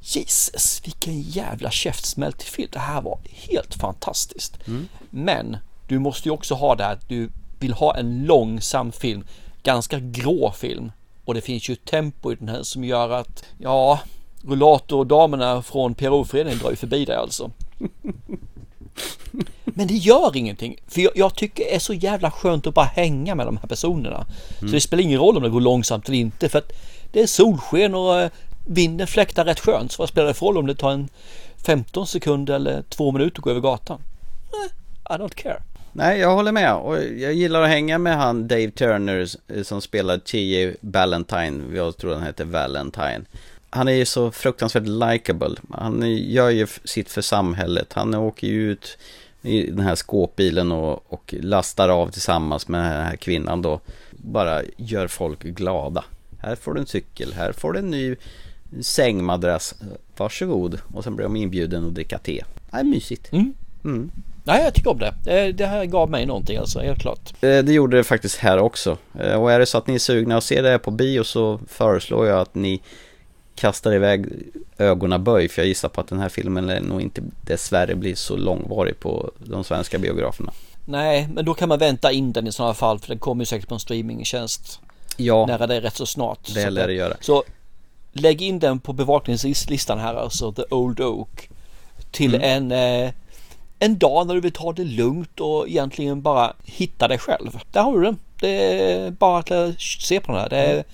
Jesus 0.00 0.82
vilken 0.84 1.20
jävla 1.20 1.70
käftsmäll 1.70 2.32
till 2.32 2.48
film. 2.48 2.68
Det 2.72 2.78
här 2.78 3.00
var 3.00 3.18
helt 3.30 3.74
fantastiskt. 3.74 4.58
Mm. 4.66 4.88
Men 5.10 5.56
du 5.88 5.98
måste 5.98 6.28
ju 6.28 6.32
också 6.32 6.54
ha 6.54 6.74
det 6.74 6.84
här 6.84 6.92
att 6.92 7.08
du 7.08 7.30
vill 7.62 7.72
ha 7.72 7.96
en 7.96 8.24
långsam 8.26 8.92
film. 8.92 9.24
Ganska 9.62 9.98
grå 10.00 10.52
film. 10.52 10.92
Och 11.24 11.34
det 11.34 11.40
finns 11.40 11.68
ju 11.68 11.74
tempo 11.74 12.32
i 12.32 12.34
den 12.34 12.48
här 12.48 12.62
som 12.62 12.84
gör 12.84 13.10
att 13.10 13.44
ja 13.58 14.00
rullatordamerna 14.44 15.62
från 15.62 15.94
PRO-föreningen 15.94 16.58
drar 16.58 16.70
ju 16.70 16.76
förbi 16.76 17.04
dig 17.04 17.16
alltså. 17.16 17.50
Men 19.64 19.86
det 19.86 19.94
gör 19.94 20.36
ingenting. 20.36 20.76
För 20.88 21.00
jag, 21.00 21.12
jag 21.14 21.34
tycker 21.34 21.64
det 21.64 21.74
är 21.74 21.78
så 21.78 21.92
jävla 21.94 22.30
skönt 22.30 22.66
att 22.66 22.74
bara 22.74 22.86
hänga 22.86 23.34
med 23.34 23.46
de 23.46 23.56
här 23.56 23.66
personerna. 23.68 24.26
Så 24.58 24.64
Mm. 24.64 24.72
det 24.72 24.80
spelar 24.80 25.02
ingen 25.02 25.18
roll 25.20 25.36
om 25.36 25.42
det 25.42 25.48
går 25.48 25.60
långsamt 25.60 26.08
eller 26.08 26.18
inte. 26.18 26.48
För 26.48 26.58
att 26.58 26.72
det 27.12 27.20
är 27.22 27.26
solsken 27.26 27.94
och 27.94 28.20
eh, 28.20 28.30
vinden 28.66 29.06
fläktar 29.06 29.44
rätt 29.44 29.60
skönt. 29.60 29.92
Så 29.92 30.02
vad 30.02 30.08
spelar 30.08 30.28
det 30.28 30.34
för 30.34 30.46
roll 30.46 30.58
om 30.58 30.66
det 30.66 30.74
tar 30.74 30.90
en 30.90 31.08
15 31.66 32.06
sekunder 32.06 32.54
eller 32.54 32.82
två 32.82 33.12
minuter 33.12 33.38
att 33.38 33.44
gå 33.44 33.50
över 33.50 33.60
gatan? 33.60 34.00
Eh, 34.52 35.14
I 35.16 35.18
don't 35.18 35.34
care. 35.34 35.62
Nej, 35.92 36.20
jag 36.20 36.34
håller 36.34 36.52
med. 36.52 36.74
Och 36.74 37.04
jag 37.04 37.32
gillar 37.32 37.62
att 37.62 37.68
hänga 37.68 37.98
med 37.98 38.16
han 38.16 38.48
Dave 38.48 38.70
Turner 38.70 39.28
som 39.62 39.80
spelar 39.80 40.18
T.J. 40.18 40.74
Valentine. 40.80 41.62
Jag 41.74 41.96
tror 41.96 42.14
han 42.14 42.22
heter 42.22 42.44
Valentine. 42.44 43.24
Han 43.70 43.88
är 43.88 43.92
ju 43.92 44.04
så 44.04 44.30
fruktansvärt 44.30 44.86
likable. 44.86 45.56
Han 45.70 46.16
gör 46.16 46.50
ju 46.50 46.66
sitt 46.84 47.10
för 47.10 47.22
samhället. 47.22 47.92
Han 47.92 48.14
åker 48.14 48.46
ju 48.46 48.72
ut 48.72 48.98
i 49.42 49.66
den 49.66 49.80
här 49.80 49.94
skåpbilen 49.94 50.72
och, 50.72 51.12
och 51.12 51.34
lastar 51.40 51.88
av 51.88 52.10
tillsammans 52.10 52.68
med 52.68 52.80
den 52.80 53.04
här 53.04 53.16
kvinnan 53.16 53.62
då. 53.62 53.80
Bara 54.10 54.62
gör 54.76 55.06
folk 55.06 55.42
glada. 55.42 56.04
Här 56.38 56.56
får 56.56 56.74
du 56.74 56.80
en 56.80 56.86
cykel, 56.86 57.32
här 57.32 57.52
får 57.52 57.72
du 57.72 57.78
en 57.78 57.90
ny 57.90 58.16
sängmadrass. 58.80 59.74
Varsågod. 60.16 60.78
Och 60.94 61.04
sen 61.04 61.16
blir 61.16 61.24
de 61.24 61.36
inbjuden 61.36 61.86
att 61.86 61.94
dricka 61.94 62.18
te. 62.18 62.44
Det 62.70 62.76
är 62.76 62.84
mysigt. 62.84 63.32
Mm. 63.32 63.54
Mm. 63.84 64.10
Nej, 64.44 64.64
jag 64.64 64.74
tycker 64.74 64.90
om 64.90 64.98
det. 64.98 65.14
Det, 65.24 65.52
det 65.52 65.66
här 65.66 65.84
gav 65.84 66.10
mig 66.10 66.26
någonting 66.26 66.56
alltså, 66.56 66.80
helt 66.80 66.98
klart. 67.00 67.32
Eh, 67.40 67.58
Det 67.58 67.72
gjorde 67.72 67.96
det 67.96 68.04
faktiskt 68.04 68.36
här 68.36 68.58
också. 68.58 68.98
Eh, 69.20 69.34
Och 69.42 69.52
är 69.52 69.58
det 69.58 69.66
så 69.66 69.78
att 69.78 69.86
ni 69.86 69.94
är 69.94 69.98
sugna 69.98 70.36
att 70.36 70.44
se 70.44 70.62
det 70.62 70.68
här 70.70 70.78
på 70.78 70.90
bio 70.90 71.22
så 71.24 71.60
föreslår 71.68 72.26
jag 72.26 72.40
att 72.40 72.54
ni 72.54 72.80
kastar 73.54 73.92
iväg 73.94 74.26
ögonaböj. 74.78 75.48
För 75.48 75.62
jag 75.62 75.68
gissar 75.68 75.88
på 75.88 76.00
att 76.00 76.08
den 76.08 76.18
här 76.20 76.28
filmen 76.28 76.66
nog 76.66 77.00
inte 77.02 77.22
dessvärre 77.46 77.94
blir 77.94 78.14
så 78.14 78.36
långvarig 78.36 79.00
på 79.00 79.30
de 79.38 79.64
svenska 79.64 79.98
biograferna. 79.98 80.52
Nej, 80.84 81.28
men 81.34 81.44
då 81.44 81.54
kan 81.54 81.68
man 81.68 81.78
vänta 81.78 82.12
in 82.12 82.32
den 82.32 82.46
i 82.46 82.52
sådana 82.52 82.74
fall 82.74 82.98
för 82.98 83.08
den 83.08 83.18
kommer 83.18 83.42
ju 83.42 83.46
säkert 83.46 83.68
på 83.68 83.74
en 83.74 83.80
streamingtjänst. 83.80 84.80
Ja. 85.16 85.46
Nära 85.46 85.66
det 85.66 85.80
rätt 85.80 85.96
så 85.96 86.06
snart. 86.06 86.54
Det 86.54 86.70
lär 86.70 86.86
det 86.86 86.92
göra. 86.94 87.14
Så 87.20 87.44
lägg 88.12 88.42
in 88.42 88.58
den 88.58 88.80
på 88.80 88.92
bevakningslistan 88.92 89.98
här 89.98 90.14
alltså, 90.14 90.52
The 90.52 90.62
Old 90.70 91.00
Oak. 91.00 91.48
Till 92.10 92.34
Mm. 92.34 92.70
en, 92.72 93.04
eh, 93.06 93.10
en 93.84 93.98
dag 93.98 94.26
när 94.26 94.34
du 94.34 94.40
vill 94.40 94.52
ta 94.52 94.72
det 94.72 94.84
lugnt 94.84 95.40
och 95.40 95.68
egentligen 95.68 96.22
bara 96.22 96.52
hitta 96.64 97.08
dig 97.08 97.18
själv. 97.18 97.58
Där 97.72 97.82
har 97.82 97.98
du 97.98 98.02
den. 98.04 98.18
Det 98.40 98.82
är 98.92 99.10
bara 99.10 99.38
att 99.38 99.50
eh, 99.50 99.70
se 99.78 100.20
på 100.20 100.32
den 100.32 100.40
här. 100.40 100.48
Det 100.48 100.56
är 100.56 100.84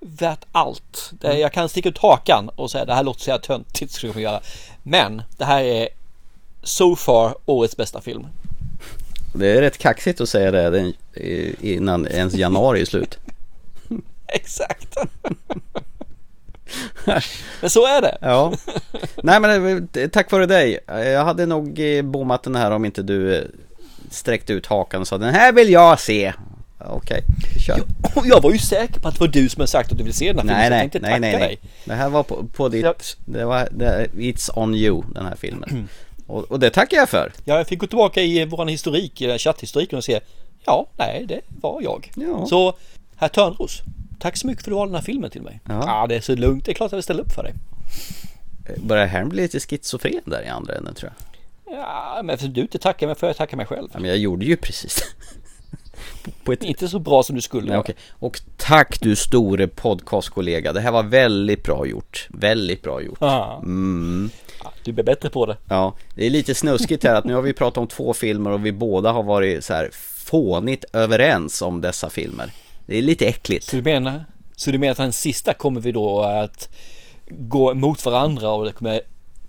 värt 0.00 0.44
allt. 0.52 1.10
Det 1.20 1.26
Mm. 1.26 1.36
är, 1.36 1.40
jag 1.42 1.52
kan 1.52 1.68
sticka 1.68 1.88
ut 1.88 1.98
hakan 1.98 2.48
och 2.48 2.70
säga 2.70 2.84
det 2.84 2.94
här 2.94 3.02
låter 3.04 3.20
så 3.20 3.30
här 3.30 3.38
töntigt 3.38 3.92
skulle 3.92 4.12
jag 4.12 4.22
göra. 4.22 4.40
Men 4.82 5.22
det 5.38 5.44
här 5.44 5.62
är 5.64 5.88
so 6.62 6.96
far 6.96 7.34
årets 7.46 7.76
bästa 7.76 8.00
film. 8.00 8.26
Det 9.34 9.50
är 9.56 9.60
rätt 9.60 9.78
kaxigt 9.78 10.20
att 10.20 10.28
säga 10.28 10.50
det 10.70 10.92
i- 11.14 11.56
innan 11.74 12.06
ens 12.06 12.34
januari 12.34 12.80
är 12.80 12.84
slut. 12.84 13.18
Exakt. 14.28 14.96
Men 17.60 17.70
så 17.70 17.86
är 17.86 18.02
det. 18.02 18.18
Ja. 18.20 18.52
Nej 19.22 19.40
men 19.40 19.88
eh, 19.94 20.08
tack 20.08 20.30
vare 20.30 20.46
dig. 20.46 20.78
Jag 20.86 21.24
hade 21.24 21.46
nog 21.46 21.80
eh, 21.80 22.02
bommat 22.02 22.42
den 22.42 22.56
här 22.56 22.70
om 22.70 22.84
inte 22.84 23.02
du 23.02 23.36
eh, 23.36 23.44
sträckte 24.10 24.52
ut 24.52 24.66
hakan 24.66 25.00
och 25.00 25.08
sa 25.08 25.18
den 25.18 25.34
här 25.34 25.52
vill 25.52 25.70
jag 25.70 26.00
se. 26.00 26.32
Okej, 26.86 27.22
kör. 27.66 27.80
Och 28.16 28.22
jag 28.26 28.42
var 28.42 28.52
ju 28.52 28.58
säker 28.58 29.00
på 29.00 29.08
att 29.08 29.14
det 29.14 29.20
var 29.20 29.28
du 29.28 29.48
som 29.48 29.60
hade 29.60 29.70
sagt 29.70 29.92
att 29.92 29.98
du 29.98 30.04
ville 30.04 30.14
se 30.14 30.32
den 30.32 30.48
här 30.48 30.54
filmen. 30.54 30.56
Nej, 30.56 30.68
så 30.68 30.72
jag 30.72 30.78
nej, 30.78 30.80
tänkte 30.80 30.98
nej, 30.98 31.10
tacka 31.10 31.20
nej, 31.20 31.32
nej. 31.32 31.48
dig. 31.48 31.70
Det 31.84 31.94
här 31.94 32.08
var 32.08 32.22
på, 32.22 32.44
på 32.56 32.68
ditt, 32.68 33.16
det 33.24 33.44
var, 33.44 33.68
det, 33.70 34.08
it's 34.14 34.58
on 34.58 34.74
you, 34.74 35.02
den 35.14 35.26
här 35.26 35.36
filmen. 35.36 35.88
Och, 36.26 36.44
och 36.44 36.60
det 36.60 36.70
tackar 36.70 36.96
jag 36.96 37.08
för. 37.08 37.32
Ja, 37.44 37.56
jag 37.56 37.66
fick 37.66 37.78
gå 37.78 37.86
tillbaka 37.86 38.22
i 38.22 38.44
våran 38.44 38.68
historik, 38.68 39.22
chatthistoriken 39.38 39.96
och 39.96 40.04
se. 40.04 40.20
Ja, 40.64 40.86
nej, 40.96 41.24
det 41.28 41.40
var 41.46 41.82
jag. 41.82 42.10
Ja. 42.14 42.46
Så, 42.46 42.74
herr 43.16 43.28
Törnros. 43.28 43.82
Tack 44.18 44.36
så 44.36 44.46
mycket 44.46 44.64
för 44.64 44.70
att 44.70 44.74
du 44.74 44.78
valde 44.78 44.92
den 44.92 45.00
här 45.00 45.04
filmen 45.04 45.30
till 45.30 45.42
mig. 45.42 45.60
Ja. 45.68 46.06
det 46.08 46.16
är 46.16 46.20
så 46.20 46.34
lugnt. 46.34 46.64
Det 46.64 46.72
är 46.72 46.74
klart 46.74 46.86
att 46.86 46.92
jag 46.92 46.96
vill 46.96 47.02
ställa 47.02 47.22
upp 47.22 47.32
för 47.32 47.42
dig. 47.42 47.54
Börjar 48.76 49.06
här 49.06 49.24
bli 49.24 49.42
lite 49.42 49.60
schizofren 49.60 50.22
där 50.24 50.42
i 50.42 50.48
andra 50.48 50.74
änden 50.74 50.94
tror 50.94 51.12
jag. 51.16 51.24
Ja, 51.76 52.20
men 52.24 52.34
eftersom 52.34 52.52
du 52.52 52.60
inte 52.60 52.78
tackar 52.78 53.06
mig 53.06 53.16
får 53.16 53.28
jag 53.28 53.36
tacka 53.36 53.56
mig 53.56 53.66
själv. 53.66 53.88
Ja, 53.92 54.00
men 54.00 54.08
jag 54.10 54.18
gjorde 54.18 54.44
ju 54.44 54.56
precis 54.56 55.14
på 56.44 56.52
ett... 56.52 56.62
Inte 56.62 56.88
så 56.88 56.98
bra 56.98 57.22
som 57.22 57.36
du 57.36 57.42
skulle. 57.42 57.68
Nej, 57.68 57.78
okej. 57.78 57.94
Och 58.10 58.40
tack 58.56 59.00
du 59.00 59.16
store 59.16 59.68
podcastkollega. 59.68 60.72
Det 60.72 60.80
här 60.80 60.92
var 60.92 61.02
väldigt 61.02 61.62
bra 61.62 61.86
gjort. 61.86 62.26
Väldigt 62.30 62.82
bra 62.82 63.02
gjort. 63.02 63.22
Mm. 63.62 64.30
Du 64.84 64.92
blir 64.92 65.04
bättre 65.04 65.30
på 65.30 65.46
det. 65.46 65.56
Ja, 65.68 65.94
det 66.14 66.26
är 66.26 66.30
lite 66.30 66.54
snuskigt 66.54 67.04
här 67.04 67.14
att 67.14 67.24
nu 67.24 67.34
har 67.34 67.42
vi 67.42 67.52
pratat 67.52 67.78
om 67.78 67.86
två 67.86 68.14
filmer 68.14 68.50
och 68.50 68.66
vi 68.66 68.72
båda 68.72 69.12
har 69.12 69.22
varit 69.22 69.64
så 69.64 69.74
här 69.74 69.90
fånigt 70.24 70.84
överens 70.92 71.62
om 71.62 71.80
dessa 71.80 72.10
filmer. 72.10 72.52
Det 72.86 72.98
är 72.98 73.02
lite 73.02 73.26
äckligt. 73.26 73.64
Så 73.64 73.76
du 73.76 73.82
menar, 73.82 74.24
så 74.56 74.70
du 74.70 74.78
menar 74.78 74.92
att 74.92 74.98
den 74.98 75.12
sista 75.12 75.54
kommer 75.54 75.80
vi 75.80 75.92
då 75.92 76.20
att 76.20 76.68
gå 77.28 77.74
mot 77.74 78.04
varandra 78.04 78.50
och 78.50 78.64
det 78.64 78.72
kommer 78.72 79.00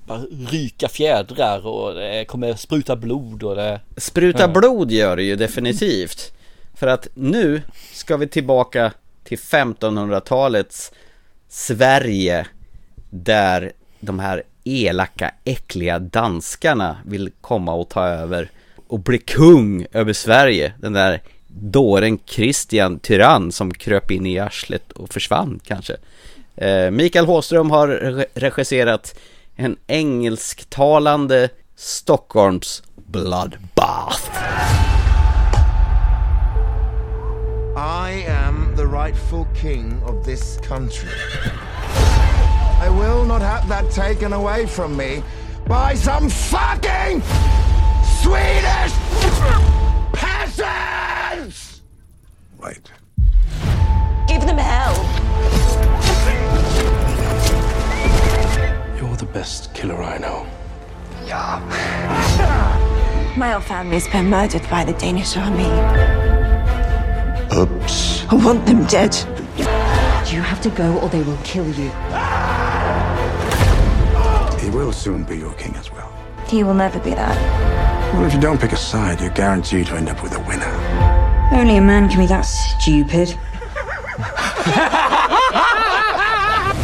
bara 0.07 0.19
ryka 0.51 0.89
fjädrar 0.89 1.67
och 1.67 1.95
det 1.95 2.25
kommer 2.25 2.53
spruta 2.53 2.95
blod 2.95 3.43
och 3.43 3.55
det... 3.55 3.81
Spruta 3.97 4.41
Ja. 4.41 4.47
blod 4.47 4.91
gör 4.91 5.15
det 5.15 5.23
ju 5.23 5.35
definitivt. 5.35 6.33
För 6.73 6.87
att 6.87 7.07
nu 7.13 7.61
ska 7.93 8.17
vi 8.17 8.27
tillbaka 8.27 8.91
till 9.23 9.37
1500-talets 9.37 10.91
Sverige 11.49 12.47
där 13.09 13.71
de 13.99 14.19
här 14.19 14.43
elaka, 14.63 15.31
äckliga 15.43 15.99
danskarna 15.99 16.97
vill 17.05 17.31
komma 17.41 17.73
och 17.73 17.89
ta 17.89 18.07
över 18.07 18.49
och 18.87 18.99
bli 18.99 19.17
kung 19.17 19.85
över 19.91 20.13
Sverige. 20.13 20.73
Den 20.79 20.93
där 20.93 21.21
dåren 21.61 22.19
Christian 22.25 22.99
Tyrann 22.99 23.51
som 23.51 23.73
kröp 23.73 24.11
in 24.11 24.25
i 24.25 24.39
arslet 24.39 24.91
och 24.91 25.13
försvann 25.13 25.59
kanske. 25.63 25.95
Eh, 26.55 26.91
Mikael 26.91 27.25
Håström 27.25 27.71
har 27.71 27.87
re- 27.87 28.25
regisserat 28.33 29.15
en 29.55 29.77
engelsktalande 29.87 31.49
Stockholms 31.75 32.83
bloodbath. 32.95 34.29
I 37.77 38.25
am 38.45 38.75
the 38.77 38.85
rightful 38.85 39.45
king 39.61 40.01
of 40.03 40.25
this 40.25 40.57
country. 40.67 41.09
I 42.85 42.89
will 42.89 43.25
not 43.25 43.41
have 43.41 43.67
that 43.69 43.91
taken 43.91 44.33
away 44.33 44.67
from 44.67 44.97
me 44.97 45.21
by 45.67 45.95
some 45.95 46.29
fucking 46.29 47.21
Swedish 48.21 48.93
peasant! 50.13 51.14
Right. 52.65 52.91
Give 54.27 54.41
them 54.41 54.57
hell. 54.57 54.95
You're 58.97 59.15
the 59.17 59.27
best 59.31 59.71
killer 59.75 60.01
I 60.01 60.17
know. 60.17 60.47
Yeah. 61.27 61.59
My 63.37 63.51
whole 63.51 63.61
family's 63.61 64.07
been 64.07 64.31
murdered 64.31 64.67
by 64.67 64.83
the 64.83 64.93
Danish 64.93 65.37
army. 65.37 65.69
Oops. 67.55 68.25
I 68.31 68.33
want 68.33 68.65
them 68.65 68.85
dead. 68.87 69.13
You 70.33 70.41
have 70.41 70.59
to 70.61 70.71
go 70.71 70.97
or 71.01 71.09
they 71.09 71.21
will 71.21 71.37
kill 71.43 71.67
you. 71.67 71.91
He 74.59 74.71
will 74.71 74.91
soon 74.91 75.23
be 75.23 75.37
your 75.37 75.53
king 75.53 75.75
as 75.75 75.91
well. 75.91 76.11
He 76.47 76.63
will 76.63 76.73
never 76.73 76.97
be 76.97 77.11
that. 77.11 77.37
Well, 78.15 78.25
if 78.25 78.33
you 78.33 78.39
don't 78.39 78.59
pick 78.59 78.71
a 78.71 78.77
side, 78.77 79.21
you're 79.21 79.29
guaranteed 79.29 79.85
to 79.87 79.97
end 79.97 80.09
up 80.09 80.23
with 80.23 80.33
a 80.33 80.39
winner. 80.39 81.04
Only 81.51 81.77
a 81.77 81.81
man 81.81 82.09
can 82.09 82.19
be 82.19 82.25
that 82.27 82.41
stupid. 82.41 83.37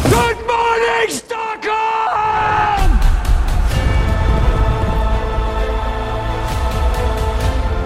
Good 0.10 0.38
morning, 0.48 1.10
Stockholm! 1.10 2.92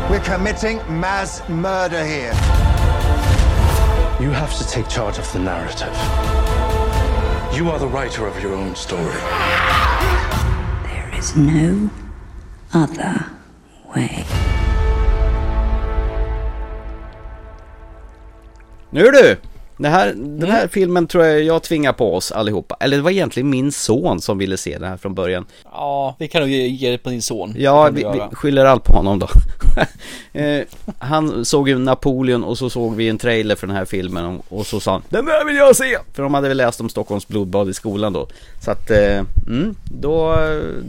We're 0.09 0.19
committing 0.19 0.77
mass 0.99 1.47
murder 1.49 2.05
here. 2.05 2.33
You 4.19 4.31
have 4.31 4.57
to 4.57 4.67
take 4.67 4.87
charge 4.87 5.17
of 5.17 5.31
the 5.33 5.39
narrative. 5.39 5.95
You 7.55 7.69
are 7.69 7.79
the 7.79 7.87
writer 7.87 8.27
of 8.27 8.41
your 8.41 8.53
own 8.53 8.75
story. 8.75 9.19
There 10.83 11.11
is 11.17 11.35
no 11.35 11.89
other 12.73 13.31
way. 13.95 14.25
Nu 18.95 19.11
du! 19.11 19.37
Det 19.77 19.89
här, 19.89 20.13
den 20.15 20.51
här 20.51 20.67
filmen 20.67 21.07
tror 21.07 21.25
jag 21.25 21.43
jag 21.43 21.63
tvingar 21.63 21.93
på 21.93 22.15
oss 22.15 22.31
allihopa. 22.31 22.77
Eller 22.79 22.97
det 22.97 23.03
var 23.03 23.11
egentligen 23.11 23.49
min 23.49 23.71
son 23.71 24.21
som 24.21 24.37
ville 24.37 24.57
se 24.57 24.77
den 24.77 24.89
här 24.89 24.97
från 24.97 25.15
början. 25.15 25.45
Ja, 25.63 26.15
vi 26.19 26.27
kan 26.27 26.41
nog 26.41 26.49
ge, 26.49 26.67
ge 26.67 26.91
det 26.91 26.97
på 26.97 27.09
din 27.09 27.21
son. 27.21 27.53
Ja, 27.57 27.89
vi, 27.89 28.03
vi 28.03 28.35
skyller 28.35 28.65
allt 28.65 28.83
på 28.83 28.93
honom 28.93 29.19
då. 29.19 29.27
eh, 30.39 30.63
han 30.97 31.45
såg 31.45 31.69
ju 31.69 31.77
Napoleon 31.77 32.43
och 32.43 32.57
så 32.57 32.69
såg 32.69 32.95
vi 32.95 33.09
en 33.09 33.17
trailer 33.17 33.55
för 33.55 33.67
den 33.67 33.75
här 33.75 33.85
filmen 33.85 34.25
och, 34.25 34.59
och 34.59 34.65
så 34.65 34.79
sa 34.79 34.91
han 34.91 35.01
Den 35.09 35.25
där 35.25 35.45
vill 35.45 35.55
jag 35.55 35.75
se! 35.75 35.97
För 36.13 36.23
de 36.23 36.33
hade 36.33 36.47
väl 36.47 36.57
läst 36.57 36.81
om 36.81 36.89
Stockholms 36.89 37.27
blodbad 37.27 37.69
i 37.69 37.73
skolan 37.73 38.13
då. 38.13 38.27
Så 38.61 38.71
att, 38.71 38.91
eh, 38.91 39.19
mm, 39.47 39.75
då, 39.83 40.35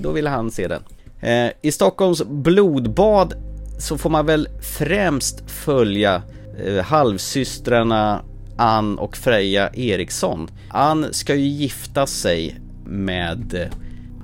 då 0.02 0.10
ville 0.10 0.30
han 0.30 0.50
se 0.50 0.68
den. 0.68 0.82
Eh, 1.20 1.52
I 1.62 1.72
Stockholms 1.72 2.22
blodbad 2.24 3.34
så 3.78 3.98
får 3.98 4.10
man 4.10 4.26
väl 4.26 4.48
främst 4.78 5.50
följa 5.50 6.22
eh, 6.64 6.84
halvsystrarna 6.84 8.22
Ann 8.56 8.98
och 8.98 9.16
Freja 9.16 9.70
Eriksson. 9.74 10.48
Ann 10.68 11.06
ska 11.10 11.34
ju 11.34 11.46
gifta 11.46 12.06
sig 12.06 12.60
med 12.84 13.54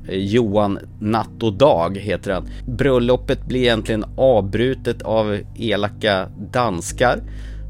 eh, 0.08 0.16
Johan 0.16 0.78
Natt 1.00 1.42
och 1.42 1.52
Dag 1.52 1.98
heter 1.98 2.32
han. 2.32 2.48
Bröllopet 2.66 3.46
blir 3.46 3.60
egentligen 3.60 4.04
avbrutet 4.16 5.02
av 5.02 5.38
elaka 5.56 6.28
danskar 6.52 7.22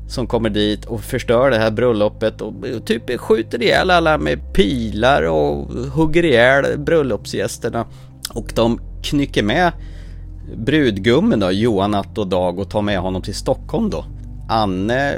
som 0.09 0.27
kommer 0.27 0.51
dit 0.51 0.85
och 0.85 1.01
förstör 1.01 1.51
det 1.51 1.59
här 1.59 1.71
bröllopet 1.71 2.41
och 2.41 2.69
eh, 2.69 2.79
typ 2.79 3.21
skjuter 3.21 3.63
ihjäl 3.63 3.91
alla 3.91 4.19
med 4.19 4.55
pilar 4.55 5.23
och 5.23 5.69
hugger 5.73 6.25
ihjäl 6.25 6.79
bröllopsgästerna. 6.79 7.87
Och 8.35 8.53
de 8.55 8.81
knycker 9.03 9.43
med 9.43 9.73
brudgummen 10.57 11.41
då, 11.41 11.51
Johan 11.51 11.91
Natt 11.91 12.19
och 12.19 12.27
Dag 12.27 12.59
och 12.59 12.71
tar 12.71 12.83
med 12.83 12.99
honom 12.99 13.23
till 13.23 13.35
Stockholm 13.35 13.91
då. 13.91 14.05
Anne 14.53 15.17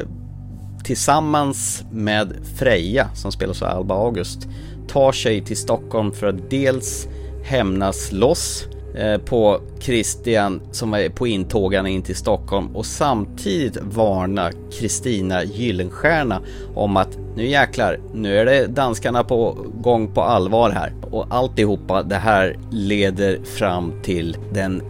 tillsammans 0.84 1.84
med 1.92 2.36
Freja 2.58 3.08
som 3.14 3.32
spelas 3.32 3.62
av 3.62 3.68
Alba 3.68 3.94
August 3.94 4.48
tar 4.88 5.12
sig 5.12 5.44
till 5.44 5.56
Stockholm 5.56 6.12
för 6.12 6.26
att 6.26 6.50
dels 6.50 7.08
hämnas 7.44 8.12
loss 8.12 8.66
eh, 8.96 9.18
på 9.18 9.60
Christian 9.80 10.60
som 10.72 10.94
är 10.94 11.08
på 11.08 11.26
intågarna 11.26 11.88
in 11.88 12.02
till 12.02 12.16
Stockholm 12.16 12.76
och 12.76 12.86
samtidigt 12.86 13.78
varna 13.82 14.50
Kristina 14.72 15.44
Gyllenstierna 15.44 16.40
om 16.74 16.96
att 16.96 17.18
nu 17.36 17.46
jäklar, 17.46 18.00
nu 18.14 18.38
är 18.38 18.44
det 18.44 18.66
danskarna 18.66 19.24
på 19.24 19.56
gång 19.80 20.14
på 20.14 20.22
allvar 20.22 20.70
här. 20.70 20.92
Och 21.10 21.26
alltihopa 21.30 22.02
det 22.02 22.16
här 22.16 22.58
leder 22.70 23.38
fram 23.44 23.92
till 24.02 24.36
den 24.52 24.82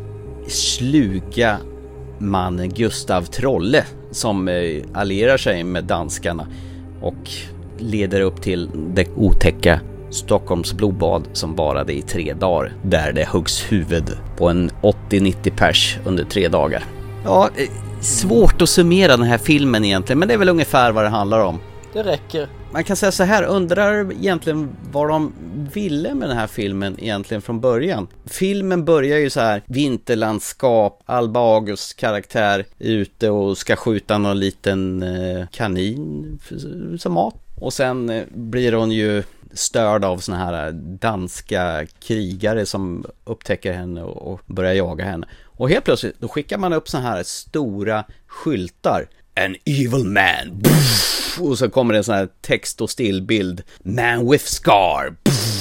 sluga 0.48 1.58
mannen 2.18 2.68
Gustav 2.68 3.22
Trolle 3.22 3.84
som 4.14 4.48
eh, 4.48 4.82
allierar 4.92 5.36
sig 5.36 5.64
med 5.64 5.84
danskarna 5.84 6.46
och 7.00 7.30
leder 7.78 8.20
upp 8.20 8.42
till 8.42 8.70
det 8.94 9.08
otäcka 9.16 9.80
Stockholms 10.10 10.74
blodbad 10.74 11.28
som 11.32 11.54
varade 11.54 11.92
i 11.92 12.02
tre 12.02 12.32
dagar 12.32 12.72
där 12.82 13.12
det 13.12 13.28
huggs 13.28 13.72
huvud 13.72 14.10
på 14.36 14.48
en 14.48 14.70
80-90 15.10 15.50
pers 15.56 15.98
under 16.04 16.24
tre 16.24 16.48
dagar. 16.48 16.84
Ja, 17.24 17.48
eh, 17.56 17.68
svårt 18.00 18.62
att 18.62 18.68
summera 18.68 19.16
den 19.16 19.26
här 19.26 19.38
filmen 19.38 19.84
egentligen 19.84 20.18
men 20.18 20.28
det 20.28 20.34
är 20.34 20.38
väl 20.38 20.48
ungefär 20.48 20.92
vad 20.92 21.04
det 21.04 21.08
handlar 21.08 21.40
om. 21.40 21.58
Det 21.94 22.02
räcker. 22.02 22.48
Man 22.72 22.84
kan 22.84 22.96
säga 22.96 23.12
så 23.12 23.22
här, 23.22 23.42
undrar 23.44 24.12
egentligen 24.12 24.76
vad 24.92 25.08
de 25.08 25.32
ville 25.74 26.14
med 26.14 26.28
den 26.28 26.36
här 26.36 26.46
filmen 26.46 26.96
egentligen 27.00 27.42
från 27.42 27.60
början. 27.60 28.08
Filmen 28.24 28.84
börjar 28.84 29.18
ju 29.18 29.30
så 29.30 29.40
här, 29.40 29.62
vinterlandskap, 29.66 31.02
Alba 31.06 31.40
Augusts 31.40 31.94
karaktär 31.94 32.64
är 32.78 32.90
ute 32.90 33.30
och 33.30 33.58
ska 33.58 33.76
skjuta 33.76 34.18
någon 34.18 34.40
liten 34.40 35.02
eh, 35.02 35.46
kanin 35.52 36.38
som 36.98 37.12
mat. 37.12 37.34
Och 37.60 37.72
sen 37.72 38.10
eh, 38.10 38.24
blir 38.34 38.72
hon 38.72 38.90
ju 38.90 39.22
störd 39.52 40.04
av 40.04 40.18
såna 40.18 40.38
här 40.38 40.72
danska 41.00 41.86
krigare 42.02 42.66
som 42.66 43.04
upptäcker 43.24 43.72
henne 43.72 44.02
och 44.02 44.32
och 44.32 44.40
börjar 44.46 44.72
jaga 44.72 45.04
henne. 45.04 45.26
Och 45.44 45.68
helt 45.68 45.84
plötsligt, 45.84 46.20
då 46.20 46.28
skickar 46.28 46.58
man 46.58 46.72
upp 46.72 46.88
såna 46.88 47.02
här 47.02 47.22
stora 47.22 48.04
skyltar. 48.26 49.08
An 49.36 49.56
evil 49.64 50.04
man. 50.04 50.62
Pff, 50.64 51.40
och 51.40 51.58
så 51.58 51.70
kommer 51.70 51.94
det 51.94 51.98
en 51.98 52.04
sån 52.04 52.14
här 52.14 52.28
text 52.40 52.80
och 52.80 52.90
stillbild. 52.90 53.62
Man 53.82 54.30
with 54.30 54.44
scar. 54.44 55.16
Pff. 55.24 55.54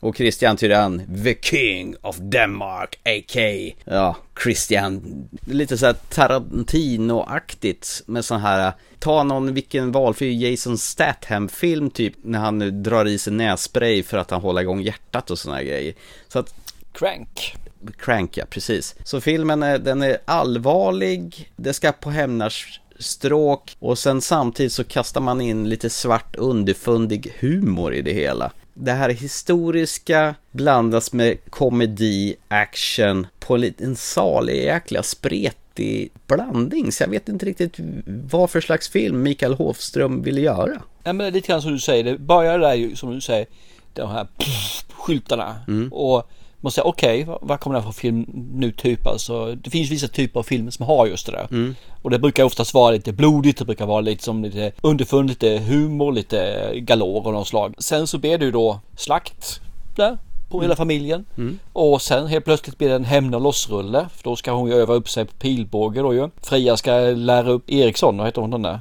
Och 0.00 0.16
Christian 0.16 0.56
Tyrann, 0.56 1.22
the 1.24 1.34
king 1.42 1.94
of 2.00 2.16
Denmark, 2.16 2.98
a.k. 3.04 3.40
Ja, 3.84 4.16
Christian. 4.42 5.02
Lite 5.46 5.78
så 5.78 5.86
här 5.86 5.96
Tarantino-aktigt 6.08 8.02
med 8.06 8.24
sån 8.24 8.40
här, 8.40 8.72
ta 8.98 9.22
någon, 9.22 9.54
vilken 9.54 9.92
valfri 9.92 10.50
Jason 10.50 10.78
Statham-film 10.78 11.90
typ, 11.90 12.14
när 12.22 12.38
han 12.38 12.58
nu 12.58 12.70
drar 12.70 13.04
i 13.04 13.18
sig 13.18 13.32
nässpray 13.32 14.02
för 14.02 14.18
att 14.18 14.30
han 14.30 14.40
håller 14.40 14.62
igång 14.62 14.80
hjärtat 14.80 15.30
och 15.30 15.38
såna 15.38 15.56
här 15.56 15.62
grejer. 15.62 15.94
Så 16.28 16.38
att 16.38 16.54
Crank. 16.92 17.56
Crank 17.98 18.36
ja, 18.36 18.44
precis. 18.50 18.94
Så 19.04 19.20
filmen 19.20 19.62
är, 19.62 19.78
den 19.78 20.02
är 20.02 20.18
allvarlig, 20.24 21.52
det 21.56 21.72
ska 21.72 21.92
på 21.92 22.10
hämnarstråk 22.10 23.76
och 23.78 23.98
sen 23.98 24.20
samtidigt 24.20 24.72
så 24.72 24.84
kastar 24.84 25.20
man 25.20 25.40
in 25.40 25.68
lite 25.68 25.90
svart 25.90 26.36
underfundig 26.36 27.34
humor 27.38 27.94
i 27.94 28.02
det 28.02 28.12
hela. 28.12 28.52
Det 28.74 28.92
här 28.92 29.08
historiska 29.08 30.34
blandas 30.50 31.12
med 31.12 31.38
komedi, 31.50 32.36
action 32.48 33.26
på 33.40 33.54
en 33.54 33.60
liten 33.60 33.96
salig 33.96 34.64
jäkla 34.64 35.02
spret 35.02 35.56
konstig 35.72 36.12
blandning, 36.26 36.92
så 36.92 37.02
jag 37.02 37.08
vet 37.08 37.28
inte 37.28 37.46
riktigt 37.46 37.74
vad 38.06 38.50
för 38.50 38.60
slags 38.60 38.88
film 38.88 39.22
Mikael 39.22 39.54
Hofström 39.54 40.22
ville 40.22 40.40
göra. 40.40 40.82
Ja, 41.04 41.12
men 41.12 41.32
lite 41.32 41.48
grann 41.48 41.62
som 41.62 41.72
du 41.72 41.78
säger, 41.78 42.04
det 42.04 42.18
börjar 42.18 42.58
där 42.58 42.74
ju 42.74 42.96
som 42.96 43.14
du 43.14 43.20
säger, 43.20 43.46
de 43.94 44.10
här 44.10 44.26
pff, 44.38 44.84
skyltarna. 44.90 45.56
Mm. 45.68 45.92
Och 45.92 46.30
man 46.62 46.72
säger 46.72 46.88
okej, 46.88 47.24
vad, 47.24 47.38
vad 47.40 47.60
kommer 47.60 47.76
det 47.76 47.82
här 47.82 47.92
för 47.92 48.00
film 48.00 48.26
nu 48.54 48.72
typ 48.72 49.06
alltså? 49.06 49.54
Det 49.54 49.70
finns 49.70 49.90
vissa 49.90 50.08
typer 50.08 50.40
av 50.40 50.44
filmer 50.44 50.70
som 50.70 50.86
har 50.86 51.06
just 51.06 51.26
det 51.26 51.32
där. 51.32 51.46
Mm. 51.50 51.74
Och 52.02 52.10
det 52.10 52.18
brukar 52.18 52.44
oftast 52.44 52.74
vara 52.74 52.90
lite 52.90 53.12
blodigt, 53.12 53.58
det 53.58 53.64
brukar 53.64 53.86
vara 53.86 54.00
lite 54.00 54.24
som 54.24 54.42
lite 54.44 54.72
underfund, 54.80 55.28
lite 55.28 55.58
humor, 55.58 56.12
lite 56.12 56.70
galor 56.74 57.26
och 57.26 57.32
något 57.32 57.48
slag. 57.48 57.74
Sen 57.78 58.06
så 58.06 58.18
blir 58.18 58.38
det 58.38 58.44
ju 58.44 58.50
då 58.50 58.80
slakt 58.96 59.60
där 59.96 60.18
på 60.50 60.62
hela 60.62 60.76
familjen. 60.76 61.24
Mm. 61.36 61.58
Och 61.72 62.02
sen 62.02 62.26
helt 62.26 62.44
plötsligt 62.44 62.78
blir 62.78 62.88
det 62.88 62.94
en 62.94 63.04
hämna 63.04 63.38
lossrulle. 63.38 64.06
För 64.16 64.24
då 64.24 64.36
ska 64.36 64.52
hon 64.52 64.68
ju 64.68 64.74
öva 64.74 64.94
upp 64.94 65.08
sig 65.08 65.24
på 65.24 65.32
pilbåge 65.32 66.00
då 66.02 66.14
ju. 66.14 66.28
Fria 66.42 66.76
ska 66.76 66.92
lära 67.00 67.50
upp 67.50 67.70
Eriksson, 67.70 68.16
vad 68.16 68.26
heter 68.26 68.40
hon 68.40 68.50
den 68.50 68.62
där? 68.62 68.80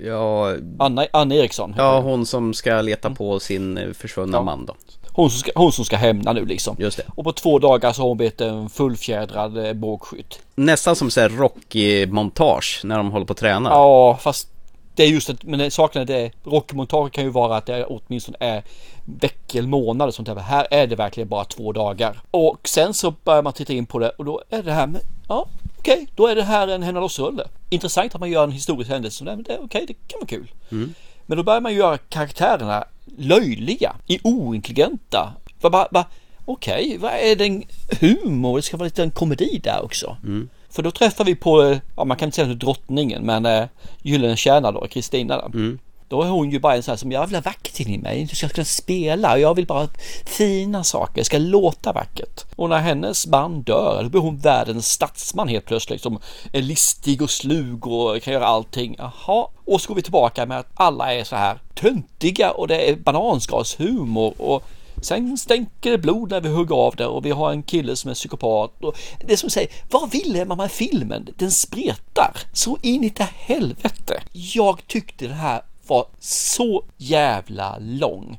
Ja, 0.00 0.54
Anna, 0.78 1.06
Anna 1.12 1.34
Eriksson. 1.34 1.74
ja 1.76 2.00
hon. 2.00 2.26
som 2.26 2.54
ska 2.54 2.80
leta 2.82 3.10
på 3.10 3.40
sin 3.40 3.78
eh, 3.78 3.92
försvunna 3.92 4.36
Ja. 4.38 4.42
man 4.42 4.66
då. 4.66 4.74
Hon 5.18 5.30
som, 5.30 5.38
ska, 5.38 5.50
hon 5.54 5.72
som 5.72 5.84
ska 5.84 5.96
hämna 5.96 6.32
nu 6.32 6.44
liksom. 6.44 6.76
Just 6.78 6.96
det. 6.96 7.02
Och 7.14 7.24
på 7.24 7.32
två 7.32 7.58
dagar 7.58 7.92
så 7.92 8.02
har 8.02 8.08
hon 8.08 8.16
blivit 8.16 8.40
en 8.40 8.68
fullfjädrad 8.68 9.66
eh, 9.66 9.72
bågskytt. 9.72 10.40
Nästan 10.54 10.96
som 10.96 11.10
såhär 11.10 11.28
Rocky-montage 11.28 12.80
när 12.84 12.96
de 12.96 13.10
håller 13.10 13.26
på 13.26 13.32
att 13.32 13.38
träna. 13.38 13.70
Ja, 13.70 14.18
fast 14.20 14.48
det 14.94 15.02
är 15.02 15.08
just 15.08 15.30
att, 15.30 15.42
men 15.42 15.70
saken 15.70 16.02
är 16.02 16.06
det, 16.06 16.30
rockmontage 16.44 17.12
kan 17.12 17.24
ju 17.24 17.30
vara 17.30 17.56
att 17.56 17.66
det 17.66 17.84
åtminstone 17.84 18.36
är 18.40 18.62
veckor, 19.04 19.62
månader 19.62 20.12
sånt 20.12 20.28
där. 20.28 20.34
Här 20.36 20.66
är 20.70 20.86
det 20.86 20.96
verkligen 20.96 21.28
bara 21.28 21.44
två 21.44 21.72
dagar. 21.72 22.20
Och 22.30 22.68
sen 22.68 22.94
så 22.94 23.10
börjar 23.10 23.42
man 23.42 23.52
titta 23.52 23.72
in 23.72 23.86
på 23.86 23.98
det 23.98 24.08
och 24.10 24.24
då 24.24 24.42
är 24.50 24.62
det 24.62 24.72
här 24.72 24.86
med, 24.86 25.00
ja 25.28 25.46
okej, 25.78 26.06
då 26.14 26.26
är 26.26 26.34
det 26.34 26.42
här 26.42 26.68
en 26.68 26.82
Henna 26.82 27.00
Loss-rulle. 27.00 27.44
Intressant 27.70 28.14
att 28.14 28.20
man 28.20 28.30
gör 28.30 28.44
en 28.44 28.52
historisk 28.52 28.90
händelse 28.90 29.18
som 29.18 29.26
det, 29.26 29.36
men 29.36 29.44
det 29.44 29.52
är 29.52 29.64
okej, 29.64 29.84
det 29.88 29.94
kan 29.94 30.18
vara 30.20 30.26
kul. 30.26 30.50
Mm. 30.72 30.94
Men 31.28 31.36
då 31.36 31.42
börjar 31.42 31.60
man 31.60 31.74
göra 31.74 31.98
karaktärerna 31.98 32.84
löjliga, 33.18 33.96
i 34.06 34.18
ointelligenta. 34.22 35.32
Va, 35.60 35.88
va, 35.90 36.04
Okej, 36.44 36.98
vad 37.00 37.12
är 37.12 37.36
den 37.36 37.64
humor? 38.00 38.56
Det 38.56 38.62
ska 38.62 38.76
vara 38.76 38.84
lite 38.84 39.02
en 39.02 39.10
komedi 39.10 39.60
där 39.64 39.84
också. 39.84 40.16
Mm. 40.24 40.48
För 40.70 40.82
då 40.82 40.90
träffar 40.90 41.24
vi 41.24 41.34
på, 41.34 41.78
ja 41.96 42.04
man 42.04 42.16
kan 42.16 42.26
inte 42.26 42.36
säga 42.36 42.54
drottningen, 42.54 43.22
men 43.26 43.46
eh, 43.46 43.64
Gyllene 44.02 44.36
Kärna 44.36 44.72
då, 44.72 44.86
Kristina. 44.86 45.40
Mm. 45.40 45.78
Då 46.08 46.22
är 46.22 46.28
hon 46.28 46.50
ju 46.50 46.58
bara 46.58 46.76
en 46.76 46.82
sån 46.82 46.92
här 46.92 46.96
som 46.96 47.12
jag 47.12 47.26
vill 47.26 47.36
ha 47.36 47.42
vackert 47.42 47.80
in 47.80 47.88
i 47.88 47.98
mig, 47.98 48.20
Jag 48.20 48.36
ska 48.36 48.48
kunna 48.48 48.64
spela 48.64 49.32
och 49.32 49.40
jag 49.40 49.54
vill 49.54 49.66
bara 49.66 49.78
ha 49.78 49.88
fina 50.26 50.84
saker, 50.84 51.14
det 51.14 51.24
ska 51.24 51.38
låta 51.38 51.92
vackert. 51.92 52.44
Och 52.56 52.68
när 52.68 52.78
hennes 52.78 53.26
man 53.26 53.62
dör, 53.62 54.02
då 54.02 54.08
blir 54.08 54.20
hon 54.20 54.38
världens 54.38 54.88
statsman 54.88 55.48
helt 55.48 55.64
plötsligt 55.64 56.02
som 56.02 56.18
är 56.52 56.62
listig 56.62 57.22
och 57.22 57.30
slug 57.30 57.86
och 57.86 58.22
kan 58.22 58.32
göra 58.32 58.46
allting. 58.46 58.96
Jaha, 58.98 59.48
och 59.64 59.80
så 59.80 59.88
går 59.88 59.94
vi 59.94 60.02
tillbaka 60.02 60.46
med 60.46 60.58
att 60.58 60.70
alla 60.74 61.14
är 61.14 61.24
så 61.24 61.36
här 61.36 61.58
töntiga 61.74 62.50
och 62.50 62.68
det 62.68 62.90
är 62.90 62.96
bananskalshumor 62.96 64.34
och 64.40 64.64
Sen 65.02 65.38
stänker 65.38 65.90
det 65.90 65.98
blod 65.98 66.30
när 66.30 66.40
vi 66.40 66.48
hugger 66.48 66.74
av 66.74 66.96
det 66.96 67.06
och 67.06 67.26
vi 67.26 67.30
har 67.30 67.50
en 67.50 67.62
kille 67.62 67.96
som 67.96 68.10
är 68.10 68.14
psykopat. 68.14 68.84
Och 68.84 68.98
det 69.26 69.32
är 69.32 69.36
som 69.36 69.50
säger, 69.50 69.70
vad 69.90 70.10
ville 70.10 70.44
man 70.44 70.56
med 70.56 70.70
filmen? 70.70 71.28
Den 71.36 71.50
spretar 71.50 72.36
så 72.52 72.78
in 72.82 73.04
i 73.04 73.08
det 73.08 73.28
helvete. 73.36 74.22
Jag 74.32 74.86
tyckte 74.86 75.26
det 75.26 75.34
här 75.34 75.62
var 75.88 76.06
så 76.20 76.84
jävla 76.96 77.78
lång. 77.80 78.38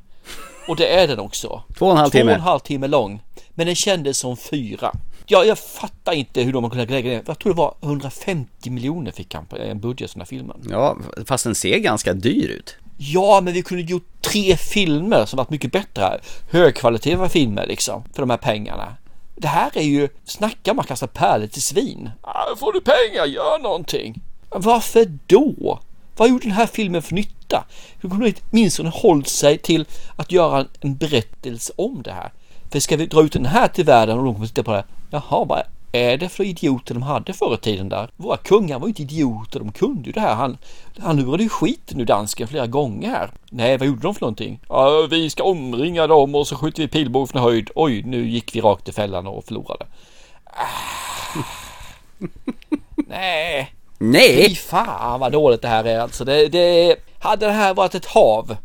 Och 0.68 0.76
det 0.76 0.88
är 0.88 1.08
den 1.08 1.20
också. 1.20 1.64
Två 1.78 1.86
och 1.86 1.92
en 1.92 1.98
halv 1.98 2.10
timme. 2.10 2.24
Två 2.24 2.30
och 2.30 2.36
en 2.36 2.42
halv 2.42 2.60
timme 2.60 2.88
lång. 2.88 3.22
Men 3.50 3.66
den 3.66 3.76
kändes 3.76 4.18
som 4.18 4.38
fyra. 4.38 4.92
Ja, 5.26 5.44
jag 5.44 5.60
fattar 5.60 6.14
inte 6.14 6.42
hur 6.42 6.54
de 6.54 6.64
har 6.64 6.72
kunnat 6.72 6.90
lägga 6.90 7.10
ner. 7.10 7.24
Jag 7.26 7.40
tror 7.40 7.54
det 7.54 7.58
var 7.58 7.76
150 7.82 8.70
miljoner 8.70 9.12
fick 9.12 9.34
han 9.34 9.46
på 9.46 9.58
en 9.58 9.80
budget 9.80 10.14
den 10.14 10.22
här 10.22 10.26
filmen. 10.26 10.58
Ja, 10.70 10.98
fast 11.26 11.44
den 11.44 11.56
ser 11.56 11.78
ganska 11.78 12.14
dyr 12.14 12.48
ut. 12.48 12.76
Ja, 12.98 13.42
men 13.44 13.54
vi 13.54 13.62
kunde 13.62 13.84
gjort 13.84 14.22
tre 14.22 14.58
filmer 14.58 15.26
som 15.26 15.38
varit 15.38 15.50
mycket 15.50 15.72
bättre. 15.72 16.20
Högkvalitativa 16.52 17.30
filmer 17.30 17.68
liksom, 17.68 18.04
för 18.14 18.22
de 18.22 18.30
här 18.30 18.38
pengarna. 18.38 18.96
Det 19.36 19.48
här 19.48 19.72
är 19.78 19.84
ju, 19.84 20.10
snacka 20.24 20.72
om 20.72 20.80
att 20.80 20.88
kasta 20.88 21.08
pärlor 21.08 21.48
till 21.48 21.64
svin. 21.64 22.10
Ah, 22.22 22.56
får 22.58 22.74
du 22.74 22.82
pengar, 22.82 23.26
gör 23.26 23.60
någonting. 23.60 24.22
Varför 24.50 25.18
då? 25.28 25.80
Vad 26.20 26.30
gjorde 26.30 26.44
den 26.44 26.52
här 26.52 26.66
filmen 26.68 27.02
för 27.02 27.14
nytta? 27.16 27.64
Hur 28.02 28.10
kunde 28.10 28.34
åtminstone 28.52 28.90
hållit 28.90 29.28
sig 29.28 29.58
till 29.58 29.86
att 30.16 30.32
göra 30.32 30.66
en- 30.82 30.96
berättelse 30.98 31.74
om 31.76 32.02
det 32.04 32.12
här? 32.12 32.32
För 32.72 32.80
ska 32.80 32.98
vi 32.98 33.06
dra 33.06 33.24
ut 33.24 33.34
den 33.34 33.46
här 33.46 33.68
till 33.68 33.86
världen 33.86 34.18
och 34.20 34.26
de 34.26 34.34
kommer 34.34 34.46
att 34.46 34.50
titta 34.52 34.64
på 34.64 34.72
det. 34.72 34.84
Jaha, 35.12 35.46
vad 35.46 35.62
är 35.92 36.18
det 36.18 36.30
för 36.30 36.44
idioter 36.44 36.94
de 36.94 37.04
hade 37.04 37.34
förr 37.34 37.54
i 37.54 37.58
tiden 37.58 37.90
där? 37.90 38.10
Våra 38.18 38.38
kungar 38.38 38.80
var 38.80 38.88
ju 38.88 38.90
inte 38.90 39.02
idioter, 39.02 39.60
de 39.60 39.72
kunde 39.72 40.04
ju 40.06 40.12
det 40.12 40.20
här. 40.20 40.36
Han, 40.36 40.58
han 41.00 41.18
lurade 41.18 41.44
ju 41.44 41.50
skiten 41.50 41.98
nu 41.98 42.06
dansken 42.06 42.48
flera 42.48 42.68
gånger 42.68 43.10
här. 43.10 43.32
Nej, 43.50 43.78
vad 43.78 43.88
gjorde 43.88 44.02
de 44.02 44.14
för 44.16 44.22
någonting? 44.22 44.60
Ja, 44.70 45.08
vi 45.12 45.30
ska 45.30 45.44
omringa 45.44 46.08
dem 46.08 46.36
och 46.36 46.48
så 46.48 46.56
skjuter 46.56 46.82
vi 46.84 46.88
pilbåge 46.88 47.32
från 47.32 47.42
höjd. 47.42 47.70
Oj, 47.76 48.04
nu 48.04 48.30
gick 48.30 48.56
vi 48.56 48.62
rakt 48.62 48.90
i 48.90 48.92
fällan 48.92 49.28
och 49.28 49.46
förlorade. 49.46 49.86
Ah. 50.44 51.40
Nej. 53.08 53.74
Nej. 54.00 54.50
Fy 54.50 54.56
fan 54.56 55.20
vad 55.20 55.32
dåligt 55.32 55.62
det 55.62 55.68
här 55.68 55.84
är 55.84 56.00
alltså. 56.00 56.26
Det, 56.26 56.48
det, 56.48 56.96
hade 57.20 57.46
det 57.46 57.52
här 57.52 57.74
varit 57.74 57.96
ett 57.96 58.06
hav 58.06 58.58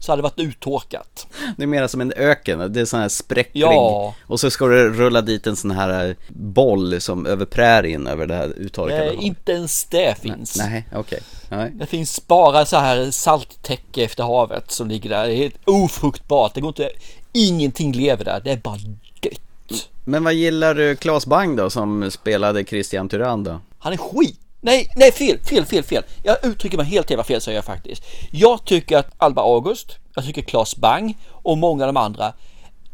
så 0.00 0.12
hade 0.12 0.20
det 0.20 0.22
varit 0.22 0.38
uttorkat. 0.38 1.26
Det 1.56 1.62
är 1.62 1.66
mer 1.66 1.86
som 1.86 2.00
en 2.00 2.12
öken, 2.16 2.72
det 2.72 2.80
är 2.80 2.84
sån 2.84 3.00
här 3.00 3.08
spräcklig. 3.08 3.62
Ja. 3.62 4.14
Och 4.26 4.40
så 4.40 4.50
ska 4.50 4.66
du 4.66 4.90
rulla 4.90 5.20
dit 5.20 5.46
en 5.46 5.56
sån 5.56 5.70
här 5.70 6.16
boll 6.28 7.00
som 7.00 7.26
över 7.26 7.44
prärien 7.44 8.06
över 8.06 8.26
det 8.26 8.34
här 8.34 8.48
uttorkade 8.56 9.04
havet. 9.04 9.22
inte 9.22 9.52
ens 9.52 9.84
det 9.84 10.18
finns. 10.20 10.56
Nej, 10.56 10.84
okej. 10.94 11.20
Nej. 11.48 11.70
Det 11.74 11.86
finns 11.86 12.26
bara 12.26 12.66
så 12.66 12.76
här 12.76 13.10
salttäcke 13.10 14.04
efter 14.04 14.24
havet 14.24 14.70
som 14.70 14.88
ligger 14.88 15.10
där. 15.10 15.26
Det 15.26 15.32
är 15.32 15.36
helt 15.36 15.56
ofruktbart. 15.64 16.54
Det 16.54 16.60
går 16.60 16.68
inte, 16.68 16.90
ingenting 17.32 17.92
lever 17.92 18.24
där. 18.24 18.40
Det 18.44 18.50
är 18.50 18.56
bara 18.56 18.78
dött. 19.22 19.88
Men 20.04 20.24
vad 20.24 20.34
gillar 20.34 20.74
du 20.74 20.96
Claes 20.96 21.26
Bang 21.26 21.56
då 21.56 21.70
som 21.70 22.10
spelade 22.10 22.64
Christian 22.64 23.08
Tyrann 23.08 23.44
då? 23.44 23.60
Han 23.78 23.92
är 23.92 23.96
skit. 23.96 24.40
Nej, 24.60 24.92
nej 24.96 25.12
fel, 25.12 25.38
fel, 25.38 25.66
fel, 25.66 25.82
fel. 25.82 26.02
Jag 26.22 26.44
uttrycker 26.44 26.76
mig 26.76 26.86
helt 26.86 27.10
jävla 27.10 27.24
fel 27.24 27.40
säger 27.40 27.58
jag 27.58 27.64
faktiskt. 27.64 28.02
Jag 28.30 28.64
tycker 28.64 28.98
att 28.98 29.10
Alba 29.18 29.42
August, 29.42 29.96
jag 30.14 30.24
tycker 30.24 30.42
Claes 30.42 30.76
Bang 30.76 31.18
och 31.28 31.58
många 31.58 31.84
av 31.84 31.94
de 31.94 31.96
andra 31.96 32.32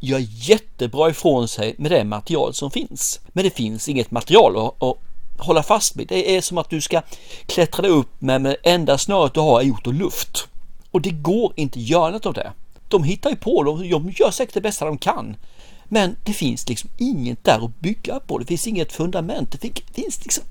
gör 0.01 0.27
jättebra 0.29 1.11
ifrån 1.11 1.49
sig 1.49 1.75
med 1.79 1.91
det 1.91 2.05
material 2.05 2.55
som 2.55 2.71
finns. 2.71 3.21
Men 3.29 3.45
det 3.45 3.51
finns 3.51 3.89
inget 3.89 4.11
material 4.11 4.57
att, 4.57 4.83
att 4.83 4.97
hålla 5.39 5.63
fast 5.63 5.97
vid. 5.97 6.09
Det 6.09 6.37
är 6.37 6.41
som 6.41 6.59
att 6.59 6.71
du 6.71 6.81
ska 6.81 7.03
klättra 7.47 7.83
dig 7.83 7.91
upp 7.91 8.21
med, 8.21 8.41
med 8.41 8.57
enda 8.63 8.99
snöret 8.99 9.35
du 9.35 9.41
har 9.41 9.61
är 9.61 9.65
gjort 9.65 9.87
och 9.87 9.95
luft. 9.95 10.49
Och 10.91 11.01
det 11.01 11.11
går 11.11 11.53
inte 11.57 11.79
att 11.79 11.89
göra 11.89 12.11
något 12.11 12.27
av 12.27 12.35
det. 12.35 12.53
De 12.89 13.03
hittar 13.03 13.31
ju 13.31 13.37
på, 13.37 13.63
de, 13.63 13.91
de 13.91 14.11
gör 14.11 14.31
säkert 14.31 14.55
det 14.55 14.61
bästa 14.61 14.85
de 14.85 14.99
kan. 14.99 15.37
Men 15.85 16.17
det 16.25 16.33
finns 16.33 16.69
liksom 16.69 16.91
inget 16.99 17.45
där 17.45 17.65
att 17.65 17.81
bygga 17.81 18.21
på. 18.21 18.39
Det 18.39 18.45
finns 18.45 18.67
inget 18.67 18.93
fundament. 18.93 19.61
Det 19.61 19.83
finns 19.95 20.25
liksom 20.25 20.45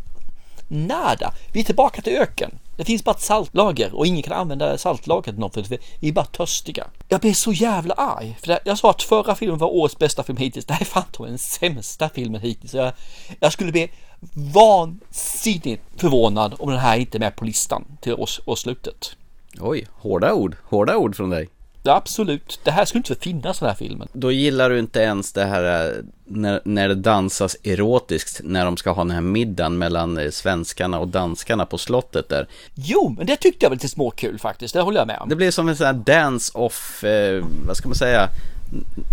nada. 0.67 1.33
Vi 1.53 1.59
är 1.59 1.63
tillbaka 1.63 2.01
till 2.01 2.13
öken. 2.13 2.59
Det 2.77 2.85
finns 2.85 3.03
bara 3.03 3.15
ett 3.15 3.21
saltlager 3.21 3.95
och 3.95 4.07
ingen 4.07 4.23
kan 4.23 4.33
använda 4.33 4.77
saltlagret 4.77 5.25
till 5.25 5.39
något 5.39 5.53
för 5.53 5.77
vi 5.99 6.09
är 6.09 6.13
bara 6.13 6.25
törstiga. 6.25 6.87
Jag 7.07 7.21
blir 7.21 7.33
så 7.33 7.51
jävla 7.51 7.93
arg. 7.93 8.37
För 8.41 8.59
jag 8.65 8.77
sa 8.77 8.89
att 8.89 9.03
förra 9.03 9.35
filmen 9.35 9.57
var 9.57 9.67
årets 9.67 9.97
bästa 9.97 10.23
film 10.23 10.37
hittills. 10.37 10.65
Det 10.65 10.73
här 10.73 10.81
är 10.81 10.85
fan 10.85 11.03
den 11.17 11.37
sämsta 11.37 12.09
filmen 12.09 12.41
hittills. 12.41 12.73
Jag, 12.73 12.93
jag 13.39 13.53
skulle 13.53 13.71
bli 13.71 13.91
vansinnigt 14.53 15.83
förvånad 15.97 16.55
om 16.59 16.69
den 16.69 16.79
här 16.79 16.97
inte 16.97 17.17
är 17.17 17.19
med 17.19 17.35
på 17.35 17.45
listan 17.45 17.97
till 18.01 18.13
års, 18.13 18.39
årsslutet. 18.45 19.15
Oj, 19.59 19.87
hårda 19.91 20.33
ord. 20.33 20.57
Hårda 20.63 20.97
ord 20.97 21.15
från 21.15 21.29
dig. 21.29 21.49
Ja, 21.85 21.95
absolut. 21.95 22.59
Det 22.63 22.71
här 22.71 22.85
skulle 22.85 22.99
inte 22.99 23.15
finnas 23.15 23.59
den 23.59 23.69
här 23.69 23.75
filmen. 23.75 24.07
Då 24.13 24.31
gillar 24.31 24.69
du 24.69 24.79
inte 24.79 24.99
ens 24.99 25.33
det 25.33 25.45
här 25.45 25.87
eh, 25.87 26.03
när, 26.25 26.61
när 26.65 26.87
det 26.87 26.95
dansas 26.95 27.57
erotiskt 27.63 28.41
när 28.43 28.65
de 28.65 28.77
ska 28.77 28.91
ha 28.91 29.03
den 29.03 29.11
här 29.11 29.21
middagen 29.21 29.77
mellan 29.77 30.17
eh, 30.17 30.29
svenskarna 30.29 30.99
och 30.99 31.07
danskarna 31.07 31.65
på 31.65 31.77
slottet 31.77 32.29
där. 32.29 32.47
Jo, 32.75 33.15
men 33.17 33.27
det 33.27 33.35
tyckte 33.35 33.65
jag 33.65 33.69
var 33.69 33.75
lite 33.75 33.87
småkul 33.87 34.39
faktiskt. 34.39 34.73
Det 34.73 34.81
håller 34.81 34.99
jag 34.99 35.07
med 35.07 35.19
om. 35.19 35.29
Det 35.29 35.35
blir 35.35 35.51
som 35.51 35.69
en 35.69 35.75
sån 35.75 35.85
här 35.85 35.93
dance-off, 35.93 37.03
eh, 37.03 37.45
vad 37.67 37.77
ska 37.77 37.87
man 37.87 37.95
säga, 37.95 38.29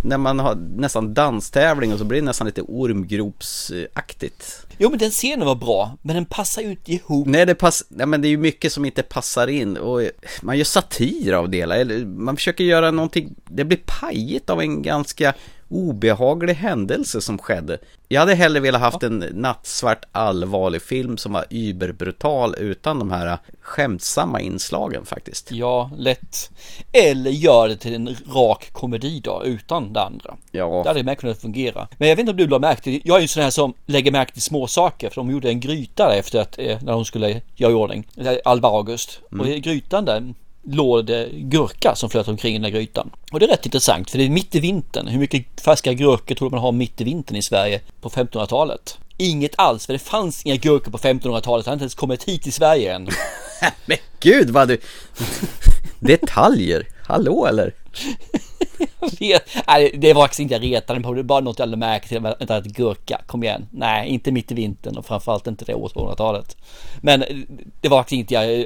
när 0.04 0.18
man 0.18 0.38
har 0.38 0.54
nästan 0.54 1.14
danstävling 1.14 1.92
och 1.92 1.98
så 1.98 2.04
blir 2.04 2.20
det 2.20 2.26
nästan 2.26 2.46
lite 2.46 2.62
ormgropsaktigt. 2.62 4.66
Jo, 4.82 4.90
men 4.90 4.98
den 4.98 5.10
scenen 5.10 5.46
var 5.46 5.54
bra, 5.54 5.98
men 6.02 6.16
den 6.16 6.24
passar 6.24 6.62
ju 6.62 6.70
inte 6.70 6.92
ihop. 6.92 7.26
Nej, 7.26 7.46
det 7.46 7.54
pass, 7.54 7.84
nej 7.88 8.06
men 8.06 8.22
det 8.22 8.28
är 8.28 8.30
ju 8.30 8.36
mycket 8.36 8.72
som 8.72 8.84
inte 8.84 9.02
passar 9.02 9.48
in 9.48 9.76
och 9.76 10.02
man 10.42 10.58
gör 10.58 10.64
satir 10.64 11.32
av 11.32 11.50
det 11.50 11.56
hela, 11.56 11.76
eller 11.76 12.04
man 12.04 12.36
försöker 12.36 12.64
göra 12.64 12.90
någonting, 12.90 13.34
det 13.44 13.64
blir 13.64 13.80
pajigt 13.86 14.50
av 14.50 14.60
en 14.60 14.82
ganska 14.82 15.34
obehaglig 15.72 16.54
händelse 16.54 17.20
som 17.20 17.38
skedde. 17.38 17.78
Jag 18.08 18.20
hade 18.20 18.34
hellre 18.34 18.60
velat 18.60 18.80
haft 18.80 19.02
en 19.02 19.18
nattsvart 19.18 20.04
allvarlig 20.12 20.82
film 20.82 21.16
som 21.16 21.32
var 21.32 21.44
überbrutal 21.50 22.54
utan 22.58 22.98
de 22.98 23.10
här 23.10 23.38
skämtsamma 23.60 24.40
inslagen 24.40 25.04
faktiskt. 25.04 25.52
Ja, 25.52 25.90
lätt. 25.96 26.50
Eller 26.92 27.30
gör 27.30 27.68
det 27.68 27.76
till 27.76 27.94
en 27.94 28.16
rak 28.34 28.68
komedi 28.72 29.20
då, 29.24 29.42
utan 29.44 29.92
det 29.92 30.02
andra. 30.02 30.36
Ja. 30.50 30.80
Det 30.82 30.90
hade 30.90 31.02
med 31.02 31.18
kunnat 31.18 31.40
fungera. 31.40 31.88
Men 31.98 32.08
jag 32.08 32.16
vet 32.16 32.20
inte 32.20 32.30
om 32.30 32.36
du 32.36 32.46
la 32.46 32.58
märke 32.58 32.82
till, 32.82 33.00
jag 33.04 33.16
är 33.16 33.20
ju 33.20 33.28
sån 33.28 33.42
här 33.42 33.50
som 33.50 33.74
lägger 33.86 34.12
märke 34.12 34.32
till 34.32 34.42
små 34.42 34.66
saker 34.66 35.08
för 35.08 35.14
de 35.14 35.30
gjorde 35.30 35.48
en 35.48 35.60
gryta 35.60 36.08
där 36.08 36.18
efter 36.18 36.40
att, 36.40 36.58
eh, 36.58 36.78
när 36.82 36.92
de 36.92 37.04
skulle 37.04 37.40
göra 37.54 37.72
i 37.72 37.74
ordning, 37.74 38.06
Alva 38.44 38.68
August. 38.68 39.20
Och 39.38 39.46
i 39.46 39.60
grytan 39.60 40.04
där 40.04 40.34
låg 40.62 41.06
det 41.06 41.28
gurka 41.32 41.94
som 41.94 42.10
flöt 42.10 42.28
omkring 42.28 42.54
i 42.54 42.58
den 42.58 42.62
där 42.62 42.78
grytan. 42.78 43.10
Och 43.32 43.40
det 43.40 43.46
är 43.46 43.48
rätt 43.48 43.66
intressant 43.66 44.10
för 44.10 44.18
det 44.18 44.24
är 44.24 44.30
mitt 44.30 44.54
i 44.54 44.60
vintern. 44.60 45.08
Hur 45.08 45.18
mycket 45.18 45.60
färska 45.60 45.92
gurkor 45.92 46.34
tror 46.34 46.50
man 46.50 46.60
har 46.60 46.72
mitt 46.72 47.00
i 47.00 47.04
vintern 47.04 47.36
i 47.36 47.42
Sverige 47.42 47.80
på 48.00 48.08
1500-talet? 48.08 48.98
Inget 49.16 49.54
alls, 49.58 49.86
för 49.86 49.92
det 49.92 49.98
fanns 49.98 50.42
inga 50.46 50.56
gurkor 50.56 50.90
på 50.90 50.98
1500-talet. 50.98 51.64
Det 51.64 51.70
har 51.70 51.74
inte 51.74 51.82
ens 51.82 51.94
kommit 51.94 52.24
hit 52.24 52.42
till 52.42 52.52
Sverige 52.52 52.94
än. 52.94 53.08
Men 53.86 53.98
gud 54.20 54.50
vad 54.50 54.68
du... 54.68 54.80
Detaljer, 55.98 56.86
hallå 57.06 57.46
eller? 57.46 57.74
Nej, 59.68 59.90
det 59.94 60.12
var 60.12 60.22
faktiskt 60.22 60.40
inte 60.40 60.54
jag 60.54 60.62
retade 60.62 61.00
på, 61.00 61.12
det 61.12 61.16
var 61.16 61.22
bara 61.22 61.40
något 61.40 61.58
jag 61.58 61.68
lade 61.68 61.76
märke 61.76 62.08
till. 62.08 62.20
Vänta, 62.20 62.56
ett 62.56 62.64
gurka, 62.64 63.20
kom 63.26 63.42
igen. 63.42 63.66
Nej, 63.70 64.08
inte 64.08 64.32
mitt 64.32 64.52
i 64.52 64.54
vintern 64.54 64.96
och 64.96 65.06
framförallt 65.06 65.46
inte 65.46 65.64
det 65.64 65.74
året 65.74 65.94
200-talet. 65.94 66.56
Men 67.00 67.24
det 67.80 67.88
var 67.88 67.98
faktiskt 67.98 68.18
inte 68.18 68.34
jag 68.34 68.64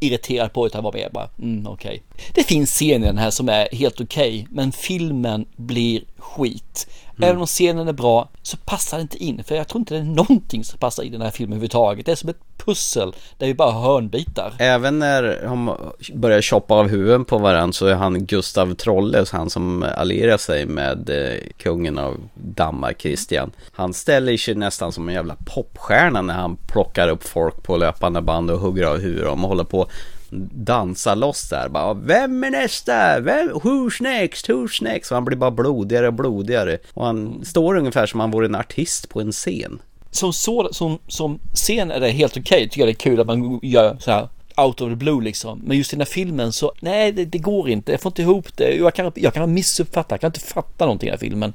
irriterad 0.00 0.52
på 0.52 0.66
utan 0.66 0.84
var 0.84 0.92
mer 0.92 1.10
bara, 1.10 1.28
mm, 1.38 1.66
okej. 1.66 2.02
Okay. 2.14 2.26
Det 2.34 2.44
finns 2.44 2.70
scener 2.70 3.06
i 3.06 3.08
den 3.08 3.18
här 3.18 3.30
som 3.30 3.48
är 3.48 3.68
helt 3.72 4.00
okej, 4.00 4.40
okay, 4.42 4.46
men 4.50 4.72
filmen 4.72 5.46
blir 5.56 6.04
skit. 6.18 6.88
Mm. 7.18 7.30
Även 7.30 7.40
om 7.40 7.46
scenen 7.46 7.88
är 7.88 7.92
bra 7.92 8.28
så 8.42 8.56
passar 8.56 8.96
det 8.96 9.02
inte 9.02 9.24
in, 9.24 9.44
för 9.44 9.54
jag 9.54 9.68
tror 9.68 9.80
inte 9.80 9.94
det 9.94 10.00
är 10.00 10.04
någonting 10.04 10.64
som 10.64 10.78
passar 10.78 11.02
in 11.02 11.08
i 11.08 11.12
den 11.12 11.22
här 11.22 11.30
filmen 11.30 11.52
överhuvudtaget. 11.52 12.06
Det 12.06 12.12
är 12.12 12.16
som 12.16 12.28
ett 12.28 12.40
pussel 12.56 13.14
där 13.38 13.46
vi 13.46 13.54
bara 13.54 13.70
har 13.70 13.80
hörnbitar. 13.80 14.54
Även 14.58 14.98
när 14.98 15.40
de 15.44 15.72
börjar 16.14 16.42
choppa 16.42 16.74
av 16.74 16.88
huvuden 16.88 17.24
på 17.24 17.38
varandra 17.38 17.72
så 17.72 17.86
är 17.86 17.94
han 17.94 18.26
Gustav 18.26 18.74
Trolles, 18.74 19.30
han 19.30 19.50
som 19.50 19.84
allierar 19.96 20.36
sig 20.36 20.66
med 20.66 21.10
eh, 21.10 21.40
kungen 21.56 21.98
av 21.98 22.16
Danmark, 22.34 22.98
Kristian. 22.98 23.50
Han 23.72 23.94
ställer 23.94 24.36
sig 24.36 24.54
nästan 24.54 24.92
som 24.92 25.08
en 25.08 25.14
jävla 25.14 25.36
popstjärna 25.54 26.22
när 26.22 26.34
han 26.34 26.56
plockar 26.56 27.08
upp 27.08 27.28
folk 27.28 27.62
på 27.62 27.76
löpande 27.76 28.22
band 28.22 28.50
och 28.50 28.58
hugger 28.58 28.84
av 28.84 28.98
huvudet 28.98 29.32
och 29.32 29.38
håller 29.38 29.64
på 29.64 29.86
dansa 30.30 31.14
loss 31.14 31.48
där. 31.48 31.68
Bara, 31.68 31.94
Vem 31.94 32.44
är 32.44 32.50
nästa? 32.50 33.20
Vem? 33.20 33.48
Who's 33.48 34.02
next? 34.02 34.48
Who's 34.48 34.82
next? 34.82 35.10
Och 35.10 35.16
han 35.16 35.24
blir 35.24 35.36
bara 35.36 35.50
blodigare 35.50 36.06
och 36.06 36.14
blodigare. 36.14 36.78
Och 36.94 37.06
han 37.06 37.44
står 37.44 37.76
ungefär 37.76 38.06
som 38.06 38.20
om 38.20 38.20
han 38.20 38.30
vore 38.30 38.46
en 38.46 38.54
artist 38.54 39.08
på 39.08 39.20
en 39.20 39.32
scen. 39.32 39.78
Som, 40.10 40.32
så, 40.32 40.68
som, 40.72 40.98
som 41.08 41.38
scen 41.54 41.90
är 41.90 42.00
det 42.00 42.10
helt 42.10 42.36
okej. 42.36 42.56
Okay. 42.56 42.68
Tycker 42.68 42.80
jag 42.80 42.88
det 42.88 42.92
är 42.92 42.94
kul 42.94 43.20
att 43.20 43.26
man 43.26 43.60
gör 43.62 43.96
så 44.00 44.10
här 44.10 44.28
out 44.56 44.80
of 44.80 44.88
the 44.88 44.96
blue 44.96 45.24
liksom. 45.24 45.60
Men 45.64 45.76
just 45.76 45.92
i 45.92 45.96
den 45.96 46.00
här 46.00 46.12
filmen 46.12 46.52
så, 46.52 46.72
nej 46.80 47.12
det, 47.12 47.24
det 47.24 47.38
går 47.38 47.68
inte. 47.68 47.92
Jag 47.92 48.00
får 48.00 48.10
inte 48.10 48.22
ihop 48.22 48.56
det. 48.56 48.76
Jag 48.76 48.94
kan, 48.94 49.12
jag 49.14 49.34
kan 49.34 49.54
missuppfatta, 49.54 50.14
jag 50.14 50.20
kan 50.20 50.28
inte 50.28 50.40
fatta 50.40 50.84
någonting 50.84 51.06
i 51.06 51.10
den 51.10 51.18
här 51.18 51.28
filmen. 51.28 51.52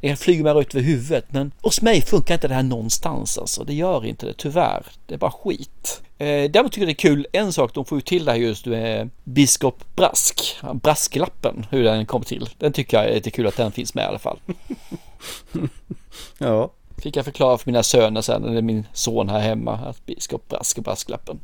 Det 0.00 0.08
kan 0.08 0.16
flyga 0.16 0.42
mig 0.42 0.52
rakt 0.52 0.74
över 0.74 0.84
huvudet. 0.84 1.24
Men 1.30 1.52
hos 1.60 1.82
mig 1.82 2.02
funkar 2.02 2.34
inte 2.34 2.48
det 2.48 2.54
här 2.54 2.62
någonstans 2.62 3.38
alltså. 3.38 3.64
Det 3.64 3.74
gör 3.74 4.04
inte 4.04 4.26
det, 4.26 4.34
tyvärr. 4.36 4.86
Det 5.06 5.14
är 5.14 5.18
bara 5.18 5.30
skit. 5.30 6.02
Eh, 6.18 6.50
däremot 6.50 6.72
tycker 6.72 6.80
jag 6.80 6.88
det 6.88 6.92
är 6.92 7.08
kul, 7.08 7.26
en 7.32 7.52
sak 7.52 7.74
de 7.74 7.84
får 7.84 7.98
ju 7.98 8.02
till 8.02 8.24
det 8.24 8.30
här 8.32 8.38
just 8.38 8.66
med 8.66 9.10
Biskop 9.24 9.84
Brask, 9.96 10.56
brasklappen, 10.74 11.66
hur 11.70 11.84
den 11.84 12.06
kom 12.06 12.22
till. 12.22 12.48
Den 12.58 12.72
tycker 12.72 12.96
jag 12.96 13.06
är 13.06 13.14
lite 13.14 13.30
kul 13.30 13.46
att 13.46 13.56
den 13.56 13.72
finns 13.72 13.94
med 13.94 14.02
i 14.04 14.06
alla 14.06 14.18
fall. 14.18 14.38
ja. 16.38 16.72
Fick 17.04 17.16
jag 17.16 17.24
förklara 17.24 17.58
för 17.58 17.70
mina 17.70 17.82
söner 17.82 18.22
sen, 18.22 18.44
eller 18.44 18.62
min 18.62 18.86
son 18.92 19.28
här 19.28 19.40
hemma, 19.40 19.74
att 19.74 20.06
biskop 20.06 20.48
Brask 20.48 20.78
och 20.78 20.84
brasklappen. 20.84 21.40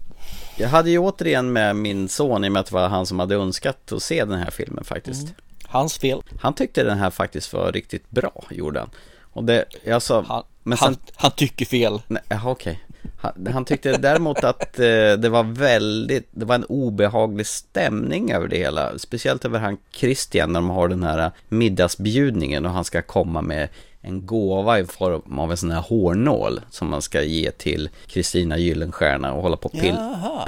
Jag 0.57 0.69
hade 0.69 0.91
ju 0.91 0.99
återigen 0.99 1.53
med 1.53 1.77
min 1.77 2.09
son 2.09 2.45
i 2.45 2.49
och 2.49 2.53
med 2.53 2.61
att 2.61 2.67
det 2.67 2.75
var 2.75 2.89
han 2.89 3.07
som 3.07 3.19
hade 3.19 3.35
önskat 3.35 3.93
att 3.93 4.03
se 4.03 4.25
den 4.25 4.39
här 4.39 4.51
filmen 4.51 4.85
faktiskt. 4.85 5.23
Mm. 5.23 5.35
Hans 5.65 5.99
fel. 5.99 6.23
Han 6.41 6.55
tyckte 6.55 6.85
den 6.85 6.99
här 6.99 7.11
faktiskt 7.11 7.53
var 7.53 7.73
riktigt 7.73 8.11
bra, 8.11 8.45
gjorde 8.51 8.81
han. 8.81 8.91
Och 9.21 9.45
det, 9.45 9.65
sa, 10.01 10.25
han, 10.29 10.43
men 10.63 10.79
sen, 10.79 10.87
han, 10.87 10.97
han 11.15 11.31
tycker 11.31 11.65
fel. 11.65 12.03
Nej, 12.07 12.23
okej. 12.31 12.51
Okay. 12.51 12.77
Han, 13.21 13.47
han, 13.53 13.65
tyckte 13.65 13.97
däremot 13.97 14.45
att 14.45 14.79
eh, 14.79 15.13
det 15.19 15.29
var 15.29 15.43
väldigt, 15.43 16.29
det 16.31 16.45
var 16.45 16.55
en 16.55 16.65
obehaglig 16.65 17.47
stämning 17.47 18.33
över 18.33 18.49
det 18.49 18.57
hela. 18.57 18.99
Speciellt 18.99 19.45
över 19.45 19.59
han 19.59 19.79
Christian 19.93 20.53
när 20.53 20.61
de 20.61 20.71
har 20.71 20.89
den 20.89 21.03
här 21.03 21.31
middagsbjudningen 21.49 22.67
och 22.67 22.73
han 22.73 22.85
ska 22.85 23.03
komma 23.03 23.43
med 23.43 23.69
en 24.03 24.27
gåva 24.27 24.79
i 24.79 24.85
form 24.85 25.39
av 25.39 25.51
en 25.51 25.57
sån 25.57 25.71
här 25.71 25.81
hårnål 25.81 26.61
som 26.71 26.89
man 26.89 27.03
ska 27.03 27.23
ge 27.23 27.51
till 27.51 27.89
Kristina 28.07 28.59
Gyllenstierna 28.59 29.33
och 29.33 29.43
hålla 29.43 29.57
på 29.57 29.69
och 29.69 29.73
pill, 29.81 29.97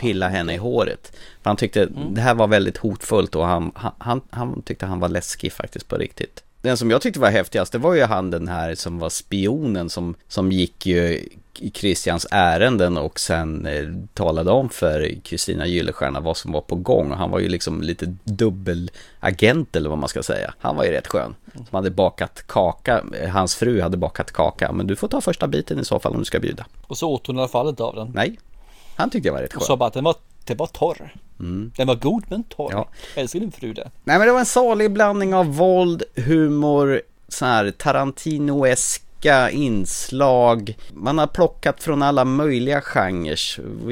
pilla 0.01 0.29
henne 0.29 0.55
i 0.55 0.57
håret. 0.57 1.13
För 1.43 1.51
han 1.51 1.57
tyckte 1.57 1.83
mm. 1.83 2.15
det 2.15 2.21
här 2.21 2.35
var 2.35 2.47
väldigt 2.47 2.77
hotfullt 2.77 3.35
och 3.35 3.47
han, 3.47 3.73
han, 3.99 4.21
han 4.31 4.63
tyckte 4.63 4.87
han 4.87 5.01
var 5.01 5.09
läskig 5.09 5.53
faktiskt 5.53 5.89
på 5.89 5.97
riktigt. 5.97 6.45
Den 6.63 6.77
som 6.77 6.91
jag 6.91 7.03
tyckte 7.03 7.21
var 7.21 7.31
häftigast, 7.31 7.73
det 7.73 7.79
var 7.79 7.95
ju 7.95 8.03
han 8.03 8.31
den 8.31 8.49
här 8.49 8.75
som 8.75 8.99
var 8.99 9.09
spionen 9.09 9.91
som, 9.91 10.15
som 10.29 10.53
gick 10.53 10.87
ju 10.87 11.29
i 11.59 11.71
Christians 11.75 12.27
ärenden 12.31 12.97
och 12.97 13.21
sen 13.21 13.67
eh, 13.67 13.89
talade 14.15 14.51
om 14.51 14.69
för 14.69 15.15
Kristina 15.23 15.67
Gyllenstierna 15.67 16.21
vad 16.21 16.37
som 16.37 16.53
var 16.53 16.61
på 16.61 16.77
gång. 16.77 17.11
Och 17.11 17.17
han 17.17 17.31
var 17.31 17.39
ju 17.39 17.49
liksom 17.49 17.83
lite 17.83 18.17
dubbelagent 18.25 19.77
eller 19.77 19.89
vad 19.89 19.99
man 19.99 20.09
ska 20.09 20.23
säga. 20.23 20.55
Han 20.59 20.77
var 20.77 20.85
ju 20.85 20.91
rätt 20.91 21.07
skön. 21.07 21.35
Som 21.55 21.67
hade 21.71 21.91
bakat 21.91 22.45
kaka, 22.47 23.05
hans 23.33 23.55
fru 23.55 23.81
hade 23.81 23.97
bakat 23.97 24.33
kaka. 24.33 24.73
Men 24.73 24.87
du 24.87 24.97
får 24.97 25.09
ta 25.09 25.21
första 25.21 25.47
biten 25.47 25.79
i 25.79 25.85
så 25.85 25.99
fall 25.99 26.13
om 26.13 26.19
du 26.19 26.25
ska 26.25 26.41
bjuda. 26.41 26.67
Och 26.87 26.99
så 26.99 27.11
åt 27.11 27.27
hon 27.27 27.37
i 27.37 27.39
alla 27.39 27.49
fall 27.49 27.69
inte 27.69 27.83
av 27.83 27.95
den. 27.95 28.11
Nej, 28.15 28.39
han 28.97 29.11
tyckte 29.11 29.29
jag 29.29 29.35
var 29.35 29.43
rätt 29.43 29.53
skön. 29.53 29.61
Och 29.61 29.67
sa 29.67 29.77
bara 29.77 29.87
att 29.87 29.95
den 29.95 30.05
var, 30.05 30.15
den 30.47 30.57
var 30.57 30.66
torr. 30.66 31.14
Mm. 31.40 31.72
Den 31.76 31.86
var 31.86 31.95
god 31.95 32.24
men 32.28 32.43
torr. 32.43 32.72
Ja. 32.72 32.88
Älskar 33.14 33.40
din 33.40 33.53
fru 33.53 33.72
det? 33.72 33.90
Nej 34.05 34.18
men 34.18 34.26
det 34.26 34.32
var 34.32 34.40
en 34.40 34.47
salig 34.47 34.93
blandning 34.93 35.34
av 35.34 35.47
våld, 35.57 36.03
humor, 36.14 37.03
så 37.28 37.45
här 37.45 37.70
Tarantino-esk 37.70 39.03
inslag. 39.51 40.76
Man 40.93 41.18
har 41.18 41.26
plockat 41.26 41.82
från 41.82 42.03
alla 42.03 42.24
möjliga 42.24 42.80
genrer. 42.80 43.38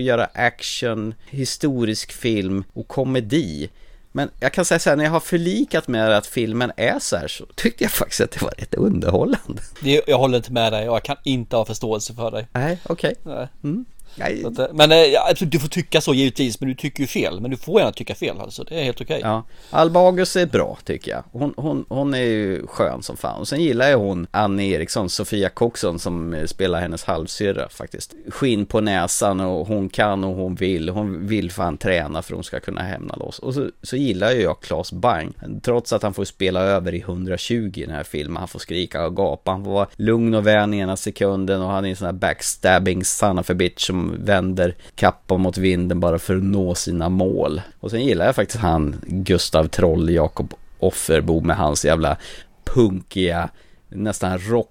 Göra 0.01 0.29
action, 0.35 1.15
historisk 1.29 2.13
film 2.13 2.65
och 2.73 2.89
komedi. 2.89 3.71
Men 4.13 4.31
jag 4.41 4.53
kan 4.53 4.65
säga 4.65 4.79
så 4.79 4.91
här, 4.91 4.97
när 4.97 5.05
jag 5.05 5.11
har 5.11 5.21
förlikat 5.21 5.89
med 5.89 6.17
att 6.17 6.27
filmen 6.27 6.73
är 6.77 6.99
så 6.99 7.17
här 7.17 7.29
så 7.29 7.47
tyckte 7.55 7.85
jag 7.85 7.91
faktiskt 7.91 8.21
att 8.21 8.31
det 8.31 8.43
var 8.43 8.51
rätt 8.51 8.75
underhållande. 8.75 9.63
Jag 10.07 10.19
håller 10.19 10.37
inte 10.37 10.53
med 10.53 10.73
dig 10.73 10.89
och 10.89 10.95
jag 10.95 11.03
kan 11.03 11.17
inte 11.25 11.57
ha 11.57 11.65
förståelse 11.65 12.15
för 12.15 12.31
dig. 12.31 12.49
Nej, 12.53 12.79
okej. 12.85 13.15
Okay. 13.25 13.47
Mm. 13.65 13.85
Nej. 14.15 14.43
Eh, 14.43 14.67
men 14.73 14.93
äh, 14.93 14.99
du 15.41 15.59
får 15.59 15.69
tycka 15.69 16.01
så 16.01 16.15
givetvis, 16.15 16.61
men 16.61 16.69
du 16.69 16.75
tycker 16.75 17.01
ju 17.01 17.07
fel. 17.07 17.41
Men 17.41 17.51
du 17.51 17.57
får 17.57 17.81
gärna 17.81 17.93
tycka 17.93 18.15
fel 18.15 18.41
alltså, 18.41 18.65
det 18.65 18.81
är 18.81 18.85
helt 18.85 19.01
okej. 19.01 19.19
Okay. 19.19 19.31
Ja, 19.31 19.45
Alba 19.71 20.01
August 20.01 20.37
är 20.37 20.47
bra 20.47 20.79
tycker 20.85 21.11
jag. 21.11 21.25
Hon, 21.33 21.55
hon, 21.57 21.85
hon 21.89 22.15
är 22.15 22.19
ju 22.19 22.67
skön 22.67 23.03
som 23.03 23.17
fan. 23.17 23.41
Och 23.41 23.49
sen 23.49 23.61
gillar 23.61 23.89
jag 23.89 23.99
hon 23.99 24.27
Annie 24.31 24.73
Eriksson, 24.73 25.11
Sofia 25.11 25.49
Coxon 25.49 25.99
som 25.99 26.35
eh, 26.35 26.45
spelar 26.45 26.81
hennes 26.81 27.05
halvsyrra 27.05 27.69
faktiskt. 27.69 28.15
Skinn 28.29 28.67
på 28.67 28.81
näsan 28.81 29.41
och 29.41 29.67
hon 29.67 29.89
kan 29.89 30.25
och 30.25 30.35
hon 30.35 30.55
vill. 30.55 30.89
Hon 30.89 31.27
vill 31.27 31.51
fan 31.51 31.77
träna 31.77 32.23
för 32.23 32.35
hon 32.35 32.45
ska 32.45 32.61
kunna 32.61 32.83
hämna 32.83 33.17
loss. 33.17 33.39
Och 33.39 33.55
så, 33.55 33.71
så 33.83 33.97
gillar 33.97 34.31
ju 34.31 34.43
jag 34.43 34.61
Claes 34.61 34.93
Bang. 34.93 35.33
Trots 35.63 35.93
att 35.93 36.03
han 36.03 36.15
får 36.15 36.25
spela 36.25 36.61
över 36.61 36.95
i 36.95 37.01
120 37.01 37.73
i 37.75 37.87
den 37.87 37.95
här 37.95 38.05
filmen. 38.05 38.37
Han 38.37 38.49
får 38.49 38.59
skrika 38.59 39.07
och 39.07 39.17
gapa. 39.17 39.51
Han 39.51 39.65
får 39.65 39.73
vara 39.73 39.89
lugn 39.97 40.35
och 40.35 40.47
vän 40.47 40.75
ena 40.75 40.97
sekunden 40.97 41.63
och 41.63 41.71
han 41.71 41.85
är 41.85 41.91
en 41.91 41.97
sån 41.97 42.07
här 42.07 42.13
backstabbing 42.13 43.05
son 43.05 43.39
of 43.39 43.51
a 43.51 43.55
bitch 43.55 43.87
som 43.87 44.00
vänder 44.19 44.75
kappan 44.95 45.41
mot 45.41 45.59
vinden 45.59 46.01
bara 46.01 46.19
för 46.19 46.37
att 46.37 46.43
nå 46.43 46.75
sina 46.75 47.09
mål. 47.09 47.61
Och 47.81 47.91
sen 47.91 48.05
gillar 48.05 48.27
jag 48.27 48.35
faktiskt 48.35 48.61
han 48.61 48.97
Gustav 49.07 49.67
Troll, 49.67 50.11
Jakob 50.11 50.55
Offerbo 50.79 51.41
med 51.41 51.57
hans 51.57 51.85
jävla 51.85 52.17
punkiga, 52.65 53.51
nästan 53.89 54.39
rock 54.39 54.71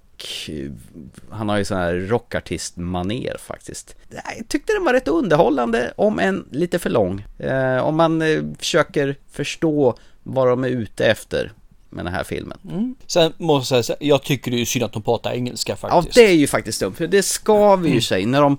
han 1.30 1.50
har 1.50 1.58
ju 1.58 1.66
sån 1.66 1.78
här 1.78 1.94
rockartistmaner 1.94 3.38
faktiskt. 3.40 3.96
Jag 4.10 4.48
tyckte 4.48 4.74
den 4.74 4.84
var 4.84 4.94
rätt 4.94 5.08
underhållande, 5.08 5.94
om 5.96 6.20
än 6.20 6.46
lite 6.52 6.80
för 6.80 6.90
lång. 6.90 7.26
Eh, 7.38 7.78
om 7.78 7.96
man 7.96 8.22
eh, 8.22 8.44
försöker 8.58 9.16
förstå 9.32 9.98
vad 10.24 10.48
de 10.48 10.64
är 10.64 10.70
ute 10.70 11.06
efter 11.06 11.52
med 11.90 12.06
den 12.06 12.14
här 12.14 12.24
filmen. 12.24 12.58
Mm. 12.70 12.96
Sen 13.08 13.34
måste 13.38 13.76
jag 13.76 13.86
säga, 13.86 13.98
jag 14.00 14.24
tycker 14.24 14.52
det 14.52 14.62
är 14.62 14.66
synd 14.66 14.86
att 14.86 14.94
de 14.94 15.02
pratar 15.02 15.32
engelska 15.32 15.76
faktiskt. 15.76 16.18
Ja, 16.18 16.24
det 16.24 16.30
är 16.30 16.36
ju 16.36 16.48
faktiskt 16.48 16.80
dumt, 16.80 16.94
för 16.94 17.08
det 17.08 17.24
ska 17.24 17.76
vi 17.76 17.88
ju 17.88 17.92
mm. 17.92 18.02
säga 18.02 18.28
när 18.28 18.42
de 18.42 18.58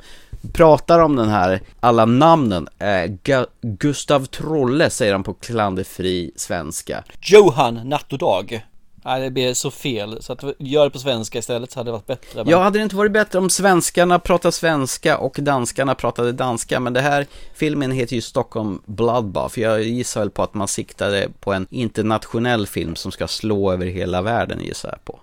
pratar 0.52 0.98
om 0.98 1.16
den 1.16 1.28
här, 1.28 1.60
alla 1.80 2.04
namnen, 2.04 2.68
eh, 2.78 3.38
Gustav 3.62 4.26
Trolle 4.26 4.90
säger 4.90 5.12
han 5.12 5.22
på 5.22 5.34
klanderfri 5.34 6.30
svenska. 6.36 7.04
Johan 7.20 7.74
Natt 7.88 8.12
och 8.12 8.18
Dag. 8.18 8.66
Nej, 9.04 9.20
det 9.20 9.30
blir 9.30 9.54
så 9.54 9.70
fel. 9.70 10.22
Så 10.22 10.32
att 10.32 10.44
gör 10.58 10.84
det 10.84 10.90
på 10.90 10.98
svenska 10.98 11.38
istället 11.38 11.72
så 11.72 11.78
hade 11.80 11.88
det 11.88 11.92
varit 11.92 12.06
bättre. 12.06 12.44
Men... 12.44 12.48
Ja, 12.48 12.62
hade 12.62 12.78
det 12.78 12.82
inte 12.82 12.96
varit 12.96 13.12
bättre 13.12 13.38
om 13.38 13.50
svenskarna 13.50 14.18
pratade 14.18 14.52
svenska 14.52 15.18
och 15.18 15.36
danskarna 15.40 15.94
pratade 15.94 16.32
danska? 16.32 16.80
Men 16.80 16.92
det 16.92 17.00
här 17.00 17.26
filmen 17.54 17.92
heter 17.92 18.16
ju 18.16 18.22
Stockholm 18.22 18.82
Bloodbath. 18.86 19.58
Jag 19.60 19.82
gissar 19.82 20.20
väl 20.20 20.30
på 20.30 20.42
att 20.42 20.54
man 20.54 20.68
siktade 20.68 21.28
på 21.40 21.52
en 21.52 21.66
internationell 21.70 22.66
film 22.66 22.96
som 22.96 23.12
ska 23.12 23.28
slå 23.28 23.72
över 23.72 23.86
hela 23.86 24.22
världen 24.22 24.60
gissar 24.60 24.88
jag 24.88 25.04
på. 25.04 25.20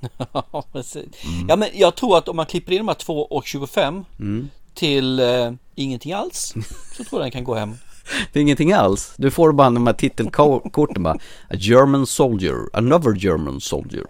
Ja, 0.52 0.64
precis. 0.72 1.04
Ja, 1.48 1.56
men 1.56 1.68
jag 1.74 1.94
tror 1.94 2.18
att 2.18 2.28
om 2.28 2.36
man 2.36 2.46
klipper 2.46 2.72
in 2.72 2.78
de 2.78 2.88
här 2.88 2.94
2.25 2.94 4.04
Mm. 4.18 4.50
till 4.74 5.20
eh, 5.20 5.52
ingenting 5.74 6.12
alls 6.12 6.54
så 6.96 7.04
tror 7.04 7.20
jag 7.20 7.24
den 7.24 7.30
kan 7.30 7.44
gå 7.44 7.54
hem. 7.54 7.74
Det 8.32 8.38
är 8.38 8.42
ingenting 8.42 8.72
alls. 8.72 9.14
Du 9.16 9.30
får 9.30 9.52
bara 9.52 9.70
de 9.70 9.86
här 9.86 9.94
titelkorten 9.94 11.02
bara. 11.02 11.14
A 11.50 11.54
German 11.54 12.06
soldier, 12.06 12.56
another 12.72 13.14
German 13.16 13.60
soldier. 13.60 14.06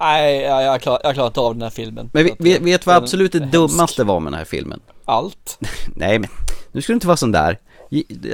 Nej, 0.00 0.40
jag, 0.40 0.62
jag, 0.62 0.80
klarar, 0.80 1.00
jag 1.04 1.14
klarar 1.14 1.26
inte 1.26 1.40
av 1.40 1.54
den 1.54 1.62
här 1.62 1.70
filmen. 1.70 2.10
Men 2.12 2.26
eh, 2.26 2.60
vet 2.60 2.86
vad 2.86 2.96
absolut 2.96 3.32
det 3.32 3.40
dummaste 3.40 4.04
var 4.04 4.20
med 4.20 4.32
den 4.32 4.38
här 4.38 4.44
filmen? 4.44 4.80
Allt. 5.04 5.58
Nej 5.96 6.18
men, 6.18 6.30
nu 6.72 6.82
ska 6.82 6.92
du 6.92 6.94
inte 6.94 7.06
vara 7.06 7.16
sån 7.16 7.32
där. 7.32 7.58